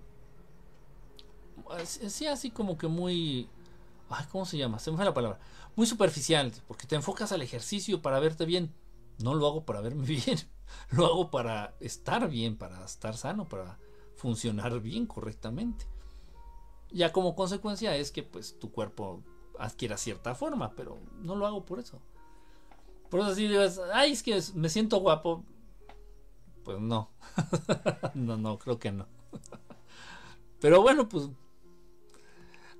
Sí, 1.85 2.27
así 2.27 2.51
como 2.51 2.77
que 2.77 2.87
muy... 2.87 3.49
Ay, 4.09 4.25
¿Cómo 4.31 4.45
se 4.45 4.57
llama? 4.57 4.79
Se 4.79 4.91
me 4.91 4.97
fue 4.97 5.05
la 5.05 5.13
palabra. 5.13 5.39
Muy 5.75 5.85
superficial, 5.85 6.51
porque 6.67 6.87
te 6.87 6.95
enfocas 6.95 7.31
al 7.31 7.41
ejercicio 7.41 8.01
para 8.01 8.19
verte 8.19 8.45
bien. 8.45 8.73
No 9.19 9.35
lo 9.35 9.47
hago 9.47 9.65
para 9.65 9.81
verme 9.81 10.05
bien. 10.07 10.39
Lo 10.91 11.05
hago 11.05 11.31
para 11.31 11.75
estar 11.79 12.29
bien, 12.29 12.57
para 12.57 12.83
estar 12.83 13.15
sano, 13.17 13.47
para 13.47 13.79
funcionar 14.15 14.79
bien 14.81 15.05
correctamente. 15.05 15.85
Ya 16.91 17.11
como 17.11 17.35
consecuencia 17.35 17.95
es 17.95 18.11
que 18.11 18.23
pues 18.23 18.59
tu 18.59 18.71
cuerpo 18.71 19.23
adquiera 19.57 19.97
cierta 19.97 20.35
forma, 20.35 20.73
pero 20.75 20.99
no 21.21 21.35
lo 21.35 21.45
hago 21.45 21.65
por 21.65 21.79
eso. 21.79 22.01
Por 23.09 23.21
eso 23.21 23.35
si 23.35 23.47
digas, 23.47 23.79
ay, 23.93 24.11
es 24.11 24.23
que 24.23 24.39
me 24.53 24.69
siento 24.69 24.99
guapo. 24.99 25.43
Pues 26.63 26.79
no. 26.79 27.09
no, 28.13 28.37
no, 28.37 28.59
creo 28.59 28.77
que 28.77 28.91
no. 28.91 29.07
pero 30.59 30.81
bueno, 30.81 31.09
pues 31.09 31.29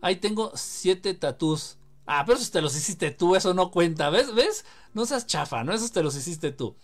ahí 0.02 0.18
tengo 0.18 0.52
siete 0.56 1.14
tatús. 1.14 1.78
Ah, 2.06 2.24
pero 2.26 2.38
esos 2.38 2.52
te 2.52 2.62
los 2.62 2.76
hiciste 2.76 3.12
tú, 3.12 3.36
eso 3.36 3.54
no 3.54 3.72
cuenta. 3.72 4.10
¿Ves? 4.10 4.34
¿Ves? 4.34 4.66
No 4.94 5.06
seas 5.06 5.28
chafa, 5.28 5.64
¿no? 5.64 5.74
Esos 5.74 5.92
te 5.92 6.04
los 6.04 6.16
hiciste 6.16 6.52
tú. 6.52 6.76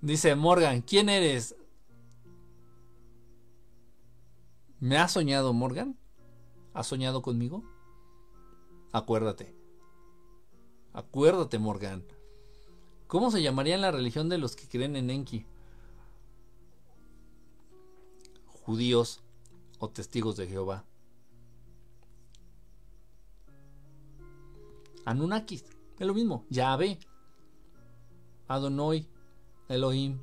Dice 0.00 0.34
Morgan, 0.34 0.82
¿quién 0.82 1.08
eres? 1.08 1.56
¿Me 4.80 4.98
has 4.98 5.12
soñado, 5.12 5.52
Morgan? 5.52 5.96
¿Has 6.74 6.88
soñado 6.88 7.22
conmigo? 7.22 7.64
Acuérdate. 8.92 9.54
Acuérdate, 10.92 11.58
Morgan. 11.58 12.04
¿Cómo 13.14 13.30
se 13.30 13.40
llamaría 13.40 13.78
la 13.78 13.92
religión 13.92 14.28
de 14.28 14.38
los 14.38 14.56
que 14.56 14.66
creen 14.66 14.96
en 14.96 15.08
Enki? 15.08 15.46
Judíos 18.44 19.22
o 19.78 19.88
testigos 19.88 20.36
de 20.36 20.48
Jehová. 20.48 20.84
Anunnakis, 25.04 25.64
es 25.96 26.04
lo 26.04 26.12
mismo. 26.12 26.44
Yahvé, 26.50 26.98
Adonai, 28.48 29.06
Elohim, 29.68 30.18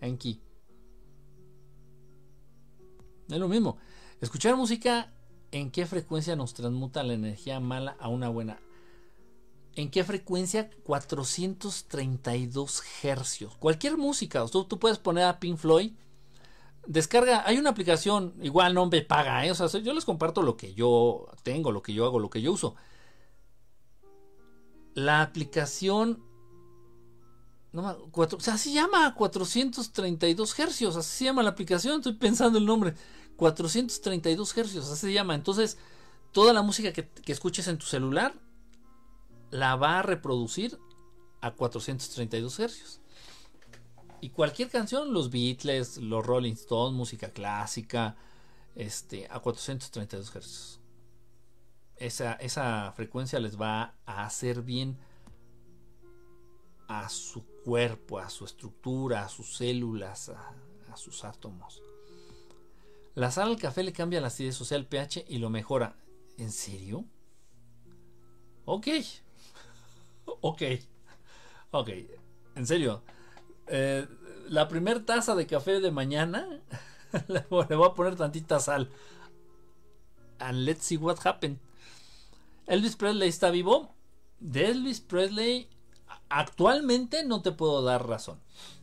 Enki. 0.00 0.40
Es 3.28 3.38
lo 3.38 3.46
mismo. 3.46 3.76
Escuchar 4.22 4.56
música 4.56 5.12
en 5.50 5.70
qué 5.70 5.84
frecuencia 5.84 6.34
nos 6.34 6.54
transmuta 6.54 7.02
la 7.02 7.12
energía 7.12 7.60
mala 7.60 7.94
a 8.00 8.08
una 8.08 8.30
buena. 8.30 8.58
¿En 9.76 9.90
qué 9.90 10.04
frecuencia? 10.04 10.70
432 10.84 12.82
hercios. 13.02 13.56
Cualquier 13.56 13.96
música, 13.96 14.44
tú, 14.46 14.64
tú 14.64 14.78
puedes 14.78 14.98
poner 14.98 15.24
a 15.24 15.40
Pink 15.40 15.58
Floyd. 15.58 15.92
Descarga, 16.86 17.42
hay 17.46 17.58
una 17.58 17.70
aplicación, 17.70 18.34
igual 18.42 18.74
no 18.74 18.86
me 18.86 19.02
paga, 19.02 19.46
¿eh? 19.46 19.50
o 19.50 19.54
sea, 19.54 19.66
yo 19.80 19.94
les 19.94 20.04
comparto 20.04 20.42
lo 20.42 20.56
que 20.56 20.74
yo 20.74 21.26
tengo, 21.42 21.72
lo 21.72 21.82
que 21.82 21.94
yo 21.94 22.04
hago, 22.04 22.18
lo 22.18 22.28
que 22.30 22.42
yo 22.42 22.52
uso. 22.52 22.76
La 24.94 25.22
aplicación 25.22 26.22
no, 27.74 27.98
cuatro, 28.12 28.38
o 28.38 28.40
sea, 28.40 28.56
se 28.56 28.72
llama 28.72 29.12
432 29.16 30.58
hercios, 30.60 30.94
así 30.94 31.18
se 31.18 31.24
llama 31.24 31.42
la 31.42 31.50
aplicación, 31.50 31.96
estoy 31.96 32.12
pensando 32.12 32.58
el 32.58 32.66
nombre. 32.66 32.94
432 33.36 34.56
hercios, 34.56 34.88
así 34.88 35.08
se 35.08 35.12
llama. 35.12 35.34
Entonces, 35.34 35.76
toda 36.30 36.52
la 36.52 36.62
música 36.62 36.92
que, 36.92 37.10
escuches 37.26 37.66
en 37.66 37.78
tu 37.78 37.86
celular 37.86 38.32
la 39.54 39.76
va 39.76 40.00
a 40.00 40.02
reproducir 40.02 40.80
a 41.40 41.52
432 41.52 42.58
hercios. 42.58 43.00
Y 44.20 44.30
cualquier 44.30 44.68
canción, 44.68 45.12
los 45.12 45.30
Beatles, 45.30 45.98
los 45.98 46.26
Rolling 46.26 46.54
Stones, 46.54 46.96
música 46.96 47.30
clásica, 47.30 48.16
este, 48.74 49.28
a 49.30 49.38
432 49.38 50.34
hercios. 50.34 50.80
Esa, 51.94 52.32
esa 52.32 52.92
frecuencia 52.96 53.38
les 53.38 53.60
va 53.60 53.94
a 54.06 54.24
hacer 54.24 54.62
bien 54.62 54.98
a 56.88 57.08
su 57.08 57.46
cuerpo, 57.64 58.18
a 58.18 58.30
su 58.30 58.44
estructura, 58.44 59.24
a 59.24 59.28
sus 59.28 59.56
células, 59.56 60.30
a 60.30 60.96
sus 60.96 61.22
átomos. 61.22 61.80
La 63.14 63.30
sal 63.30 63.50
al 63.50 63.56
café 63.56 63.84
le 63.84 63.92
cambia 63.92 64.20
la 64.20 64.26
acidez, 64.26 64.72
el 64.72 64.86
pH 64.88 65.26
y 65.28 65.38
lo 65.38 65.48
mejora. 65.48 65.96
¿En 66.38 66.50
serio? 66.50 67.04
Ok. 68.64 68.88
Ok. 70.24 70.62
Ok. 71.70 71.90
En 72.54 72.66
serio. 72.66 73.02
Eh, 73.66 74.06
la 74.48 74.68
primer 74.68 75.04
taza 75.04 75.34
de 75.34 75.46
café 75.46 75.80
de 75.80 75.90
mañana 75.90 76.60
le 77.28 77.44
voy 77.48 77.66
a 77.70 77.94
poner 77.94 78.16
tantita 78.16 78.60
sal. 78.60 78.90
And 80.38 80.64
let's 80.64 80.84
see 80.84 80.96
what 80.96 81.18
happened. 81.24 81.58
Elvis 82.66 82.96
Presley 82.96 83.28
está 83.28 83.50
vivo. 83.50 83.94
De 84.40 84.66
Elvis 84.66 85.00
Presley 85.00 85.68
actualmente 86.28 87.24
no 87.24 87.42
te 87.42 87.52
puedo 87.52 87.82
dar 87.82 88.06
razón. 88.06 88.40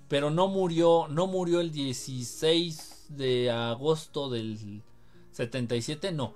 Pero 0.08 0.30
no 0.30 0.48
murió, 0.48 1.08
no 1.10 1.28
murió 1.28 1.62
el 1.62 1.72
16 1.72 3.08
de 3.10 3.52
agosto 3.52 4.30
del 4.30 4.82
77 5.32 6.12
no. 6.12 6.34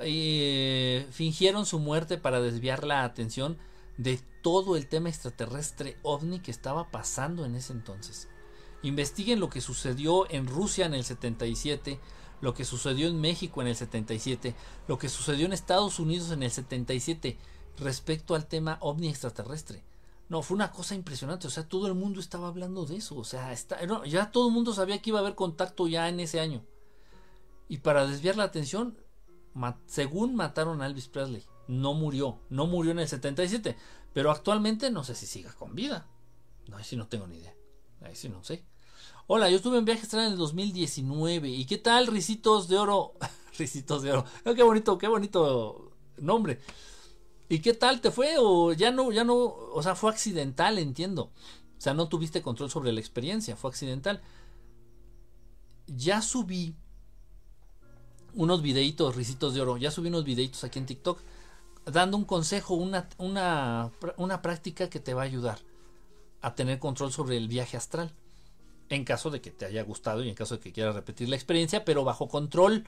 Eh, 0.00 1.06
fingieron 1.10 1.66
su 1.66 1.78
muerte 1.78 2.18
para 2.18 2.40
desviar 2.40 2.84
la 2.84 3.04
atención 3.04 3.58
de 3.96 4.20
todo 4.42 4.76
el 4.76 4.88
tema 4.88 5.08
extraterrestre 5.08 5.96
ovni 6.02 6.40
que 6.40 6.50
estaba 6.50 6.90
pasando 6.90 7.44
en 7.44 7.54
ese 7.54 7.72
entonces. 7.72 8.28
Investiguen 8.82 9.40
lo 9.40 9.48
que 9.48 9.60
sucedió 9.60 10.28
en 10.30 10.46
Rusia 10.46 10.86
en 10.86 10.94
el 10.94 11.04
77, 11.04 12.00
lo 12.40 12.54
que 12.54 12.64
sucedió 12.64 13.08
en 13.08 13.20
México 13.20 13.62
en 13.62 13.68
el 13.68 13.76
77, 13.76 14.54
lo 14.88 14.98
que 14.98 15.08
sucedió 15.08 15.46
en 15.46 15.52
Estados 15.52 16.00
Unidos 16.00 16.32
en 16.32 16.42
el 16.42 16.50
77 16.50 17.38
respecto 17.78 18.34
al 18.34 18.46
tema 18.46 18.78
ovni 18.80 19.08
extraterrestre. 19.08 19.84
No, 20.28 20.42
fue 20.42 20.54
una 20.54 20.72
cosa 20.72 20.94
impresionante. 20.94 21.46
O 21.46 21.50
sea, 21.50 21.68
todo 21.68 21.86
el 21.86 21.94
mundo 21.94 22.18
estaba 22.18 22.48
hablando 22.48 22.86
de 22.86 22.96
eso. 22.96 23.16
O 23.16 23.24
sea, 23.24 23.54
ya 24.06 24.30
todo 24.30 24.48
el 24.48 24.54
mundo 24.54 24.72
sabía 24.72 25.00
que 25.00 25.10
iba 25.10 25.18
a 25.18 25.22
haber 25.22 25.34
contacto 25.34 25.86
ya 25.86 26.08
en 26.08 26.20
ese 26.20 26.40
año. 26.40 26.64
Y 27.68 27.78
para 27.78 28.06
desviar 28.06 28.36
la 28.36 28.44
atención, 28.44 28.96
según 29.86 30.34
mataron 30.34 30.80
a 30.80 30.86
Elvis 30.86 31.08
Presley. 31.08 31.44
No 31.72 31.94
murió. 31.94 32.38
No 32.50 32.66
murió 32.66 32.92
en 32.92 32.98
el 32.98 33.08
77. 33.08 33.76
Pero 34.12 34.30
actualmente 34.30 34.90
no 34.90 35.04
sé 35.04 35.14
si 35.14 35.24
siga 35.24 35.54
con 35.54 35.74
vida. 35.74 36.06
No, 36.68 36.76
ahí 36.76 36.84
sí 36.84 36.96
no 36.96 37.08
tengo 37.08 37.26
ni 37.26 37.38
idea. 37.38 37.54
Ahí 38.02 38.14
sí 38.14 38.28
no 38.28 38.44
sé. 38.44 38.62
Hola, 39.26 39.48
yo 39.48 39.56
estuve 39.56 39.78
en 39.78 39.86
viaje 39.86 40.02
astral 40.02 40.26
en 40.26 40.32
el 40.32 40.38
2019. 40.38 41.48
¿Y 41.48 41.64
qué 41.64 41.78
tal, 41.78 42.08
Ricitos 42.08 42.68
de 42.68 42.76
Oro? 42.76 43.14
Ricitos 43.58 44.02
de 44.02 44.12
Oro. 44.12 44.26
Oh, 44.44 44.52
qué 44.52 44.62
bonito, 44.62 44.98
qué 44.98 45.08
bonito 45.08 45.92
nombre. 46.18 46.60
¿Y 47.48 47.60
qué 47.60 47.72
tal 47.72 48.02
te 48.02 48.10
fue? 48.10 48.34
O 48.38 48.74
ya 48.74 48.90
no, 48.90 49.10
ya 49.10 49.24
no, 49.24 49.36
o 49.36 49.82
sea, 49.82 49.94
fue 49.94 50.10
accidental, 50.10 50.78
entiendo. 50.78 51.32
O 51.78 51.80
sea, 51.80 51.94
no 51.94 52.06
tuviste 52.08 52.42
control 52.42 52.70
sobre 52.70 52.92
la 52.92 53.00
experiencia, 53.00 53.56
fue 53.56 53.70
accidental. 53.70 54.20
Ya 55.86 56.20
subí 56.20 56.76
unos 58.34 58.60
videitos, 58.60 59.16
risitos 59.16 59.54
de 59.54 59.62
oro, 59.62 59.78
ya 59.78 59.90
subí 59.90 60.08
unos 60.08 60.24
videitos 60.24 60.64
aquí 60.64 60.78
en 60.78 60.86
TikTok 60.86 61.18
dando 61.84 62.16
un 62.16 62.24
consejo, 62.24 62.74
una, 62.74 63.08
una, 63.18 63.90
una 64.16 64.42
práctica 64.42 64.88
que 64.88 65.00
te 65.00 65.14
va 65.14 65.22
a 65.22 65.24
ayudar 65.24 65.58
a 66.40 66.54
tener 66.54 66.78
control 66.78 67.12
sobre 67.12 67.36
el 67.36 67.48
viaje 67.48 67.76
astral. 67.76 68.12
En 68.88 69.04
caso 69.04 69.30
de 69.30 69.40
que 69.40 69.50
te 69.50 69.64
haya 69.64 69.82
gustado 69.82 70.22
y 70.22 70.28
en 70.28 70.34
caso 70.34 70.56
de 70.56 70.60
que 70.60 70.72
quieras 70.72 70.94
repetir 70.94 71.28
la 71.28 71.36
experiencia, 71.36 71.84
pero 71.84 72.04
bajo 72.04 72.28
control. 72.28 72.86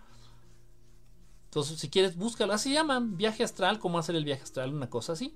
Entonces, 1.47 1.79
si 1.79 1.89
quieres, 1.89 2.17
búscalo. 2.17 2.53
Así 2.53 2.73
llaman, 2.73 3.17
viaje 3.17 3.43
astral, 3.45 3.79
cómo 3.79 3.99
hacer 3.99 4.17
el 4.17 4.25
viaje 4.25 4.43
astral, 4.43 4.75
una 4.75 4.91
cosa 4.91 5.13
así. 5.13 5.35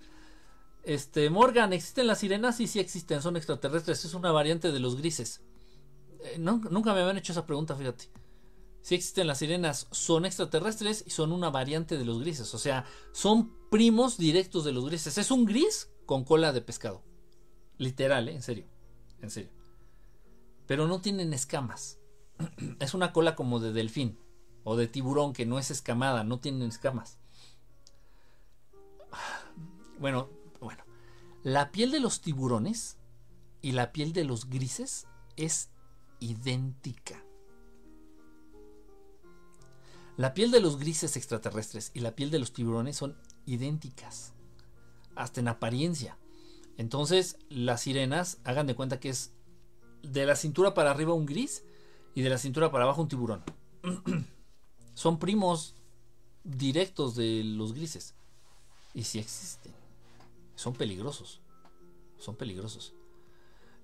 Este, 0.82 1.30
Morgan, 1.30 1.72
¿existen 1.72 2.06
las 2.06 2.18
sirenas? 2.18 2.56
Sí, 2.56 2.66
sí 2.66 2.80
existen, 2.80 3.22
son 3.22 3.36
extraterrestres, 3.36 4.04
es 4.04 4.14
una 4.14 4.32
variante 4.32 4.72
de 4.72 4.80
los 4.80 4.96
grises. 4.96 5.40
Eh, 6.24 6.38
nunca 6.38 6.92
me 6.92 7.00
habían 7.00 7.18
hecho 7.18 7.32
esa 7.32 7.46
pregunta, 7.46 7.74
fíjate. 7.74 8.06
Si 8.82 8.94
existen 8.94 9.26
las 9.26 9.38
sirenas, 9.38 9.88
son 9.90 10.24
extraterrestres 10.24 11.04
y 11.06 11.10
son 11.10 11.32
una 11.32 11.50
variante 11.50 11.98
de 11.98 12.04
los 12.04 12.20
grises. 12.20 12.54
O 12.54 12.58
sea, 12.58 12.84
son 13.12 13.52
primos 13.70 14.16
directos 14.16 14.64
de 14.64 14.72
los 14.72 14.86
grises. 14.86 15.18
Es 15.18 15.30
un 15.30 15.44
gris 15.44 15.90
con 16.06 16.24
cola 16.24 16.52
de 16.52 16.62
pescado. 16.62 17.02
Literal, 17.76 18.28
¿eh? 18.28 18.34
En 18.34 18.42
serio. 18.42 18.66
En 19.20 19.30
serio. 19.30 19.50
Pero 20.66 20.86
no 20.86 21.00
tienen 21.00 21.32
escamas. 21.32 21.98
es 22.80 22.94
una 22.94 23.12
cola 23.12 23.34
como 23.34 23.60
de 23.60 23.72
delfín 23.72 24.18
o 24.64 24.76
de 24.76 24.86
tiburón 24.86 25.32
que 25.32 25.46
no 25.46 25.58
es 25.58 25.70
escamada, 25.70 26.24
no 26.24 26.40
tienen 26.40 26.68
escamas. 26.68 27.18
Bueno, 29.98 30.28
bueno. 30.60 30.84
La 31.42 31.72
piel 31.72 31.90
de 31.90 31.98
los 31.98 32.20
tiburones 32.20 32.98
y 33.62 33.72
la 33.72 33.90
piel 33.90 34.12
de 34.12 34.22
los 34.22 34.48
grises 34.48 35.08
es 35.36 35.70
idéntica. 36.20 37.24
La 40.18 40.34
piel 40.34 40.50
de 40.50 40.58
los 40.58 40.80
grises 40.80 41.16
extraterrestres 41.16 41.92
y 41.94 42.00
la 42.00 42.16
piel 42.16 42.32
de 42.32 42.40
los 42.40 42.52
tiburones 42.52 42.96
son 42.96 43.16
idénticas, 43.46 44.32
hasta 45.14 45.38
en 45.38 45.46
apariencia. 45.46 46.18
Entonces, 46.76 47.38
las 47.48 47.82
sirenas, 47.82 48.38
hagan 48.42 48.66
de 48.66 48.74
cuenta 48.74 48.98
que 48.98 49.10
es 49.10 49.30
de 50.02 50.26
la 50.26 50.34
cintura 50.34 50.74
para 50.74 50.90
arriba 50.90 51.14
un 51.14 51.24
gris 51.24 51.62
y 52.16 52.22
de 52.22 52.30
la 52.30 52.38
cintura 52.38 52.72
para 52.72 52.82
abajo 52.82 53.00
un 53.00 53.06
tiburón. 53.06 53.44
son 54.94 55.20
primos 55.20 55.76
directos 56.42 57.14
de 57.14 57.44
los 57.44 57.72
grises. 57.72 58.16
Y 58.94 59.04
si 59.04 59.20
existen. 59.20 59.72
Son 60.56 60.74
peligrosos. 60.74 61.40
Son 62.18 62.34
peligrosos. 62.34 62.92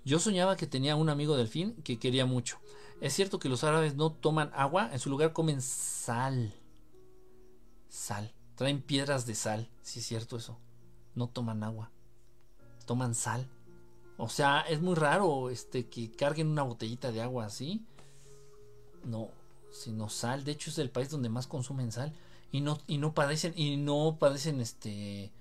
Yo 0.04 0.18
soñaba 0.18 0.56
que 0.56 0.66
tenía 0.66 0.96
un 0.96 1.10
amigo 1.10 1.36
delfín 1.36 1.76
que 1.84 2.00
quería 2.00 2.26
mucho. 2.26 2.58
Es 3.00 3.12
cierto 3.12 3.38
que 3.38 3.48
los 3.48 3.64
árabes 3.64 3.96
no 3.96 4.12
toman 4.12 4.50
agua, 4.54 4.90
en 4.92 4.98
su 4.98 5.10
lugar 5.10 5.32
comen 5.32 5.60
sal. 5.60 6.54
Sal. 7.88 8.32
Traen 8.54 8.82
piedras 8.82 9.26
de 9.26 9.34
sal. 9.34 9.68
Si 9.82 10.00
es 10.00 10.06
cierto 10.06 10.36
eso. 10.36 10.58
No 11.14 11.28
toman 11.28 11.62
agua. 11.62 11.90
Toman 12.86 13.14
sal. 13.14 13.48
O 14.16 14.28
sea, 14.28 14.60
es 14.60 14.80
muy 14.80 14.94
raro 14.94 15.50
este 15.50 15.88
que 15.88 16.12
carguen 16.12 16.48
una 16.48 16.62
botellita 16.62 17.10
de 17.10 17.22
agua 17.22 17.46
así. 17.46 17.84
No, 19.04 19.30
sino 19.72 20.08
sal. 20.08 20.44
De 20.44 20.52
hecho, 20.52 20.70
es 20.70 20.78
el 20.78 20.90
país 20.90 21.10
donde 21.10 21.28
más 21.28 21.46
consumen 21.46 21.92
sal. 21.92 22.12
Y 22.52 22.60
no, 22.60 22.78
y 22.86 22.98
no 22.98 23.14
padecen, 23.14 23.52
y 23.56 23.76
no 23.76 24.16
padecen 24.18 24.60
este. 24.60 25.32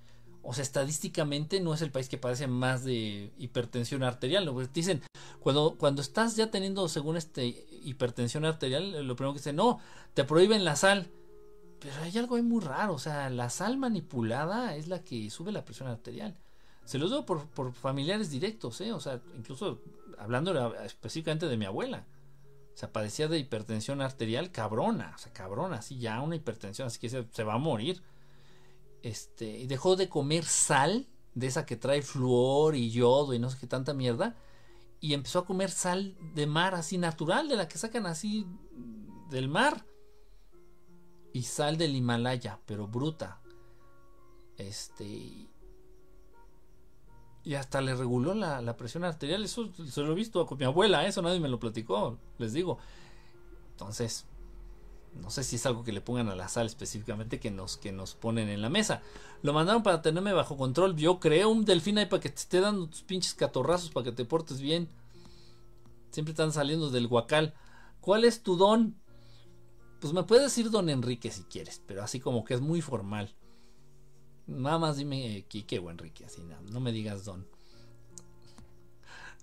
O 0.42 0.54
sea, 0.54 0.64
estadísticamente 0.64 1.62
no 1.62 1.74
es 1.74 1.82
el 1.82 1.92
país 1.92 2.10
que 2.10 2.18
padece 2.18 2.48
más 2.48 2.84
de 2.84 3.32
hipertensión 3.38 4.04
arterial. 4.04 4.46
Lo 4.46 4.60
dicen, 4.68 5.02
cuando, 5.44 5.76
cuando 5.78 6.02
estás 6.02 6.38
ya 6.38 6.50
teniendo, 6.50 6.88
según 6.88 7.18
este, 7.18 7.66
hipertensión 7.84 8.46
arterial, 8.46 9.06
lo 9.06 9.16
primero 9.18 9.34
que 9.34 9.40
dicen, 9.40 9.58
no, 9.58 9.80
te 10.14 10.24
prohíben 10.24 10.64
la 10.64 10.78
sal. 10.78 11.12
Pero 11.80 11.96
hay 12.02 12.18
algo 12.18 12.38
ahí 12.38 12.42
muy 12.42 12.64
raro. 12.64 12.94
O 12.94 13.00
sea, 13.00 13.30
la 13.30 13.50
sal 13.50 13.78
manipulada 13.78 14.78
es 14.78 14.88
la 14.88 15.04
que 15.04 15.30
sube 15.30 15.52
la 15.52 15.66
presión 15.66 15.90
arterial. 15.90 16.40
Se 16.86 16.98
los 16.98 17.10
digo 17.10 17.26
por, 17.26 17.46
por 17.48 17.74
familiares 17.74 18.30
directos, 18.30 18.80
¿eh? 18.80 18.94
O 18.94 19.02
sea, 19.02 19.20
incluso 19.38 19.82
hablando 20.18 20.74
específicamente 20.86 21.48
de 21.48 21.58
mi 21.58 21.66
abuela. 21.66 22.06
O 22.74 22.78
sea, 22.78 22.94
padecía 22.94 23.28
de 23.28 23.38
hipertensión 23.38 24.02
arterial 24.02 24.50
cabrona, 24.50 25.12
o 25.14 25.18
sea, 25.18 25.34
cabrona, 25.34 25.78
así 25.78 26.00
ya 26.00 26.22
una 26.22 26.38
hipertensión, 26.38 26.88
así 26.88 27.00
que 27.00 27.10
se, 27.10 27.44
va 27.44 27.56
a 27.56 27.60
morir. 27.60 28.02
Este, 29.02 29.68
dejó 29.68 29.98
de 29.98 30.08
comer 30.08 30.46
sal, 30.46 31.06
de 31.36 31.48
esa 31.48 31.66
que 31.66 31.76
trae 31.76 32.02
flúor 32.02 32.76
y 32.76 32.92
yodo 32.92 33.34
y 33.34 33.40
no 33.40 33.50
sé 33.50 33.58
qué 33.60 33.68
tanta 33.68 33.94
mierda, 33.94 34.38
y 35.04 35.14
empezó 35.14 35.40
a 35.40 35.46
comer 35.46 35.70
sal 35.70 36.16
de 36.34 36.48
mar 36.48 36.76
así 36.76 36.98
natural, 36.98 37.50
de 37.50 37.58
la 37.58 37.68
que 37.68 37.78
sacan 37.78 38.06
así 38.06 38.48
del 39.30 39.50
mar. 39.50 39.86
Y 41.34 41.44
sal 41.44 41.78
del 41.78 41.94
Himalaya, 41.94 42.62
pero 42.66 42.88
bruta. 42.88 43.42
Este, 44.56 45.50
y 47.44 47.56
hasta 47.56 47.82
le 47.82 47.96
reguló 47.96 48.34
la, 48.34 48.78
presión 48.78 49.04
arterial. 49.04 49.44
Eso 49.44 49.74
se 49.74 50.02
lo 50.04 50.14
he 50.14 50.16
visto 50.16 50.46
con 50.46 50.58
mi 50.58 50.64
abuela, 50.64 51.06
eso 51.06 51.22
nadie 51.22 51.42
me 51.42 51.50
lo 51.50 51.60
platicó, 51.60 52.18
les 52.38 52.54
digo. 52.54 52.78
Entonces, 53.72 54.26
no 55.22 55.30
sé 55.30 55.44
si 55.44 55.58
es 55.58 55.66
algo 55.66 55.84
que 55.84 55.92
le 55.92 56.02
pongan 56.02 56.30
a 56.30 56.36
la 56.36 56.50
sal 56.50 56.66
específicamente 56.66 57.40
que 57.40 57.52
nos, 57.52 57.78
que 57.78 57.92
nos 57.92 58.16
ponen 58.16 58.50
en 58.50 58.62
la 58.62 58.70
mesa. 58.70 59.02
Lo 59.42 59.54
mandaron 59.54 59.84
para 59.84 60.02
tenerme 60.02 60.34
bajo 60.34 60.58
control. 60.58 60.96
Yo 60.96 61.20
creo 61.20 61.50
un 61.50 61.66
delfín 61.66 61.98
ahí 61.98 62.06
para 62.06 62.22
que 62.22 62.30
te 62.30 62.40
esté 62.40 62.60
dando 62.60 62.88
tus 62.88 63.04
pinches 63.04 63.34
catorrazos 63.34 63.92
para 63.92 64.06
que 64.06 64.12
te 64.12 64.26
portes 64.26 64.60
bien. 64.60 64.90
Siempre 66.12 66.32
están 66.32 66.52
saliendo 66.52 66.90
del 66.90 67.08
guacal. 67.08 67.54
¿Cuál 68.02 68.24
es 68.24 68.44
tu 68.44 68.56
don? 68.56 68.96
Pues 70.00 70.14
me 70.14 70.24
puedes 70.24 70.44
decir 70.44 70.70
don 70.70 70.90
Enrique 70.90 71.32
si 71.32 71.44
quieres, 71.44 71.82
pero 71.86 72.04
así 72.04 72.20
como 72.20 72.44
que 72.44 72.56
es 72.56 72.62
muy 72.62 72.82
formal. 72.82 73.34
Nada 74.46 74.78
más 74.78 74.98
dime 74.98 75.46
Quique 75.48 75.80
o 75.80 75.90
Enrique, 75.90 76.26
así 76.26 76.42
no, 76.42 76.60
no 76.62 76.80
me 76.80 76.92
digas 76.92 77.24
don. 77.24 77.48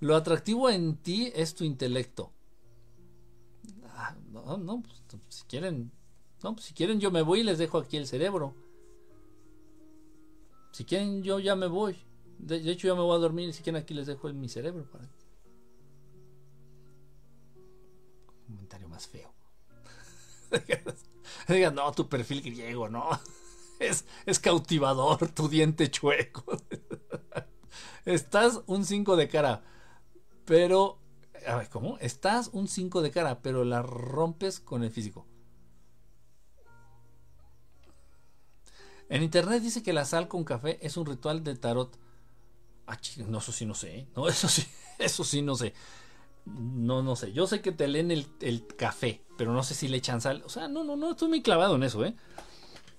Lo 0.01 0.17
atractivo 0.17 0.69
en 0.69 0.97
ti 0.97 1.33
es 1.35 1.55
tu 1.55 1.65
intelecto. 1.65 2.33
No, 4.45 4.57
no, 4.57 4.83
pues, 4.83 4.95
si 5.29 5.45
quieren, 5.45 5.93
no, 6.43 6.55
pues, 6.55 6.67
si 6.67 6.75
quieren 6.75 7.01
yo 7.01 7.11
me 7.11 7.23
voy 7.23 7.41
y 7.41 7.45
les 7.45 7.59
dejo 7.59 7.79
aquí 7.79 7.97
el 7.97 8.07
cerebro. 8.07 8.55
Si 10.73 10.85
quieren 10.85 11.23
yo 11.23 11.39
ya 11.39 11.57
me 11.57 11.67
voy. 11.67 11.97
De, 12.39 12.57
hecho 12.71 12.89
ya 12.89 12.95
me 12.95 13.03
voy 13.03 13.17
a 13.17 13.19
dormir 13.19 13.49
y 13.49 13.53
si 13.53 13.63
quieren 13.63 13.83
aquí 13.83 13.93
les 13.95 14.07
dejo 14.07 14.33
mi 14.33 14.49
cerebro 14.49 14.89
para. 14.91 15.09
Comentario 18.47 18.89
más 18.89 19.07
feo. 19.07 19.33
Digan, 21.49 21.75
no, 21.75 21.93
tu 21.93 22.09
perfil 22.09 22.43
griego, 22.43 22.89
no 22.89 23.09
es, 23.81 24.39
cautivador 24.41 25.29
tu 25.29 25.49
diente 25.49 25.91
chueco. 25.91 26.45
Estás 28.05 28.61
un 28.67 28.85
5 28.85 29.17
de 29.17 29.29
cara, 29.29 29.63
pero... 30.45 30.99
A 31.47 31.57
ver, 31.57 31.69
¿cómo? 31.69 31.99
Estás 31.99 32.51
un 32.53 32.69
5 32.69 33.03
de 33.03 33.11
cara, 33.11 33.41
pero 33.41 33.65
la 33.65 33.83
rompes 33.83 34.61
con 34.61 34.83
el 34.83 34.91
físico. 34.91 35.27
En 39.09 39.23
internet 39.25 39.63
dice 39.63 39.83
que 39.83 39.93
la 39.93 40.05
sal 40.05 40.29
con 40.29 40.45
café 40.45 40.79
es 40.87 40.97
un 40.97 41.05
ritual 41.05 41.43
de 41.43 41.57
tarot. 41.57 41.99
Ah, 42.87 42.99
no, 43.27 43.39
eso 43.39 43.53
sí 43.53 43.67
no 43.67 43.75
sé. 43.75 43.99
¿eh? 43.99 44.09
No, 44.17 44.29
eso 44.29 44.49
sí, 44.49 44.65
eso 44.99 45.25
sí 45.25 45.43
no 45.43 45.57
sé. 45.57 45.75
No, 46.47 47.03
no 47.03 47.17
sé. 47.17 47.33
Yo 47.33 47.47
sé 47.47 47.61
que 47.61 47.73
te 47.73 47.89
leen 47.89 48.11
el, 48.11 48.27
el, 48.41 48.67
café, 48.67 49.23
pero 49.37 49.53
no 49.53 49.63
sé 49.63 49.75
si 49.75 49.89
le 49.89 49.97
echan 49.97 50.21
sal. 50.21 50.43
O 50.47 50.49
sea, 50.49 50.69
no, 50.69 50.85
no, 50.85 50.97
no, 50.97 51.11
estoy 51.11 51.29
muy 51.29 51.43
clavado 51.43 51.75
en 51.77 51.83
eso, 51.83 52.05
¿eh? 52.05 52.15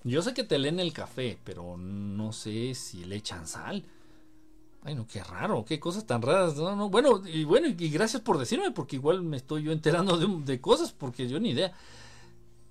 Yo 0.04 0.20
sé 0.22 0.34
que 0.34 0.44
te 0.44 0.58
leen 0.58 0.80
el 0.80 0.92
café, 0.92 1.38
pero 1.44 1.76
no 1.76 2.32
sé 2.32 2.74
si 2.74 3.04
le 3.04 3.16
echan 3.16 3.46
sal. 3.46 3.84
Ay, 4.84 4.96
no, 4.96 5.06
qué 5.06 5.22
raro, 5.22 5.64
qué 5.64 5.78
cosas 5.78 6.06
tan 6.06 6.22
raras. 6.22 6.56
No, 6.56 6.74
no, 6.74 6.90
bueno, 6.90 7.22
y 7.26 7.44
bueno, 7.44 7.68
y 7.68 7.88
gracias 7.88 8.20
por 8.22 8.38
decirme, 8.38 8.72
porque 8.72 8.96
igual 8.96 9.22
me 9.22 9.36
estoy 9.36 9.62
yo 9.62 9.72
enterando 9.72 10.16
de, 10.16 10.60
cosas, 10.60 10.92
porque 10.92 11.28
yo 11.28 11.38
ni 11.38 11.50
idea. 11.50 11.72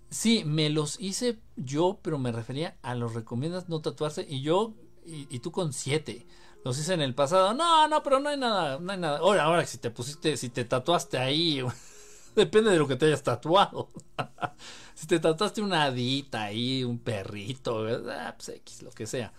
Sí, 0.09 0.43
me 0.45 0.69
los 0.69 0.99
hice 0.99 1.39
yo, 1.55 1.99
pero 2.01 2.17
me 2.19 2.33
refería 2.33 2.77
a 2.81 2.95
los 2.95 3.13
recomiendas 3.13 3.69
no 3.69 3.79
tatuarse 3.81 4.25
y 4.27 4.41
yo 4.41 4.73
y, 5.05 5.39
tú 5.39 5.51
con 5.51 5.71
siete. 5.71 6.27
Los 6.65 6.77
hice 6.79 6.93
en 6.93 7.01
el 7.01 7.15
pasado. 7.15 7.53
No, 7.53 7.87
no, 7.87 8.03
pero 8.03 8.19
no 8.19 8.29
hay 8.29 8.37
nada, 8.37 8.77
no 8.79 8.91
hay 8.91 8.97
nada. 8.99 9.19
Ahora, 9.19 9.43
ahora 9.45 9.65
si 9.65 9.77
te 9.77 9.89
pusiste, 9.89 10.35
si 10.35 10.49
te 10.49 10.65
tatuaste 10.65 11.17
ahí, 11.17 11.63
depende 12.35 12.71
de 12.71 12.77
lo 12.77 12.87
que 12.89 12.97
te 12.97 13.05
hayas 13.05 13.23
tatuado. 13.23 13.89
si 14.95 15.07
te 15.07 15.19
tatuaste 15.19 15.61
una 15.61 15.85
hadita 15.85 16.43
ahí, 16.43 16.83
un 16.83 16.99
perrito, 16.99 17.87
ah, 18.11 18.35
pues 18.35 18.49
X, 18.49 18.81
lo 18.83 18.91
que 18.91 19.07
sea. 19.07 19.31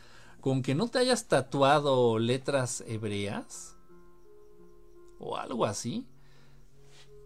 Con 0.43 0.61
que 0.61 0.75
no 0.75 0.89
te 0.89 0.99
hayas 0.99 1.29
tatuado 1.29 2.19
letras 2.19 2.83
hebreas 2.87 3.77
o 5.21 5.37
algo 5.37 5.65
así, 5.65 6.05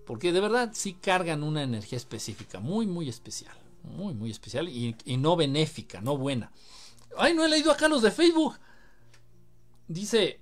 porque 0.06 0.32
de 0.32 0.40
verdad 0.40 0.70
sí 0.74 0.92
cargan 0.92 1.42
una 1.42 1.62
energía 1.62 1.96
específica, 1.96 2.60
muy, 2.60 2.86
muy 2.86 3.08
especial. 3.08 3.56
Muy, 3.82 4.12
muy 4.14 4.30
especial 4.30 4.68
y, 4.68 4.94
no 5.16 5.34
benéfica, 5.34 6.00
no 6.00 6.18
buena. 6.18 6.52
Ay, 7.16 7.34
no 7.34 7.44
he 7.44 7.48
leído 7.48 7.72
acá 7.72 7.88
los 7.88 8.02
de 8.02 8.10
Facebook. 8.10 8.58
Dice, 9.88 10.40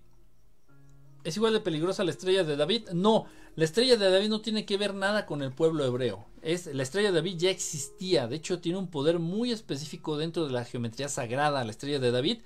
¿es 1.24 1.36
igual 1.36 1.54
de 1.54 1.60
peligrosa 1.60 2.04
la 2.04 2.10
estrella 2.10 2.44
de 2.44 2.56
David? 2.56 2.90
No, 2.90 3.26
la 3.56 3.64
estrella 3.64 3.96
de 3.96 4.10
David 4.10 4.28
no 4.28 4.40
tiene 4.40 4.64
que 4.64 4.76
ver 4.76 4.94
nada 4.94 5.26
con 5.26 5.42
el 5.42 5.52
pueblo 5.52 5.84
hebreo. 5.84 6.26
Es, 6.42 6.66
la 6.66 6.82
estrella 6.82 7.08
de 7.08 7.16
David 7.16 7.36
ya 7.38 7.50
existía, 7.50 8.28
de 8.28 8.36
hecho 8.36 8.60
tiene 8.60 8.78
un 8.78 8.88
poder 8.88 9.18
muy 9.18 9.50
específico 9.50 10.16
dentro 10.16 10.46
de 10.46 10.52
la 10.52 10.64
geometría 10.64 11.08
sagrada, 11.08 11.64
la 11.64 11.70
estrella 11.70 11.98
de 11.98 12.10
David. 12.10 12.38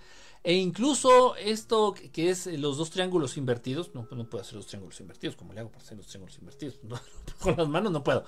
E 0.45 0.55
incluso 0.55 1.35
esto 1.37 1.95
que 2.13 2.31
es 2.31 2.47
los 2.47 2.79
dos 2.79 2.91
triángulos 2.91 3.37
invertidos, 3.37 3.95
no, 3.95 4.07
no 4.11 4.31
puedo 4.31 4.43
hacer 4.43 4.55
los 4.55 4.67
triángulos 4.67 5.01
invertidos, 5.01 5.35
como 5.35 5.53
le 5.53 5.61
hago 5.61 5.71
para 5.71 5.83
hacer 5.83 5.97
los 5.97 6.07
triángulos 6.07 6.39
invertidos? 6.39 6.79
con 7.41 7.57
las 7.57 7.69
manos 7.69 7.93
no 7.93 8.05
puedo. 8.05 8.25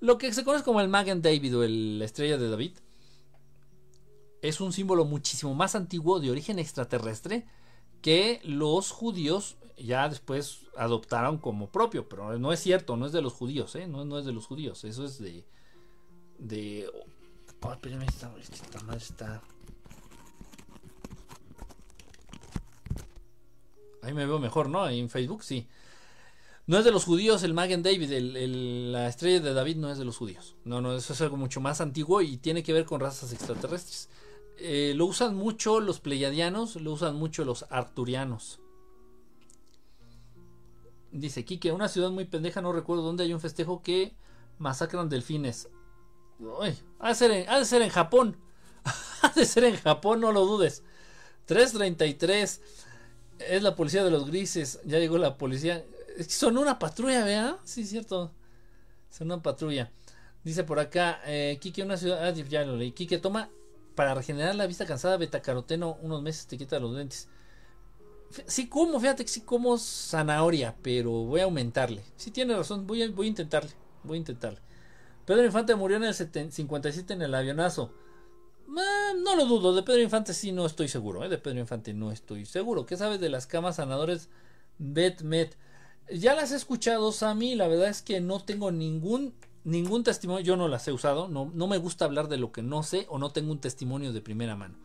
Lo 0.00 0.16
que 0.16 0.32
se 0.32 0.44
conoce 0.44 0.64
como 0.64 0.80
el 0.80 0.88
Magen 0.88 1.20
David 1.20 1.58
o 1.58 1.66
la 1.66 2.04
estrella 2.04 2.38
de 2.38 2.48
David 2.48 2.72
es 4.42 4.60
un 4.60 4.72
símbolo 4.72 5.04
muchísimo 5.04 5.54
más 5.54 5.74
antiguo 5.74 6.20
de 6.20 6.30
origen 6.30 6.58
extraterrestre 6.58 7.46
que 8.00 8.40
los 8.44 8.92
judíos 8.92 9.56
ya 9.78 10.08
después 10.08 10.66
adoptaron 10.76 11.38
como 11.38 11.70
propio, 11.70 12.08
pero 12.08 12.38
no 12.38 12.52
es 12.52 12.60
cierto, 12.60 12.96
no 12.96 13.06
es 13.06 13.12
de 13.12 13.22
los 13.22 13.32
judíos, 13.32 13.74
¿eh? 13.76 13.86
no, 13.86 14.04
no 14.04 14.18
es 14.18 14.24
de 14.24 14.32
los 14.32 14.46
judíos, 14.46 14.84
eso 14.84 15.04
es 15.04 15.18
de... 15.18 15.44
de... 16.38 16.90
Oh, 17.60 17.72
espérame, 17.72 18.02
esta, 18.02 18.32
esta 18.38 18.96
está 18.96 19.42
Ahí 24.02 24.14
me 24.14 24.26
veo 24.26 24.38
mejor, 24.38 24.68
¿no? 24.68 24.88
en 24.88 25.10
Facebook 25.10 25.42
sí. 25.42 25.66
No 26.66 26.78
es 26.78 26.84
de 26.84 26.92
los 26.92 27.04
judíos 27.04 27.42
el 27.42 27.54
Magen 27.54 27.82
David, 27.82 28.10
la 28.92 29.08
estrella 29.08 29.40
de 29.40 29.54
David 29.54 29.76
no 29.76 29.90
es 29.90 29.98
de 29.98 30.04
los 30.04 30.18
judíos. 30.18 30.54
No, 30.64 30.80
no, 30.80 30.94
eso 30.94 31.14
es 31.14 31.20
algo 31.22 31.36
mucho 31.36 31.60
más 31.60 31.80
antiguo 31.80 32.20
y 32.20 32.36
tiene 32.36 32.62
que 32.62 32.74
ver 32.74 32.84
con 32.84 33.00
razas 33.00 33.32
extraterrestres. 33.32 34.10
Eh, 34.58 34.92
lo 34.94 35.06
usan 35.06 35.34
mucho 35.34 35.80
los 35.80 36.00
pleiadianos, 36.00 36.76
lo 36.76 36.92
usan 36.92 37.16
mucho 37.16 37.44
los 37.44 37.64
arturianos. 37.70 38.60
Dice 41.10 41.44
Kike, 41.44 41.72
una 41.72 41.88
ciudad 41.88 42.10
muy 42.10 42.24
pendeja, 42.24 42.60
no 42.60 42.72
recuerdo 42.72 43.02
dónde 43.02 43.24
hay 43.24 43.32
un 43.32 43.40
festejo 43.40 43.82
que 43.82 44.14
masacran 44.58 45.08
delfines. 45.08 45.68
ha, 47.00 47.08
de 47.08 47.14
ser 47.14 47.30
en, 47.30 47.48
ha 47.48 47.58
de 47.58 47.64
ser 47.64 47.82
en 47.82 47.90
Japón. 47.90 48.36
ha 49.22 49.30
de 49.30 49.44
ser 49.46 49.64
en 49.64 49.76
Japón, 49.76 50.20
no 50.20 50.32
lo 50.32 50.44
dudes. 50.44 50.82
333. 51.46 52.60
Es 53.38 53.62
la 53.62 53.74
policía 53.74 54.04
de 54.04 54.10
los 54.10 54.26
grises. 54.26 54.80
Ya 54.84 54.98
llegó 54.98 55.18
la 55.18 55.38
policía. 55.38 55.84
Son 56.28 56.58
una 56.58 56.78
patrulla, 56.78 57.24
¿vea? 57.24 57.58
Sí, 57.64 57.86
cierto. 57.86 58.32
Son 59.10 59.28
una 59.28 59.42
patrulla. 59.42 59.90
Dice 60.44 60.64
por 60.64 60.78
acá, 60.78 61.20
eh, 61.24 61.58
Kike, 61.60 61.82
una 61.82 61.96
ciudad. 61.96 62.22
Ah, 62.26 62.32
ya 62.32 62.64
lo 62.64 62.76
leí. 62.76 62.92
Kike, 62.92 63.18
toma 63.18 63.50
para 63.94 64.14
regenerar 64.14 64.54
la 64.54 64.68
vista 64.68 64.86
cansada, 64.86 65.16
betacaroteno, 65.16 65.98
unos 66.02 66.22
meses 66.22 66.46
te 66.46 66.56
quita 66.56 66.78
los 66.78 66.92
lentes. 66.92 67.28
Sí 68.46 68.68
como, 68.68 69.00
fíjate 69.00 69.24
que 69.24 69.30
sí 69.30 69.40
como 69.40 69.78
zanahoria, 69.78 70.76
pero 70.82 71.10
voy 71.10 71.40
a 71.40 71.44
aumentarle. 71.44 72.02
Sí 72.16 72.30
tiene 72.30 72.54
razón, 72.54 72.86
voy 72.86 73.02
a, 73.02 73.06
intentarle, 73.06 73.70
voy 74.04 74.16
a 74.16 74.18
intentarle. 74.18 74.60
Pedro 75.24 75.44
Infante 75.44 75.74
murió 75.74 75.96
en 75.96 76.04
el 76.04 76.14
57 76.14 77.12
en 77.12 77.22
el 77.22 77.34
avionazo. 77.34 77.92
Ah, 78.76 79.12
no 79.16 79.34
lo 79.34 79.46
dudo, 79.46 79.74
de 79.74 79.82
Pedro 79.82 80.02
Infante 80.02 80.34
sí 80.34 80.52
no 80.52 80.66
estoy 80.66 80.88
seguro, 80.88 81.24
¿eh? 81.24 81.28
de 81.28 81.38
Pedro 81.38 81.58
Infante 81.58 81.94
no 81.94 82.12
estoy 82.12 82.44
seguro. 82.44 82.86
¿Qué 82.86 82.96
sabes 82.96 83.18
de 83.20 83.30
las 83.30 83.46
camas 83.46 83.76
sanadores 83.76 84.28
BetMed? 84.78 85.48
Ya 86.14 86.34
las 86.34 86.52
he 86.52 86.56
escuchado, 86.56 87.12
Sammy, 87.12 87.54
la 87.54 87.68
verdad 87.68 87.88
es 87.88 88.02
que 88.02 88.20
no 88.20 88.42
tengo 88.44 88.70
ningún 88.70 89.34
ningún 89.64 90.02
testimonio, 90.02 90.42
yo 90.42 90.56
no 90.56 90.66
las 90.68 90.88
he 90.88 90.92
usado, 90.92 91.28
no, 91.28 91.50
no 91.54 91.66
me 91.66 91.76
gusta 91.76 92.06
hablar 92.06 92.28
de 92.28 92.38
lo 92.38 92.52
que 92.52 92.62
no 92.62 92.82
sé 92.82 93.06
o 93.10 93.18
no 93.18 93.32
tengo 93.32 93.52
un 93.52 93.60
testimonio 93.60 94.12
de 94.12 94.22
primera 94.22 94.56
mano. 94.56 94.78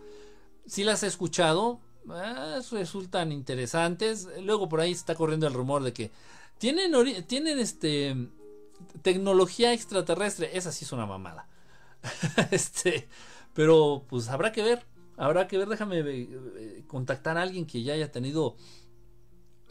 Si 0.65 0.83
las 0.83 1.03
he 1.03 1.07
escuchado, 1.07 1.79
eh, 2.09 2.61
resultan 2.71 3.31
interesantes. 3.31 4.27
Luego 4.41 4.69
por 4.69 4.81
ahí 4.81 4.91
está 4.91 5.15
corriendo 5.15 5.47
el 5.47 5.53
rumor 5.53 5.83
de 5.83 5.93
que 5.93 6.11
tienen, 6.57 6.93
tienen 7.25 7.59
este 7.59 8.15
tecnología 9.01 9.73
extraterrestre. 9.73 10.57
Esa 10.57 10.71
sí 10.71 10.85
es 10.85 10.91
una 10.91 11.05
mamada. 11.05 11.47
este, 12.51 13.07
pero 13.53 14.03
pues 14.09 14.29
habrá 14.29 14.51
que 14.51 14.63
ver. 14.63 14.85
Habrá 15.15 15.47
que 15.47 15.59
ver, 15.59 15.67
déjame 15.67 15.99
eh, 15.99 16.83
contactar 16.87 17.37
a 17.37 17.43
alguien 17.43 17.67
que 17.67 17.83
ya 17.83 17.93
haya 17.93 18.11
tenido 18.11 18.55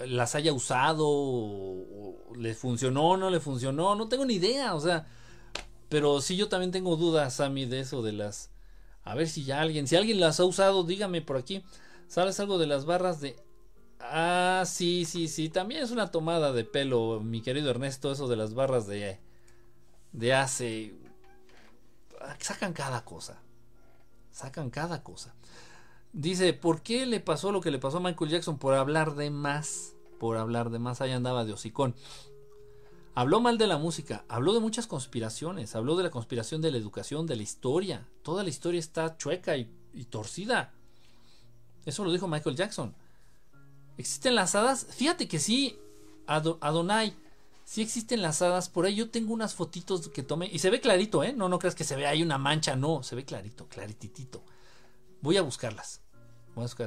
las 0.07 0.35
haya 0.35 0.53
usado, 0.53 1.07
o, 1.09 2.33
le 2.37 2.55
funcionó, 2.55 3.17
no 3.17 3.31
le 3.31 3.41
funcionó, 3.41 3.95
no 3.95 4.09
tengo 4.09 4.25
ni 4.25 4.35
idea, 4.35 4.75
o 4.75 4.81
sea, 4.81 5.07
pero 5.89 6.21
sí 6.21 6.37
yo 6.37 6.49
también 6.49 6.71
tengo 6.71 6.97
dudas, 6.97 7.35
Sammy, 7.35 7.67
de 7.67 7.81
eso, 7.81 8.03
de 8.03 8.13
las... 8.13 8.51
A 9.05 9.15
ver 9.15 9.29
si 9.29 9.45
ya 9.45 9.61
alguien, 9.61 9.89
si 9.89 9.97
alguien 9.97 10.21
las 10.21 10.39
ha 10.39 10.45
usado, 10.45 10.85
dígame 10.85 11.23
por 11.23 11.37
aquí. 11.37 11.65
¿Sabes 12.13 12.39
algo 12.41 12.59
de 12.59 12.67
las 12.67 12.85
barras 12.85 13.23
de... 13.23 13.43
Ah, 13.99 14.65
sí, 14.67 15.07
sí, 15.07 15.29
sí, 15.29 15.49
también 15.49 15.83
es 15.83 15.93
una 15.93 16.11
tomada 16.11 16.53
de 16.53 16.63
pelo, 16.63 17.21
mi 17.21 17.41
querido 17.41 17.71
Ernesto, 17.71 18.13
eso 18.13 18.29
de 18.29 18.37
las 18.37 18.53
barras 18.53 18.87
de... 18.87 19.19
De 20.13 20.35
hace... 20.35 20.95
Sacan 22.39 22.75
cada 22.75 23.07
cosa. 23.07 23.41
Sacan 24.31 24.69
cada 24.69 25.03
cosa. 25.03 25.35
Dice, 26.13 26.53
¿por 26.53 26.83
qué 26.83 27.07
le 27.07 27.21
pasó 27.21 27.51
lo 27.51 27.63
que 27.63 27.71
le 27.71 27.79
pasó 27.79 27.97
a 27.97 28.01
Michael 28.01 28.31
Jackson? 28.31 28.59
Por 28.59 28.75
hablar 28.75 29.15
de 29.15 29.31
más. 29.31 29.95
Por 30.21 30.37
hablar 30.37 30.69
de 30.69 30.79
más. 30.79 31.01
Ahí 31.01 31.13
andaba 31.13 31.47
de 31.47 31.55
hocicón. 31.55 31.95
Habló 33.15 33.41
mal 33.41 33.57
de 33.57 33.67
la 33.67 33.79
música, 33.79 34.27
habló 34.29 34.53
de 34.53 34.61
muchas 34.61 34.87
conspiraciones, 34.87 35.75
habló 35.75 35.97
de 35.97 36.03
la 36.03 36.11
conspiración 36.11 36.61
de 36.61 36.73
la 36.73 36.77
educación, 36.77 37.27
de 37.27 37.37
la 37.37 37.43
historia. 37.43 38.07
Toda 38.23 38.43
la 38.43 38.51
historia 38.51 38.81
está 38.81 39.17
chueca 39.17 39.57
y, 39.57 39.65
torcida. 40.11 40.75
Eso 41.85 42.05
lo 42.05 42.13
dijo 42.13 42.29
Michael 42.29 42.57
Jackson. 42.57 42.95
¿Existen 43.97 44.35
las 44.35 44.55
hadas? 44.55 44.87
Fíjate 44.91 45.29
que 45.29 45.39
sí, 45.39 45.79
Adonai. 46.27 47.17
Sí 47.65 47.83
existen 47.83 48.23
las 48.23 48.43
hadas. 48.43 48.69
Por 48.69 48.87
ahí 48.87 48.95
yo 48.95 49.11
tengo 49.11 49.33
unas 49.33 49.55
fotitos 49.55 50.09
que 50.09 50.23
tomé. 50.23 50.47
Y 50.47 50.59
se 50.59 50.71
ve 50.71 50.81
clarito, 50.81 51.23
¿eh? 51.23 51.33
No, 51.33 51.49
no 51.49 51.59
creas 51.59 51.75
que 51.75 51.85
se 51.85 51.97
ve 51.97 52.07
ahí 52.07 52.23
una 52.23 52.39
mancha. 52.39 52.77
No, 52.77 53.03
se 53.03 53.15
ve 53.17 53.25
clarito, 53.25 53.69
clarititito. 53.69 54.43
Voy 55.21 55.37
a 55.37 55.43
buscarlas. 55.43 56.01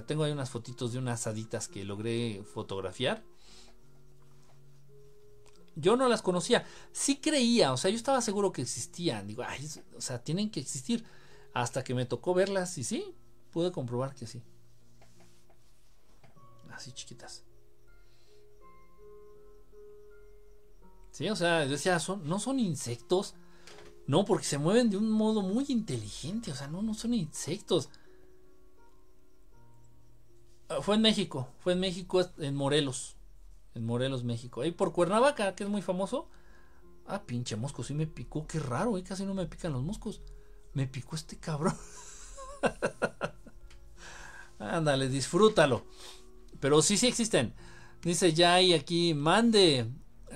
Tengo 0.05 0.23
ahí 0.23 0.31
unas 0.31 0.49
fotitos 0.49 0.93
de 0.93 0.99
unas 0.99 1.25
haditas 1.25 1.67
que 1.67 1.83
logré 1.83 2.43
fotografiar. 2.53 3.23
Yo 5.75 5.95
no 5.95 6.07
las 6.07 6.21
conocía. 6.21 6.65
Sí 6.91 7.17
creía, 7.17 7.73
o 7.73 7.77
sea, 7.77 7.89
yo 7.91 7.97
estaba 7.97 8.21
seguro 8.21 8.51
que 8.51 8.61
existían. 8.61 9.27
Digo, 9.27 9.43
ay, 9.45 9.67
o 9.97 10.01
sea, 10.01 10.23
tienen 10.23 10.51
que 10.51 10.59
existir. 10.59 11.03
Hasta 11.53 11.83
que 11.83 11.93
me 11.93 12.05
tocó 12.05 12.33
verlas 12.33 12.77
y 12.77 12.83
sí, 12.83 13.15
pude 13.51 13.71
comprobar 13.71 14.13
que 14.13 14.27
sí. 14.27 14.41
Así 16.75 16.91
chiquitas. 16.91 17.43
Sí, 21.11 21.29
o 21.29 21.35
sea, 21.35 21.65
decía, 21.65 21.99
son, 21.99 22.27
no 22.27 22.39
son 22.39 22.59
insectos. 22.59 23.35
No, 24.07 24.25
porque 24.25 24.45
se 24.45 24.57
mueven 24.57 24.89
de 24.89 24.97
un 24.97 25.09
modo 25.09 25.41
muy 25.41 25.65
inteligente. 25.69 26.51
O 26.51 26.55
sea, 26.55 26.67
no, 26.67 26.81
no 26.81 26.93
son 26.93 27.13
insectos. 27.13 27.89
Ah, 30.67 30.81
fue 30.81 30.95
en 30.95 31.01
México, 31.01 31.47
fue 31.59 31.73
en 31.73 31.79
México, 31.79 32.21
en 32.37 32.55
Morelos. 32.55 33.15
En 33.73 33.85
Morelos, 33.85 34.23
México. 34.25 34.61
Ahí 34.61 34.71
por 34.71 34.91
Cuernavaca, 34.91 35.55
que 35.55 35.63
es 35.63 35.69
muy 35.69 35.81
famoso. 35.81 36.27
Ah, 37.07 37.23
pinche 37.23 37.55
mosco, 37.55 37.83
sí 37.83 37.93
me 37.93 38.07
picó. 38.07 38.45
Qué 38.45 38.59
raro, 38.59 38.97
¿eh? 38.97 39.03
casi 39.03 39.25
no 39.25 39.33
me 39.33 39.45
pican 39.45 39.71
los 39.71 39.83
moscos. 39.83 40.21
Me 40.73 40.87
picó 40.87 41.15
este 41.15 41.37
cabrón. 41.37 41.77
Ándale, 44.59 45.07
disfrútalo. 45.07 45.85
Pero 46.59 46.81
sí, 46.81 46.97
sí 46.97 47.07
existen. 47.07 47.53
Dice 48.01 48.33
ya 48.33 48.55
hay 48.55 48.73
aquí, 48.73 49.13
mande. 49.13 49.87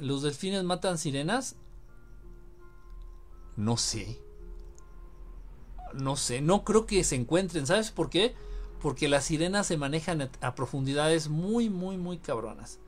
¿los 0.01 0.21
delfines 0.21 0.63
matan 0.63 0.97
sirenas? 0.97 1.55
No 3.55 3.77
sé. 3.77 4.21
No 5.93 6.15
sé, 6.15 6.41
no 6.41 6.63
creo 6.63 6.85
que 6.85 7.03
se 7.03 7.15
encuentren. 7.15 7.65
¿Sabes 7.65 7.91
por 7.91 8.09
qué? 8.09 8.35
Porque 8.81 9.09
las 9.09 9.25
sirenas 9.25 9.67
se 9.67 9.77
manejan 9.77 10.29
a 10.41 10.55
profundidades 10.55 11.29
muy, 11.29 11.69
muy, 11.69 11.97
muy 11.97 12.19
cabronas. 12.19 12.79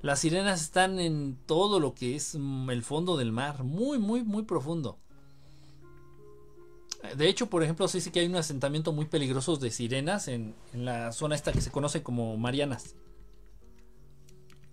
Las 0.00 0.20
sirenas 0.20 0.62
están 0.62 1.00
en 1.00 1.36
todo 1.46 1.80
lo 1.80 1.94
que 1.94 2.14
es 2.14 2.36
mm, 2.38 2.70
el 2.70 2.82
fondo 2.82 3.16
del 3.16 3.32
mar, 3.32 3.64
muy, 3.64 3.98
muy, 3.98 4.22
muy 4.22 4.44
profundo. 4.44 4.98
De 7.16 7.28
hecho, 7.28 7.50
por 7.50 7.62
ejemplo, 7.62 7.86
se 7.86 7.98
dice 7.98 8.10
que 8.10 8.20
hay 8.20 8.26
un 8.26 8.36
asentamiento 8.36 8.92
muy 8.92 9.04
peligroso 9.06 9.56
de 9.56 9.70
sirenas 9.70 10.28
en, 10.28 10.54
la 10.72 11.12
zona 11.12 11.34
esta 11.34 11.52
que 11.52 11.60
se 11.60 11.70
conoce 11.70 12.02
como 12.02 12.36
Marianas. 12.36 12.94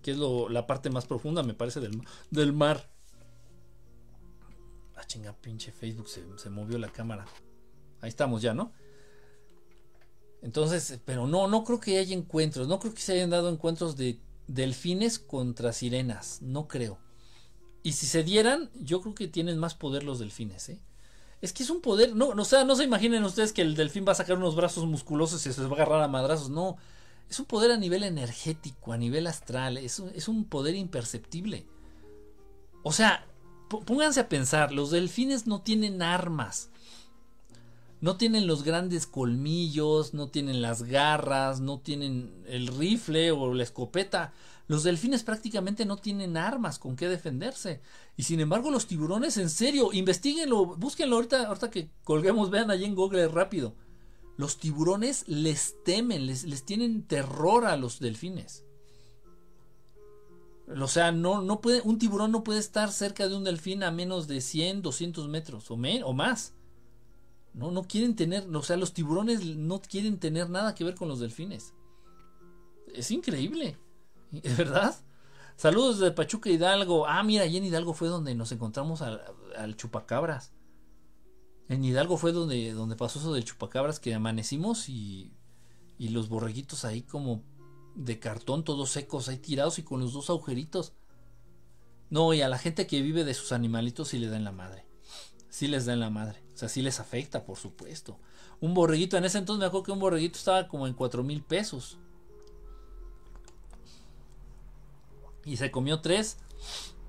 Que 0.01 0.11
es 0.11 0.17
la 0.17 0.65
parte 0.65 0.89
más 0.89 1.05
profunda, 1.05 1.43
me 1.43 1.53
parece, 1.53 1.79
del, 1.79 2.01
del 2.31 2.53
mar. 2.53 2.89
Ah, 4.95 5.03
chinga, 5.05 5.33
pinche 5.33 5.71
Facebook, 5.71 6.07
se, 6.07 6.23
se 6.37 6.49
movió 6.49 6.77
la 6.77 6.91
cámara. 6.91 7.25
Ahí 7.99 8.09
estamos 8.09 8.41
ya, 8.41 8.53
¿no? 8.53 8.71
Entonces, 10.41 10.99
pero 11.05 11.27
no, 11.27 11.47
no 11.47 11.63
creo 11.63 11.79
que 11.79 11.99
haya 11.99 12.15
encuentros, 12.15 12.67
no 12.67 12.79
creo 12.79 12.93
que 12.93 13.01
se 13.01 13.13
hayan 13.13 13.29
dado 13.29 13.49
encuentros 13.49 13.95
de 13.95 14.19
delfines 14.47 15.19
contra 15.19 15.71
sirenas, 15.71 16.41
no 16.41 16.67
creo. 16.67 16.97
Y 17.83 17.93
si 17.93 18.05
se 18.05 18.23
dieran, 18.23 18.71
yo 18.73 19.01
creo 19.01 19.13
que 19.13 19.27
tienen 19.27 19.59
más 19.59 19.75
poder 19.75 20.03
los 20.03 20.19
delfines, 20.19 20.69
¿eh? 20.69 20.81
Es 21.41 21.53
que 21.53 21.63
es 21.63 21.69
un 21.69 21.81
poder, 21.81 22.15
no, 22.15 22.29
o 22.29 22.45
sea, 22.45 22.63
no 22.63 22.75
se 22.75 22.83
imaginen 22.83 23.23
ustedes 23.23 23.51
que 23.51 23.63
el 23.63 23.75
delfín 23.75 24.05
va 24.07 24.11
a 24.11 24.15
sacar 24.15 24.37
unos 24.37 24.55
brazos 24.55 24.85
musculosos 24.85 25.45
y 25.45 25.51
se 25.51 25.59
les 25.61 25.69
va 25.69 25.73
a 25.73 25.75
agarrar 25.75 26.03
a 26.03 26.07
madrazos, 26.07 26.49
no. 26.49 26.77
Es 27.29 27.39
un 27.39 27.45
poder 27.45 27.71
a 27.71 27.77
nivel 27.77 28.03
energético, 28.03 28.93
a 28.93 28.97
nivel 28.97 29.25
astral, 29.25 29.77
es 29.77 29.99
un, 29.99 30.09
es 30.09 30.27
un 30.27 30.45
poder 30.45 30.75
imperceptible. 30.75 31.65
O 32.83 32.91
sea, 32.91 33.25
pónganse 33.69 34.19
a 34.19 34.29
pensar, 34.29 34.71
los 34.71 34.91
delfines 34.91 35.47
no 35.47 35.61
tienen 35.61 36.01
armas. 36.01 36.69
No 38.01 38.17
tienen 38.17 38.47
los 38.47 38.63
grandes 38.63 39.05
colmillos, 39.05 40.15
no 40.15 40.29
tienen 40.29 40.61
las 40.61 40.83
garras, 40.83 41.61
no 41.61 41.79
tienen 41.79 42.43
el 42.47 42.67
rifle 42.67 43.31
o 43.31 43.53
la 43.53 43.61
escopeta. 43.61 44.33
Los 44.67 44.83
delfines 44.83 45.23
prácticamente 45.23 45.85
no 45.85 45.97
tienen 45.97 46.35
armas 46.35 46.79
con 46.79 46.95
qué 46.95 47.07
defenderse. 47.07 47.79
Y 48.17 48.23
sin 48.23 48.39
embargo, 48.39 48.71
los 48.71 48.87
tiburones, 48.87 49.37
en 49.37 49.51
serio, 49.51 49.93
investiguenlo, 49.93 50.65
búsquenlo 50.65 51.17
ahorita, 51.17 51.45
ahorita 51.47 51.69
que 51.69 51.91
colguemos, 52.03 52.49
vean 52.49 52.71
allí 52.71 52.85
en 52.85 52.95
Google 52.95 53.27
rápido. 53.27 53.75
Los 54.35 54.57
tiburones 54.57 55.27
les 55.27 55.75
temen, 55.83 56.25
les, 56.25 56.45
les 56.45 56.65
tienen 56.65 57.03
terror 57.03 57.65
a 57.65 57.77
los 57.77 57.99
delfines. 57.99 58.65
O 60.79 60.87
sea, 60.87 61.11
no, 61.11 61.41
no 61.41 61.61
puede, 61.61 61.81
un 61.81 61.99
tiburón 61.99 62.31
no 62.31 62.43
puede 62.43 62.59
estar 62.59 62.91
cerca 62.91 63.27
de 63.27 63.35
un 63.35 63.43
delfín 63.43 63.83
a 63.83 63.91
menos 63.91 64.27
de 64.27 64.41
100, 64.41 64.81
200 64.81 65.27
metros 65.27 65.69
o, 65.69 65.75
o 65.75 66.13
más. 66.13 66.53
No, 67.53 67.71
no 67.71 67.83
quieren 67.83 68.15
tener, 68.15 68.47
o 68.55 68.63
sea, 68.63 68.77
los 68.77 68.93
tiburones 68.93 69.45
no 69.45 69.81
quieren 69.81 70.19
tener 70.19 70.49
nada 70.49 70.73
que 70.73 70.83
ver 70.83 70.95
con 70.95 71.09
los 71.09 71.19
delfines. 71.19 71.73
Es 72.93 73.11
increíble. 73.11 73.77
¿Es 74.31 74.57
verdad? 74.57 74.95
Saludos 75.57 75.99
de 75.99 76.11
Pachuca 76.11 76.49
Hidalgo. 76.49 77.05
Ah, 77.07 77.23
mira, 77.23 77.43
allí 77.43 77.57
en 77.57 77.65
Hidalgo 77.65 77.93
fue 77.93 78.07
donde 78.07 78.33
nos 78.35 78.51
encontramos 78.51 79.01
al, 79.01 79.75
chupacabras. 79.75 80.53
En 81.69 81.83
Hidalgo 81.83 82.17
fue 82.17 82.31
donde, 82.31 82.73
donde 82.73 82.95
pasó 82.95 83.19
eso 83.19 83.33
del 83.33 83.45
chupacabras 83.45 83.99
que 83.99 84.13
amanecimos 84.13 84.89
y, 84.89 85.33
y 85.97 86.09
los 86.09 86.29
borreguitos 86.29 86.83
ahí 86.83 87.03
como 87.03 87.43
de 87.95 88.19
cartón, 88.19 88.63
todos 88.63 88.89
secos, 88.89 89.29
ahí 89.29 89.37
tirados 89.37 89.77
y 89.79 89.83
con 89.83 89.99
los 89.99 90.13
dos 90.13 90.29
agujeritos. 90.29 90.93
No, 92.09 92.33
y 92.33 92.41
a 92.41 92.49
la 92.49 92.57
gente 92.57 92.87
que 92.87 93.01
vive 93.01 93.23
de 93.23 93.33
sus 93.33 93.51
animalitos 93.51 94.09
sí 94.09 94.19
le 94.19 94.27
dan 94.27 94.43
la 94.43 94.51
madre. 94.51 94.85
Sí 95.49 95.67
les 95.67 95.85
dan 95.85 95.99
la 95.99 96.09
madre. 96.09 96.43
Sea, 96.61 96.69
sí 96.69 96.83
les 96.83 96.99
afecta, 96.99 97.43
por 97.43 97.57
supuesto. 97.57 98.19
Un 98.59 98.75
borreguito, 98.75 99.17
en 99.17 99.25
ese 99.25 99.39
entonces 99.39 99.59
me 99.59 99.65
acuerdo 99.65 99.85
que 99.85 99.91
un 99.93 99.99
borreguito 99.99 100.37
estaba 100.37 100.67
como 100.67 100.85
en 100.85 100.93
cuatro 100.93 101.23
mil 101.23 101.41
pesos. 101.41 101.97
Y 105.43 105.57
se 105.57 105.71
comió 105.71 106.01
tres. 106.01 106.37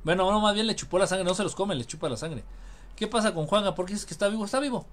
Bueno, 0.05 0.31
no, 0.31 0.41
más 0.41 0.55
bien 0.55 0.67
le 0.67 0.75
chupó 0.75 0.99
la 0.99 1.07
sangre. 1.07 1.27
No 1.27 1.35
se 1.35 1.43
los 1.43 1.55
come, 1.55 1.75
le 1.75 1.85
chupa 1.85 2.09
la 2.09 2.17
sangre. 2.17 2.45
¿Qué 2.97 3.07
pasa 3.07 3.35
con 3.35 3.47
Juanga? 3.47 3.75
¿Por 3.75 3.85
qué 3.85 3.93
dices 3.93 4.07
que 4.07 4.15
está 4.15 4.27
vivo? 4.31 4.43
Está 4.43 4.59
vivo. 4.59 4.87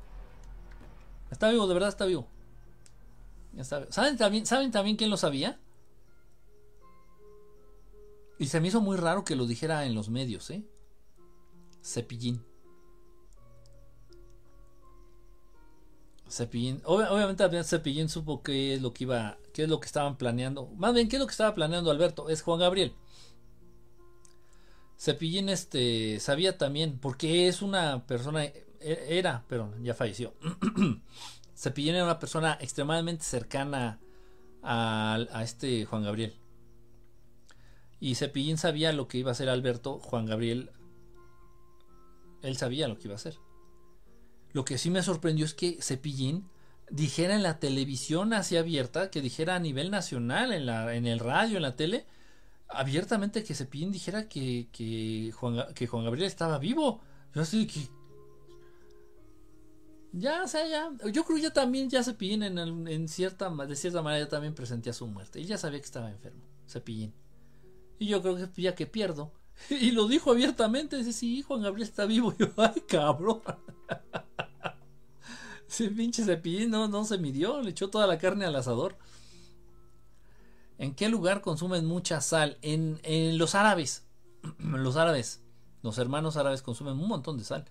Está 1.32 1.48
vivo, 1.48 1.66
de 1.66 1.74
verdad 1.74 1.88
está 1.88 2.06
vivo. 2.06 2.28
¿Saben, 3.62 4.18
también, 4.18 4.46
¿Saben 4.46 4.72
también 4.72 4.98
quién 4.98 5.10
lo 5.10 5.16
sabía? 5.16 5.58
Y 8.38 8.48
se 8.48 8.60
me 8.60 8.68
hizo 8.68 8.82
muy 8.82 8.98
raro 8.98 9.24
que 9.24 9.38
lo 9.38 9.48
dijera 9.48 9.86
en 9.86 9.96
los 9.96 10.10
medios, 10.10 10.50
¿eh? 10.50 10.66
Cepillín. 11.82 12.49
Obviamente 16.86 17.64
Cepillín 17.64 18.10
supo 18.10 18.44
qué 18.44 18.76
es 18.76 18.82
lo 18.82 18.94
que 18.94 19.06
iba, 19.06 19.38
qué 19.54 19.64
es 19.64 19.70
lo 19.70 19.80
que 19.80 19.88
estaban 19.88 20.18
planeando. 20.18 20.68
Más 20.78 20.94
bien, 20.94 21.10
qué 21.10 21.16
es 21.16 21.20
lo 21.20 21.28
que 21.28 21.32
estaba 21.32 21.56
planeando 21.56 21.92
Alberto. 21.92 22.30
Es 22.30 22.42
Juan 22.42 22.60
Gabriel. 22.60 22.94
Cepillín 25.00 25.50
este, 25.50 26.20
sabía 26.20 26.58
también, 26.58 27.00
porque 27.00 27.48
es 27.48 27.62
una 27.62 28.06
persona, 28.06 28.44
e, 28.44 28.64
era, 29.10 29.46
pero 29.48 29.74
ya 29.82 29.94
falleció. 29.94 30.34
Cepillín 31.56 31.96
era 31.96 32.04
una 32.04 32.20
persona 32.20 32.58
extremadamente 32.60 33.24
cercana 33.24 34.00
a, 34.62 35.16
a, 35.32 35.44
este 35.44 35.86
Juan 35.86 36.04
Gabriel. 36.04 36.36
Y 38.02 38.16
Cepillín 38.16 38.58
sabía 38.58 38.92
lo 38.94 39.08
que 39.08 39.18
iba 39.18 39.30
a 39.30 39.34
hacer 39.34 39.50
Alberto, 39.50 40.00
Juan 40.00 40.26
Gabriel, 40.26 40.72
él 42.42 42.58
sabía 42.58 42.88
lo 42.88 42.98
que 42.98 43.08
iba 43.08 43.16
a 43.16 43.18
hacer. 43.18 43.38
Lo 44.54 44.66
que 44.66 44.78
sí 44.78 44.90
me 44.90 45.04
sorprendió 45.04 45.46
es 45.46 45.54
que 45.54 45.82
Cepillín 45.82 46.48
dijera 46.90 47.36
en 47.36 47.44
la 47.44 47.60
televisión 47.60 48.34
así 48.34 48.58
abierta, 48.58 49.12
que 49.12 49.22
dijera 49.22 49.56
a 49.56 49.60
nivel 49.60 49.92
nacional, 49.92 50.52
en, 50.54 50.66
la, 50.66 50.96
en 50.96 51.06
el 51.06 51.20
radio, 51.20 51.58
en 51.58 51.64
la 51.64 51.76
tele, 51.76 52.06
abiertamente 52.68 53.44
que 53.44 53.56
Cepillín 53.56 53.92
dijera 53.92 54.28
que, 54.28 54.68
que, 54.72 55.32
Juan, 55.34 55.74
que 55.74 55.88
Juan 55.88 56.04
Gabriel 56.04 56.28
estaba 56.28 56.58
vivo. 56.58 57.02
Yo 57.34 57.42
así 57.42 57.68
que. 57.68 57.82
Ya, 60.12 60.44
o 60.44 60.48
sea, 60.48 60.68
ya. 60.68 60.92
Yo 61.12 61.24
creo 61.24 61.38
que 61.38 61.44
ya 61.44 61.54
también, 61.54 61.90
ya 61.90 62.04
Cepillín 62.04 62.44
en, 62.44 62.88
en 62.88 63.08
cierta, 63.08 63.50
de 63.50 63.76
cierta 63.76 64.02
manera 64.02 64.26
ya 64.26 64.30
también 64.30 64.56
presentía 64.56 64.94
su 64.94 65.06
muerte. 65.08 65.40
Y 65.40 65.46
ya 65.46 65.58
sabía 65.58 65.80
que 65.80 65.86
estaba 65.86 66.10
enfermo, 66.10 66.44
Cepillín. 66.68 67.14
Y 68.00 68.08
yo 68.08 68.22
creo 68.22 68.36
que 68.36 68.62
ya 68.62 68.76
que 68.76 68.88
pierdo. 68.88 69.32
Y 69.70 69.92
lo 69.92 70.08
dijo 70.08 70.32
abiertamente, 70.32 70.98
dice, 70.98 71.14
sí, 71.14 71.42
Juan 71.42 71.62
Gabriel 71.62 71.88
está 71.88 72.06
vivo. 72.06 72.34
Y 72.38 72.44
yo, 72.44 72.48
ay, 72.58 72.82
cabrón. 72.88 73.42
Ese 75.70 75.90
pinche 75.90 76.26
Cepillín 76.26 76.72
no, 76.72 76.88
no 76.88 77.06
se 77.06 77.20
midió, 77.20 77.62
le 77.62 77.70
echó 77.70 77.90
toda 77.90 78.08
la 78.08 78.18
carne 78.18 78.46
al 78.46 78.56
asador. 78.56 78.98
¿En 80.80 80.96
qué 80.96 81.10
lugar 81.10 81.42
consumen 81.42 81.86
mucha 81.86 82.22
sal? 82.22 82.58
En, 82.64 83.00
los 83.38 83.54
árabes. 83.54 84.04
los 84.58 84.96
árabes. 84.96 85.42
Los 85.84 86.00
hermanos 86.00 86.38
árabes 86.38 86.64
consumen 86.64 86.94
un 86.94 87.08
montón 87.08 87.38
de 87.38 87.44
sal. 87.44 87.66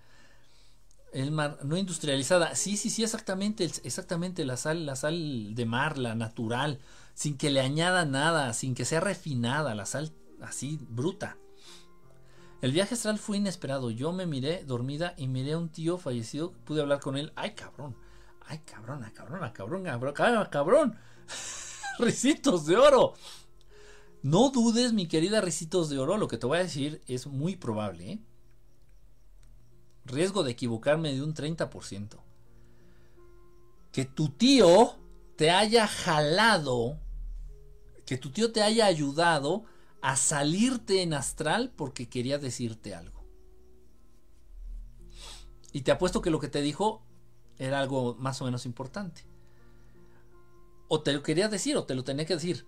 El 1.11 1.31
mar, 1.31 1.59
no 1.63 1.75
industrializada. 1.75 2.55
Sí, 2.55 2.77
sí, 2.77 2.89
sí, 2.89 3.03
exactamente. 3.03 3.65
Exactamente 3.65 4.45
la 4.45 4.55
sal, 4.55 4.85
la 4.85 4.95
sal 4.95 5.53
de 5.53 5.65
mar, 5.65 5.97
la 5.97 6.15
natural. 6.15 6.79
Sin 7.15 7.35
que 7.35 7.49
le 7.49 7.59
añada 7.59 8.05
nada, 8.05 8.53
sin 8.53 8.75
que 8.75 8.85
sea 8.85 9.01
refinada. 9.01 9.75
La 9.75 9.85
sal 9.85 10.13
así, 10.41 10.79
bruta. 10.81 11.35
El 12.61 12.73
viaje 12.73 12.95
astral 12.95 13.17
fue 13.17 13.37
inesperado. 13.37 13.89
Yo 13.89 14.11
me 14.11 14.25
miré 14.25 14.65
dormida 14.65 15.13
y 15.17 15.27
miré 15.27 15.53
a 15.53 15.57
un 15.57 15.69
tío 15.69 15.97
fallecido. 15.97 16.51
Pude 16.65 16.81
hablar 16.81 16.99
con 16.99 17.15
él. 17.15 17.31
Ay, 17.35 17.51
cabrón. 17.51 17.95
Ay, 18.47 18.59
cabrón, 18.65 19.05
cabrón, 19.13 19.51
cabrón, 19.53 20.13
cabrón, 20.13 20.47
cabrón. 20.51 20.95
Ricitos 21.99 22.65
de 22.65 22.75
oro. 22.75 23.13
No 24.21 24.49
dudes, 24.49 24.91
mi 24.91 25.07
querida 25.07 25.39
Ricitos 25.39 25.89
de 25.89 25.99
oro, 25.99 26.17
lo 26.17 26.27
que 26.27 26.37
te 26.37 26.45
voy 26.45 26.57
a 26.57 26.63
decir 26.63 27.01
es 27.07 27.27
muy 27.27 27.55
probable. 27.55 28.11
¿eh? 28.11 28.19
Riesgo 30.03 30.43
de 30.43 30.51
equivocarme 30.51 31.13
de 31.13 31.23
un 31.23 31.33
30%. 31.33 32.17
Que 33.93 34.03
tu 34.03 34.29
tío 34.29 34.97
te 35.37 35.51
haya 35.51 35.87
jalado, 35.87 36.99
que 38.05 38.17
tu 38.17 38.31
tío 38.31 38.51
te 38.51 38.61
haya 38.61 38.85
ayudado 38.85 39.63
a 40.01 40.15
salirte 40.15 41.01
en 41.01 41.13
astral 41.13 41.71
porque 41.75 42.09
quería 42.09 42.37
decirte 42.37 42.95
algo. 42.95 43.25
Y 45.71 45.81
te 45.81 45.91
apuesto 45.91 46.21
que 46.21 46.31
lo 46.31 46.39
que 46.39 46.47
te 46.47 46.61
dijo 46.61 47.03
era 47.57 47.79
algo 47.79 48.15
más 48.15 48.41
o 48.41 48.45
menos 48.45 48.65
importante 48.65 49.29
o 50.89 51.01
te 51.01 51.13
lo 51.13 51.23
quería 51.23 51.47
decir 51.47 51.77
o 51.77 51.85
te 51.85 51.95
lo 51.95 52.03
tenía 52.03 52.25
que 52.25 52.33
decir. 52.33 52.65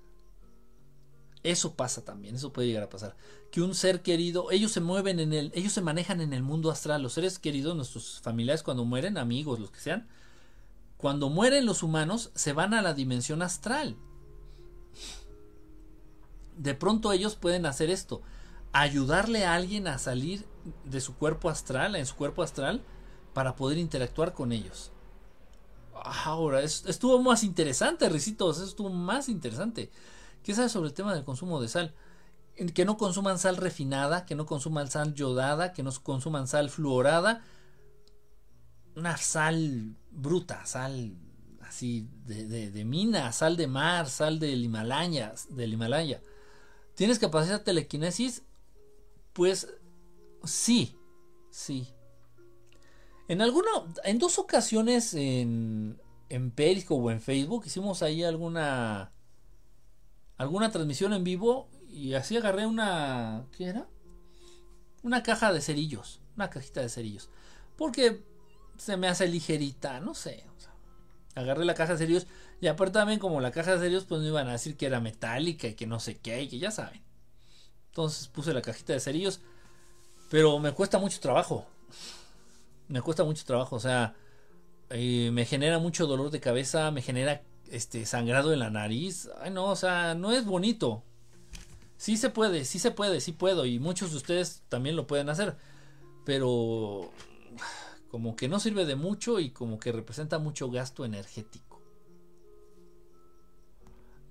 Eso 1.44 1.74
pasa 1.76 2.06
también, 2.06 2.36
eso 2.36 2.54
puede 2.54 2.68
llegar 2.68 2.84
a 2.84 2.90
pasar. 2.90 3.18
Que 3.52 3.62
un 3.62 3.74
ser 3.74 4.04
querido, 4.04 4.52
ellos 4.52 4.72
se 4.72 4.80
mueven 4.80 5.20
en 5.20 5.34
el, 5.34 5.52
ellos 5.56 5.74
se 5.74 5.82
manejan 5.82 6.22
en 6.22 6.32
el 6.32 6.44
mundo 6.44 6.70
astral. 6.70 7.02
Los 7.02 7.14
seres 7.14 7.40
queridos, 7.40 7.76
nuestros 7.76 8.22
familiares, 8.22 8.62
cuando 8.62 8.86
mueren, 8.86 9.18
amigos, 9.18 9.60
los 9.60 9.72
que 9.72 9.80
sean, 9.80 10.08
cuando 10.98 11.30
mueren 11.30 11.66
los 11.66 11.82
humanos, 11.82 12.32
se 12.36 12.54
van 12.54 12.76
a 12.76 12.84
la 12.84 12.94
dimensión 12.94 13.42
astral. 13.42 13.98
De 16.62 16.76
pronto 16.76 17.12
ellos 17.12 17.36
pueden 17.36 17.66
hacer 17.66 17.90
esto. 17.90 18.22
ayudarle 18.74 19.46
a 19.46 19.56
alguien 19.56 19.88
a 19.88 19.98
salir 19.98 20.46
de 20.86 21.02
su 21.02 21.16
cuerpo 21.18 21.50
astral, 21.50 21.96
en 21.96 22.06
su 22.06 22.16
cuerpo 22.16 22.42
astral, 22.42 22.82
para 23.34 23.56
poder 23.56 23.78
interactuar 23.78 24.34
con 24.34 24.54
ellos. 24.54 24.92
Ahora, 25.94 26.62
estuvo 26.62 27.22
más 27.22 27.44
interesante, 27.44 28.08
Ricitos, 28.08 28.60
estuvo 28.60 28.90
más 28.90 29.28
interesante. 29.28 29.92
¿Qué 30.44 30.54
sabes 30.54 30.72
sobre 30.72 30.88
el 30.90 30.94
tema 30.94 31.14
del 31.14 31.26
consumo 31.26 31.60
de 31.60 31.68
sal? 31.68 31.94
Que 32.74 32.86
no 32.86 32.96
consuman 32.96 33.40
sal 33.40 33.58
refinada, 33.58 34.26
que 34.26 34.36
no 34.36 34.46
consuman 34.46 34.90
sal 34.90 35.14
yodada, 35.16 35.74
que 35.74 35.84
no 35.84 35.92
consuman 36.04 36.48
sal 36.48 36.70
fluorada. 36.70 37.44
Una 38.96 39.18
sal 39.18 39.96
bruta, 40.12 40.66
sal 40.66 41.18
así 41.62 42.08
de, 42.26 42.70
de, 42.72 42.86
mina, 42.86 43.32
sal 43.32 43.58
de 43.58 43.68
mar, 43.68 44.08
sal 44.08 44.40
del 44.40 44.64
Himalaya, 44.64 45.34
del 45.50 45.74
Himalaya. 45.74 46.22
¿Tienes 46.96 47.20
capacidad 47.20 47.60
de 47.60 47.66
telequinesis? 47.66 48.44
Pues 49.34 49.68
sí, 50.44 50.98
sí. 51.50 51.88
En 53.28 53.42
alguna, 53.42 53.70
en 54.04 54.20
dos 54.20 54.40
ocasiones 54.40 55.14
en, 55.14 56.02
en 56.30 56.52
Periscope 56.52 57.02
o 57.02 57.12
en 57.12 57.22
Facebook 57.22 57.64
hicimos 57.66 58.04
ahí 58.04 58.24
alguna 58.24 59.14
alguna 60.38 60.72
transmisión 60.72 61.14
en 61.14 61.24
vivo 61.24 61.70
y 61.88 62.14
así 62.14 62.36
agarré 62.36 62.66
una 62.66 63.46
¿qué 63.56 63.66
era? 63.68 63.88
Una 65.04 65.24
caja 65.24 65.54
de 65.54 65.62
cerillos, 65.62 66.22
una 66.36 66.50
cajita 66.50 66.82
de 66.82 66.90
cerillos. 66.90 67.30
Porque 67.78 68.24
se 68.78 68.98
me 68.98 69.08
hace 69.08 69.28
ligerita, 69.28 70.00
no 70.00 70.14
sé. 70.14 70.44
Agarré 71.36 71.66
la 71.66 71.74
caja 71.74 71.94
de 71.94 72.00
cerillos 72.00 72.28
y 72.60 72.68
aparte 72.68 72.94
también 72.94 73.20
como 73.20 73.42
la 73.42 73.52
caja 73.52 73.74
de 73.74 73.80
cerillos 73.80 74.06
pues 74.06 74.22
me 74.22 74.28
iban 74.28 74.48
a 74.48 74.54
decir 74.54 74.78
que 74.78 74.86
era 74.86 75.00
metálica 75.00 75.68
y 75.68 75.76
que 75.76 75.88
no 75.88 76.00
sé 76.00 76.20
qué 76.20 76.44
y 76.44 76.48
que 76.48 76.60
ya 76.60 76.72
saben. 76.72 77.02
Entonces 77.88 78.28
puse 78.28 78.54
la 78.54 78.62
cajita 78.62 78.94
de 78.94 79.00
cerillos, 79.00 79.42
pero 80.30 80.60
me 80.60 80.72
cuesta 80.72 80.98
mucho 80.98 81.20
trabajo. 81.20 81.66
Me 82.88 83.02
cuesta 83.02 83.24
mucho 83.24 83.46
trabajo, 83.46 83.76
o 83.78 83.80
sea, 83.80 84.16
eh, 84.90 85.30
me 85.32 85.46
genera 85.46 85.80
mucho 85.80 86.08
dolor 86.08 86.32
de 86.32 86.40
cabeza, 86.42 86.92
me 86.92 87.02
genera 87.02 87.42
este 87.70 88.06
sangrado 88.06 88.54
en 88.54 88.60
la 88.60 88.70
nariz. 88.70 89.30
Ay, 89.42 89.52
no, 89.52 89.66
o 89.66 89.76
sea, 89.76 90.16
no 90.16 90.32
es 90.32 90.46
bonito. 90.46 91.04
Sí 91.98 92.18
se 92.18 92.30
puede, 92.30 92.66
sí 92.66 92.80
se 92.80 92.92
puede, 92.92 93.22
sí 93.22 93.32
puedo 93.32 93.66
y 93.66 93.80
muchos 93.80 94.12
de 94.12 94.18
ustedes 94.18 94.64
también 94.70 94.96
lo 94.96 95.08
pueden 95.08 95.30
hacer, 95.30 95.56
pero 96.26 97.12
como 98.12 98.36
que 98.36 98.50
no 98.50 98.60
sirve 98.60 98.86
de 98.86 98.98
mucho 98.98 99.40
y 99.40 99.52
como 99.52 99.80
que 99.80 99.94
representa 99.94 100.38
mucho 100.38 100.70
gasto 100.70 101.06
energético. 101.06 101.82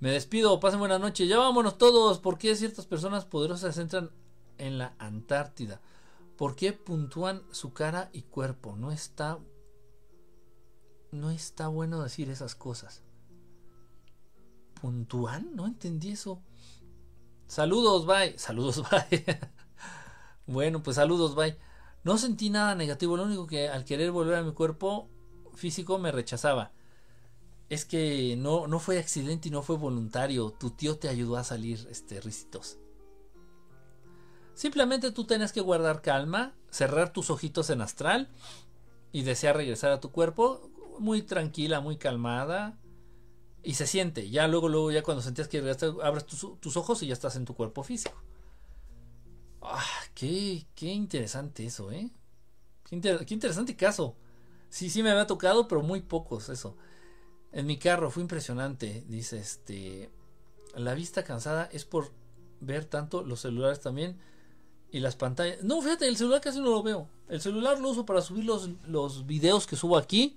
Me 0.01 0.11
despido, 0.11 0.61
pasen 0.61 0.81
buena 0.81 0.99
noche. 0.99 1.27
Ya 1.27 1.39
vámonos 1.39 1.79
todos. 1.79 2.19
¿Por 2.19 2.37
qué 2.37 2.55
ciertas 2.57 2.85
personas 2.85 3.25
poderosas 3.25 3.79
entran 3.79 4.11
en 4.59 4.77
la 4.77 4.95
Antártida? 4.99 5.81
¿Por 6.37 6.57
qué 6.57 6.75
puntúan 6.75 7.43
su 7.53 7.73
cara 7.73 8.11
y 8.13 8.21
cuerpo? 8.23 8.77
No 8.77 8.93
está. 8.93 9.39
No 11.11 11.31
está 11.31 11.69
bueno 11.69 12.03
decir 12.03 12.29
esas 12.29 12.55
cosas. 12.55 13.03
¿Puntúan? 14.79 15.57
No 15.57 15.67
entendí 15.67 16.11
eso. 16.11 16.43
Saludos, 17.47 18.05
bye. 18.05 18.39
Saludos, 18.39 18.83
bye. 18.91 19.25
bueno, 20.47 20.83
pues 20.83 20.97
saludos, 20.97 21.35
bye. 21.35 21.57
No 22.05 22.19
sentí 22.19 22.51
nada 22.51 22.75
negativo. 22.75 23.17
Lo 23.17 23.25
único 23.25 23.47
que 23.47 23.69
al 23.69 23.85
querer 23.85 24.11
volver 24.11 24.37
a 24.37 24.43
mi 24.43 24.53
cuerpo 24.53 25.09
físico 25.55 25.99
me 25.99 26.13
rechazaba 26.13 26.73
es 27.69 27.85
que 27.85 28.37
no, 28.37 28.67
no 28.67 28.81
fue 28.81 28.99
accidente 28.99 29.49
y 29.49 29.51
no 29.51 29.63
fue 29.63 29.77
voluntario. 29.77 30.51
Tu 30.51 30.71
tío 30.71 30.99
te 30.99 31.09
ayudó 31.09 31.37
a 31.37 31.45
salir, 31.45 31.87
este, 31.91 32.21
risitos. 32.21 32.79
Simplemente 34.55 35.13
tú 35.13 35.25
tienes 35.25 35.53
que 35.53 35.61
guardar 35.61 36.03
calma, 36.03 36.55
cerrar 36.71 37.13
tus 37.13 37.31
ojitos 37.31 37.71
en 37.71 37.81
astral 37.81 38.29
y 39.13 39.23
desear 39.23 39.57
regresar 39.57 39.93
a 39.93 40.01
tu 40.01 40.11
cuerpo 40.11 40.69
muy 40.99 41.23
tranquila, 41.23 41.81
muy 41.81 41.97
calmada. 41.97 42.77
Y 43.63 43.75
se 43.75 43.87
siente. 43.87 44.31
Ya 44.31 44.49
luego, 44.49 44.69
luego, 44.69 44.91
ya 44.91 45.03
cuando 45.03 45.23
sentías 45.23 45.49
que 45.49 45.61
regresaste, 45.61 46.03
abres 46.03 46.27
tus, 46.27 46.77
ojos 46.77 47.03
y 47.03 47.07
ya 47.07 47.13
estás 47.13 47.37
en 47.37 47.45
tu 47.45 47.55
cuerpo 47.55 47.85
físico. 47.85 48.21
Ah, 49.63 49.85
qué, 50.15 50.67
qué 50.75 50.87
interesante 50.87 51.67
eso, 51.67 51.93
¿eh? 51.93 52.11
Qué, 52.91 53.35
interesante 53.35 53.77
caso. 53.77 54.17
Sí, 54.69 54.91
sí 54.91 55.03
me 55.03 55.11
había 55.11 55.27
tocado, 55.27 55.69
pero 55.69 55.83
muy 55.83 56.01
pocos 56.01 56.49
eso. 56.49 56.77
En 57.53 57.67
mi 57.67 57.79
carro 57.79 58.11
fue 58.11 58.23
impresionante, 58.23 59.05
dice 59.09 59.39
este. 59.39 60.11
La 60.75 60.95
vista 60.95 61.25
cansada 61.25 61.69
es 61.73 61.85
por 61.85 62.13
ver 62.61 62.85
tanto 62.85 63.23
los 63.23 63.41
celulares 63.41 63.81
también 63.81 64.19
y 64.91 65.01
las 65.01 65.17
pantallas. 65.17 65.63
No, 65.63 65.81
fíjate, 65.83 66.09
el 66.09 66.17
celular 66.17 66.41
casi 66.41 66.61
no 66.61 66.71
lo 66.71 66.83
veo. 66.83 67.09
El 67.29 67.41
celular 67.41 67.79
lo 67.79 67.91
uso 67.91 68.07
para 68.07 68.23
subir 68.23 68.45
los, 68.45 68.71
los 68.87 69.27
videos 69.27 69.67
que 69.67 69.77
subo 69.77 69.97
aquí 69.97 70.37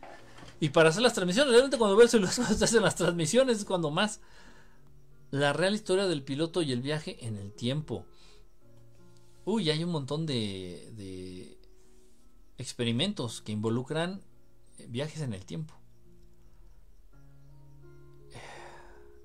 y 0.60 0.70
para 0.70 0.90
hacer 0.90 1.02
las 1.02 1.14
transmisiones. 1.14 1.52
Realmente 1.52 1.78
cuando 1.78 1.96
veo 1.96 2.04
el 2.04 2.10
celular 2.10 2.34
se 2.58 2.64
hacen 2.64 2.84
las 2.84 2.96
transmisiones 2.96 3.60
es 3.60 3.66
cuando 3.66 3.92
más. 3.92 4.20
La 5.32 5.54
real 5.54 5.74
historia 5.74 6.06
del 6.06 6.24
piloto 6.24 6.62
y 6.62 6.72
el 6.72 6.82
viaje 6.82 7.26
en 7.26 7.38
el 7.38 7.52
tiempo. 7.52 8.06
Uy, 9.46 9.70
hay 9.70 9.84
un 9.84 9.92
montón 9.92 10.26
de, 10.26 10.92
de 10.96 11.58
experimentos 12.58 13.42
que 13.42 13.52
involucran 13.52 14.22
viajes 14.88 15.22
en 15.22 15.34
el 15.34 15.46
tiempo. 15.46 15.74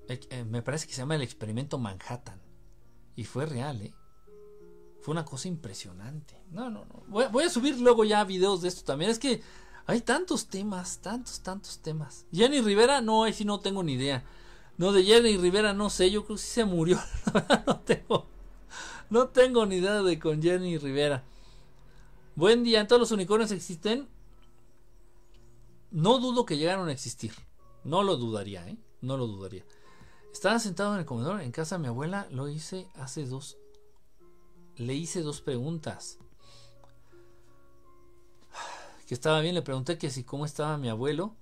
Eh, 0.09 0.43
me 0.43 0.63
parece 0.63 0.87
que 0.87 0.93
se 0.93 1.01
llama 1.01 1.15
el 1.15 1.21
experimento 1.21 1.77
Manhattan. 1.77 2.41
Y 3.15 3.25
fue 3.25 3.45
real, 3.45 3.81
¿eh? 3.81 3.93
Fue 5.01 5.11
una 5.11 5.23
cosa 5.23 5.47
impresionante. 5.47 6.41
No, 6.51 6.69
no, 6.69 6.85
no. 6.85 7.03
Voy, 7.07 7.43
a 7.43 7.49
subir 7.49 7.79
luego 7.79 8.03
ya 8.03 8.23
videos 8.23 8.61
de 8.61 8.69
esto 8.69 8.83
también. 8.83 9.11
Es 9.11 9.19
que 9.19 9.41
hay 9.85 10.01
tantos 10.01 10.47
temas, 10.47 10.99
tantos, 10.99 11.41
tantos 11.41 11.79
temas. 11.79 12.25
Jenny 12.31 12.61
Rivera, 12.61 13.01
no, 13.01 13.23
ahí 13.23 13.33
sí 13.33 13.45
no 13.45 13.59
tengo 13.59 13.83
ni 13.83 13.93
idea. 13.93 14.25
No, 14.77 14.91
de 14.91 15.03
Jenny 15.03 15.37
Rivera 15.37 15.73
no 15.73 15.89
sé, 15.89 16.09
yo 16.09 16.25
creo 16.25 16.37
que 16.37 16.41
sí 16.41 16.49
se 16.49 16.65
murió. 16.65 16.99
no 17.67 17.79
tengo, 17.81 18.27
no 19.09 19.29
tengo 19.29 19.65
ni 19.65 19.77
idea 19.77 20.01
de 20.01 20.19
con 20.19 20.41
Jenny 20.41 20.77
Rivera. 20.77 21.23
Buen 22.35 22.63
día, 22.63 22.79
¿en 22.79 22.87
todos 22.87 22.99
los 22.99 23.11
unicornios 23.11 23.51
existen? 23.51 24.07
No 25.91 26.19
dudo 26.19 26.45
que 26.45 26.57
llegaron 26.57 26.87
a 26.89 26.91
existir. 26.91 27.33
No 27.83 28.03
lo 28.03 28.17
dudaría, 28.17 28.67
¿eh? 28.67 28.77
No 29.01 29.17
lo 29.17 29.27
dudaría. 29.27 29.65
Estaba 30.31 30.59
sentado 30.59 30.93
en 30.93 30.99
el 30.99 31.05
comedor 31.05 31.41
en 31.41 31.51
casa 31.51 31.75
de 31.75 31.81
mi 31.81 31.87
abuela, 31.87 32.27
lo 32.29 32.47
hice 32.47 32.87
hace 32.95 33.25
dos. 33.25 33.57
Le 34.75 34.93
hice 34.93 35.21
dos 35.21 35.41
preguntas. 35.41 36.19
Que 39.07 39.15
estaba 39.15 39.41
bien, 39.41 39.55
le 39.55 39.63
pregunté 39.63 39.97
que 39.97 40.11
si 40.11 40.23
cómo 40.23 40.45
estaba 40.45 40.77
mi 40.77 40.87
abuelo. 40.87 41.35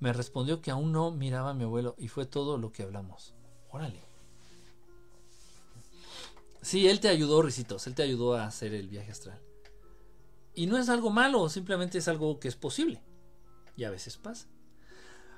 Me 0.00 0.12
respondió 0.12 0.62
que 0.62 0.70
aún 0.70 0.92
no 0.92 1.10
miraba 1.10 1.50
a 1.50 1.54
mi 1.54 1.64
abuelo 1.64 1.94
y 1.98 2.08
fue 2.08 2.26
todo 2.26 2.58
lo 2.58 2.72
que 2.72 2.82
hablamos. 2.82 3.34
Órale. 3.70 4.15
Sí, 6.66 6.88
él 6.88 6.98
te 6.98 7.06
ayudó, 7.06 7.42
Ricitos, 7.42 7.86
él 7.86 7.94
te 7.94 8.02
ayudó 8.02 8.34
a 8.34 8.44
hacer 8.44 8.74
el 8.74 8.88
viaje 8.88 9.12
astral. 9.12 9.40
Y 10.52 10.66
no 10.66 10.76
es 10.76 10.88
algo 10.88 11.10
malo, 11.10 11.48
simplemente 11.48 11.98
es 11.98 12.08
algo 12.08 12.40
que 12.40 12.48
es 12.48 12.56
posible. 12.56 13.00
Y 13.76 13.84
a 13.84 13.90
veces 13.90 14.16
pasa. 14.16 14.48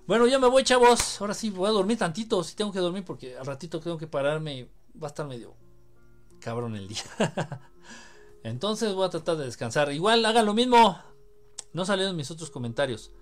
Bueno, 0.06 0.26
ya 0.26 0.38
me 0.38 0.46
voy, 0.46 0.64
chavos. 0.64 1.20
Ahora 1.20 1.34
sí, 1.34 1.50
voy 1.50 1.68
a 1.68 1.72
dormir 1.72 1.98
tantito. 1.98 2.42
Si 2.42 2.56
tengo 2.56 2.72
que 2.72 2.78
dormir 2.78 3.04
porque 3.04 3.36
al 3.36 3.44
ratito 3.44 3.78
tengo 3.78 3.98
que 3.98 4.06
pararme. 4.06 4.70
Va 5.00 5.08
a 5.08 5.10
estar 5.10 5.26
medio 5.26 5.54
cabrón 6.40 6.74
el 6.76 6.88
día. 6.88 7.02
Entonces 8.42 8.94
voy 8.94 9.04
a 9.04 9.10
tratar 9.10 9.36
de 9.36 9.44
descansar. 9.44 9.92
Igual 9.92 10.24
hagan 10.24 10.46
lo 10.46 10.54
mismo. 10.54 10.98
No 11.74 11.84
salieron 11.84 12.16
mis 12.16 12.30
otros 12.30 12.50
comentarios. 12.50 13.12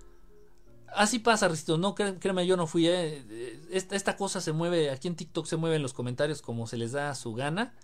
Así 0.94 1.18
pasa, 1.18 1.48
Ricito. 1.48 1.76
No, 1.76 1.96
créeme, 1.96 2.46
yo 2.46 2.57
no 2.57 2.68
fui. 2.68 2.86
Eh. 2.86 3.66
Esta, 3.72 3.96
esta, 3.96 4.16
cosa 4.16 4.40
se 4.40 4.52
mueve. 4.52 4.90
Aquí 4.90 5.09
en 5.09 5.16
TikTok 5.16 5.44
se 5.46 5.57
mueve 5.57 5.74
en 5.74 5.82
los 5.82 5.92
comentarios 5.92 6.40
como 6.40 6.68
se 6.68 6.76
les 6.76 6.92
da 6.92 7.12
su 7.16 7.34
gana. 7.34 7.74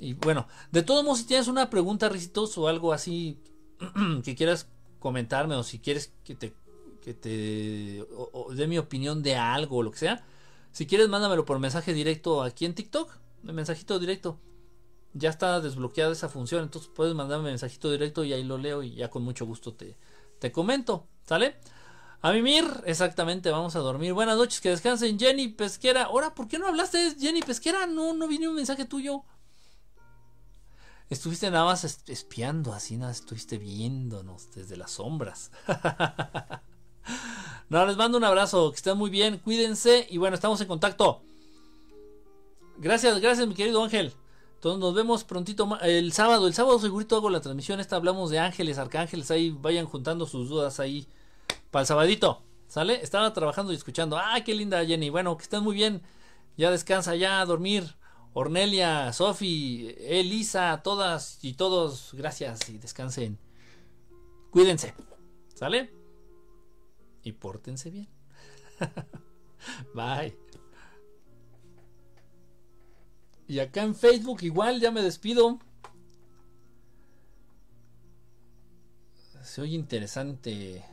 Y 0.00 0.14
bueno, 0.14 0.48
de 0.72 0.82
todos 0.82 1.04
modos, 1.04 1.18
si 1.18 1.26
tienes 1.26 1.46
una 1.46 1.68
pregunta, 1.68 2.08
Ricitos, 2.08 2.56
o 2.56 2.68
algo 2.68 2.92
así 2.92 3.38
que 4.24 4.34
quieras 4.34 4.66
comentarme, 4.98 5.54
o 5.54 5.62
si 5.62 5.78
quieres 5.78 6.12
que 6.24 6.34
te 6.34 6.54
que 7.00 7.14
te 7.14 8.06
dé 8.54 8.66
mi 8.66 8.78
opinión 8.78 9.22
de 9.22 9.36
algo 9.36 9.78
o 9.78 9.82
lo 9.82 9.90
que 9.90 9.98
sea. 9.98 10.24
Si 10.72 10.86
quieres, 10.86 11.08
mándamelo 11.08 11.44
por 11.44 11.58
mensaje 11.58 11.92
directo 11.94 12.42
aquí 12.42 12.66
en 12.66 12.74
TikTok. 12.74 13.10
Un 13.42 13.54
mensajito 13.54 13.98
directo. 13.98 14.38
Ya 15.14 15.30
está 15.30 15.60
desbloqueada 15.60 16.12
esa 16.12 16.28
función. 16.28 16.62
Entonces 16.62 16.90
puedes 16.94 17.14
mandarme 17.14 17.50
mensajito 17.50 17.90
directo 17.90 18.24
y 18.24 18.32
ahí 18.32 18.44
lo 18.44 18.58
leo 18.58 18.82
y 18.82 18.94
ya 18.94 19.08
con 19.08 19.22
mucho 19.22 19.46
gusto 19.46 19.72
te, 19.74 19.96
te 20.38 20.52
comento. 20.52 21.06
¿Sale? 21.26 21.56
A 22.22 22.32
mimir, 22.32 22.66
exactamente, 22.84 23.50
vamos 23.50 23.76
a 23.76 23.78
dormir. 23.78 24.12
Buenas 24.12 24.36
noches, 24.36 24.60
que 24.60 24.68
descansen. 24.68 25.18
Jenny 25.18 25.48
Pesquera. 25.48 26.04
Ahora, 26.04 26.34
¿por 26.34 26.48
qué 26.48 26.58
no 26.58 26.66
hablaste, 26.66 27.16
Jenny 27.18 27.40
Pesquera? 27.40 27.86
No, 27.86 28.12
no 28.12 28.28
vino 28.28 28.50
un 28.50 28.56
mensaje 28.56 28.84
tuyo. 28.84 29.24
Estuviste 31.10 31.50
nada 31.50 31.64
más 31.64 31.84
espiando, 32.06 32.72
así 32.72 32.96
nada, 32.96 33.12
estuviste 33.12 33.58
viéndonos 33.58 34.50
desde 34.52 34.76
las 34.76 34.92
sombras. 34.92 35.50
No, 37.68 37.86
les 37.86 37.96
mando 37.96 38.18
un 38.18 38.24
abrazo, 38.24 38.72
que 38.72 38.76
estén 38.76 38.98
muy 38.98 39.10
bien, 39.10 39.38
cuídense 39.38 40.04
y 40.10 40.18
bueno, 40.18 40.34
estamos 40.34 40.60
en 40.60 40.66
contacto. 40.66 41.22
Gracias, 42.78 43.20
gracias 43.20 43.46
mi 43.46 43.54
querido 43.54 43.84
Ángel. 43.84 44.12
Entonces 44.56 44.80
nos 44.80 44.92
vemos 44.92 45.22
prontito 45.22 45.78
el 45.80 46.12
sábado. 46.12 46.48
El 46.48 46.52
sábado 46.52 46.80
segurito 46.80 47.14
hago 47.16 47.30
la 47.30 47.40
transmisión. 47.40 47.78
Esta 47.78 47.94
hablamos 47.94 48.28
de 48.30 48.40
ángeles, 48.40 48.76
arcángeles. 48.76 49.30
Ahí 49.30 49.50
vayan 49.50 49.86
juntando 49.86 50.26
sus 50.26 50.48
dudas 50.48 50.80
ahí 50.80 51.06
para 51.70 51.82
el 51.82 51.86
sabadito. 51.86 52.42
¿Sale? 52.66 53.00
Estaba 53.02 53.32
trabajando 53.32 53.72
y 53.72 53.76
escuchando. 53.76 54.18
¡Ah, 54.18 54.42
qué 54.44 54.52
linda 54.52 54.84
Jenny! 54.84 55.08
Bueno, 55.08 55.36
que 55.36 55.44
estén 55.44 55.62
muy 55.62 55.76
bien. 55.76 56.02
Ya 56.56 56.72
descansa, 56.72 57.14
ya 57.14 57.44
dormir. 57.46 57.94
Ornelia, 58.32 59.12
Sofi, 59.12 59.94
Elisa, 59.98 60.82
todas 60.82 61.38
y 61.42 61.54
todos, 61.54 62.10
gracias 62.14 62.68
y 62.68 62.78
descansen. 62.78 63.38
Cuídense. 64.50 64.94
¿Sale? 65.54 65.92
Y 67.22 67.32
pórtense 67.32 67.90
bien. 67.90 68.08
Bye. 69.94 70.36
Y 73.48 73.58
acá 73.58 73.82
en 73.82 73.94
Facebook 73.94 74.42
igual 74.42 74.80
ya 74.80 74.90
me 74.90 75.02
despido. 75.02 75.58
Se 79.42 79.60
oye 79.60 79.74
interesante. 79.74 80.84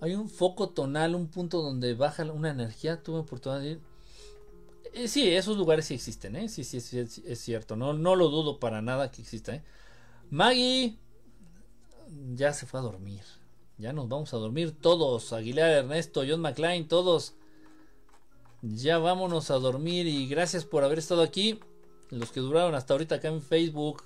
Hay 0.00 0.14
un 0.14 0.28
foco 0.28 0.68
tonal, 0.68 1.14
un 1.14 1.28
punto 1.28 1.62
donde 1.62 1.94
baja 1.94 2.24
una 2.24 2.50
energía. 2.50 3.02
Tuve 3.02 3.20
oportunidad 3.20 3.60
de 3.62 3.70
ir. 3.70 3.93
Eh, 4.94 5.08
sí, 5.08 5.28
esos 5.28 5.56
lugares 5.56 5.86
sí 5.86 5.94
existen, 5.94 6.36
¿eh? 6.36 6.48
Sí, 6.48 6.62
sí, 6.62 6.76
es, 6.78 7.40
cierto. 7.40 7.74
No, 7.74 7.94
no 7.94 8.14
lo 8.14 8.28
dudo 8.28 8.60
para 8.60 8.80
nada 8.80 9.10
que 9.10 9.22
exista, 9.22 9.52
¿eh? 9.52 9.62
Maggie 10.30 10.96
ya 12.34 12.52
se 12.52 12.64
fue 12.64 12.78
a 12.78 12.82
dormir. 12.84 13.22
Ya 13.76 13.92
nos 13.92 14.08
vamos 14.08 14.32
a 14.34 14.36
dormir 14.36 14.72
todos. 14.80 15.32
Aguilar, 15.32 15.68
Ernesto, 15.70 16.22
John 16.26 16.40
McClain, 16.40 16.86
todos. 16.86 17.34
Ya 18.62 18.98
vámonos 18.98 19.50
a 19.50 19.54
dormir 19.54 20.06
y 20.06 20.28
gracias 20.28 20.64
por 20.64 20.84
haber 20.84 21.00
estado 21.00 21.22
aquí. 21.22 21.58
Los 22.10 22.30
que 22.30 22.38
duraron 22.38 22.76
hasta 22.76 22.94
ahorita 22.94 23.16
acá 23.16 23.26
en 23.26 23.42
Facebook. 23.42 24.04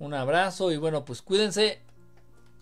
Un 0.00 0.14
abrazo 0.14 0.72
y 0.72 0.78
bueno, 0.78 1.04
pues 1.04 1.22
cuídense. 1.22 1.80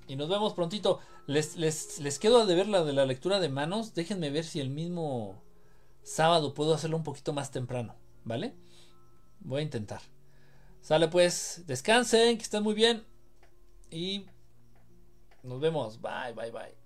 Y 0.08 0.16
nos 0.16 0.28
vemos 0.28 0.52
prontito. 0.52 1.00
Les, 1.26 1.56
les, 1.56 2.00
les 2.00 2.18
quedo 2.18 2.42
a 2.42 2.46
deber 2.46 2.68
la 2.68 2.84
de 2.84 2.92
la 2.92 3.06
lectura 3.06 3.40
de 3.40 3.48
manos. 3.48 3.94
Déjenme 3.94 4.28
ver 4.28 4.44
si 4.44 4.60
el 4.60 4.68
mismo 4.68 5.42
sábado 6.05 6.55
puedo 6.55 6.74
hacerlo 6.74 6.96
un 6.96 7.02
poquito 7.02 7.32
más 7.32 7.50
temprano. 7.50 7.96
¿Vale? 8.24 8.55
Voy 9.40 9.61
a 9.61 9.64
intentar. 9.64 10.00
Sale 10.80 11.09
pues. 11.09 11.64
Descansen, 11.66 12.36
que 12.36 12.44
estén 12.44 12.62
muy 12.62 12.74
bien. 12.74 13.05
Y 13.90 14.26
nos 15.42 15.61
vemos. 15.61 16.00
Bye, 16.00 16.32
bye, 16.34 16.50
bye. 16.50 16.84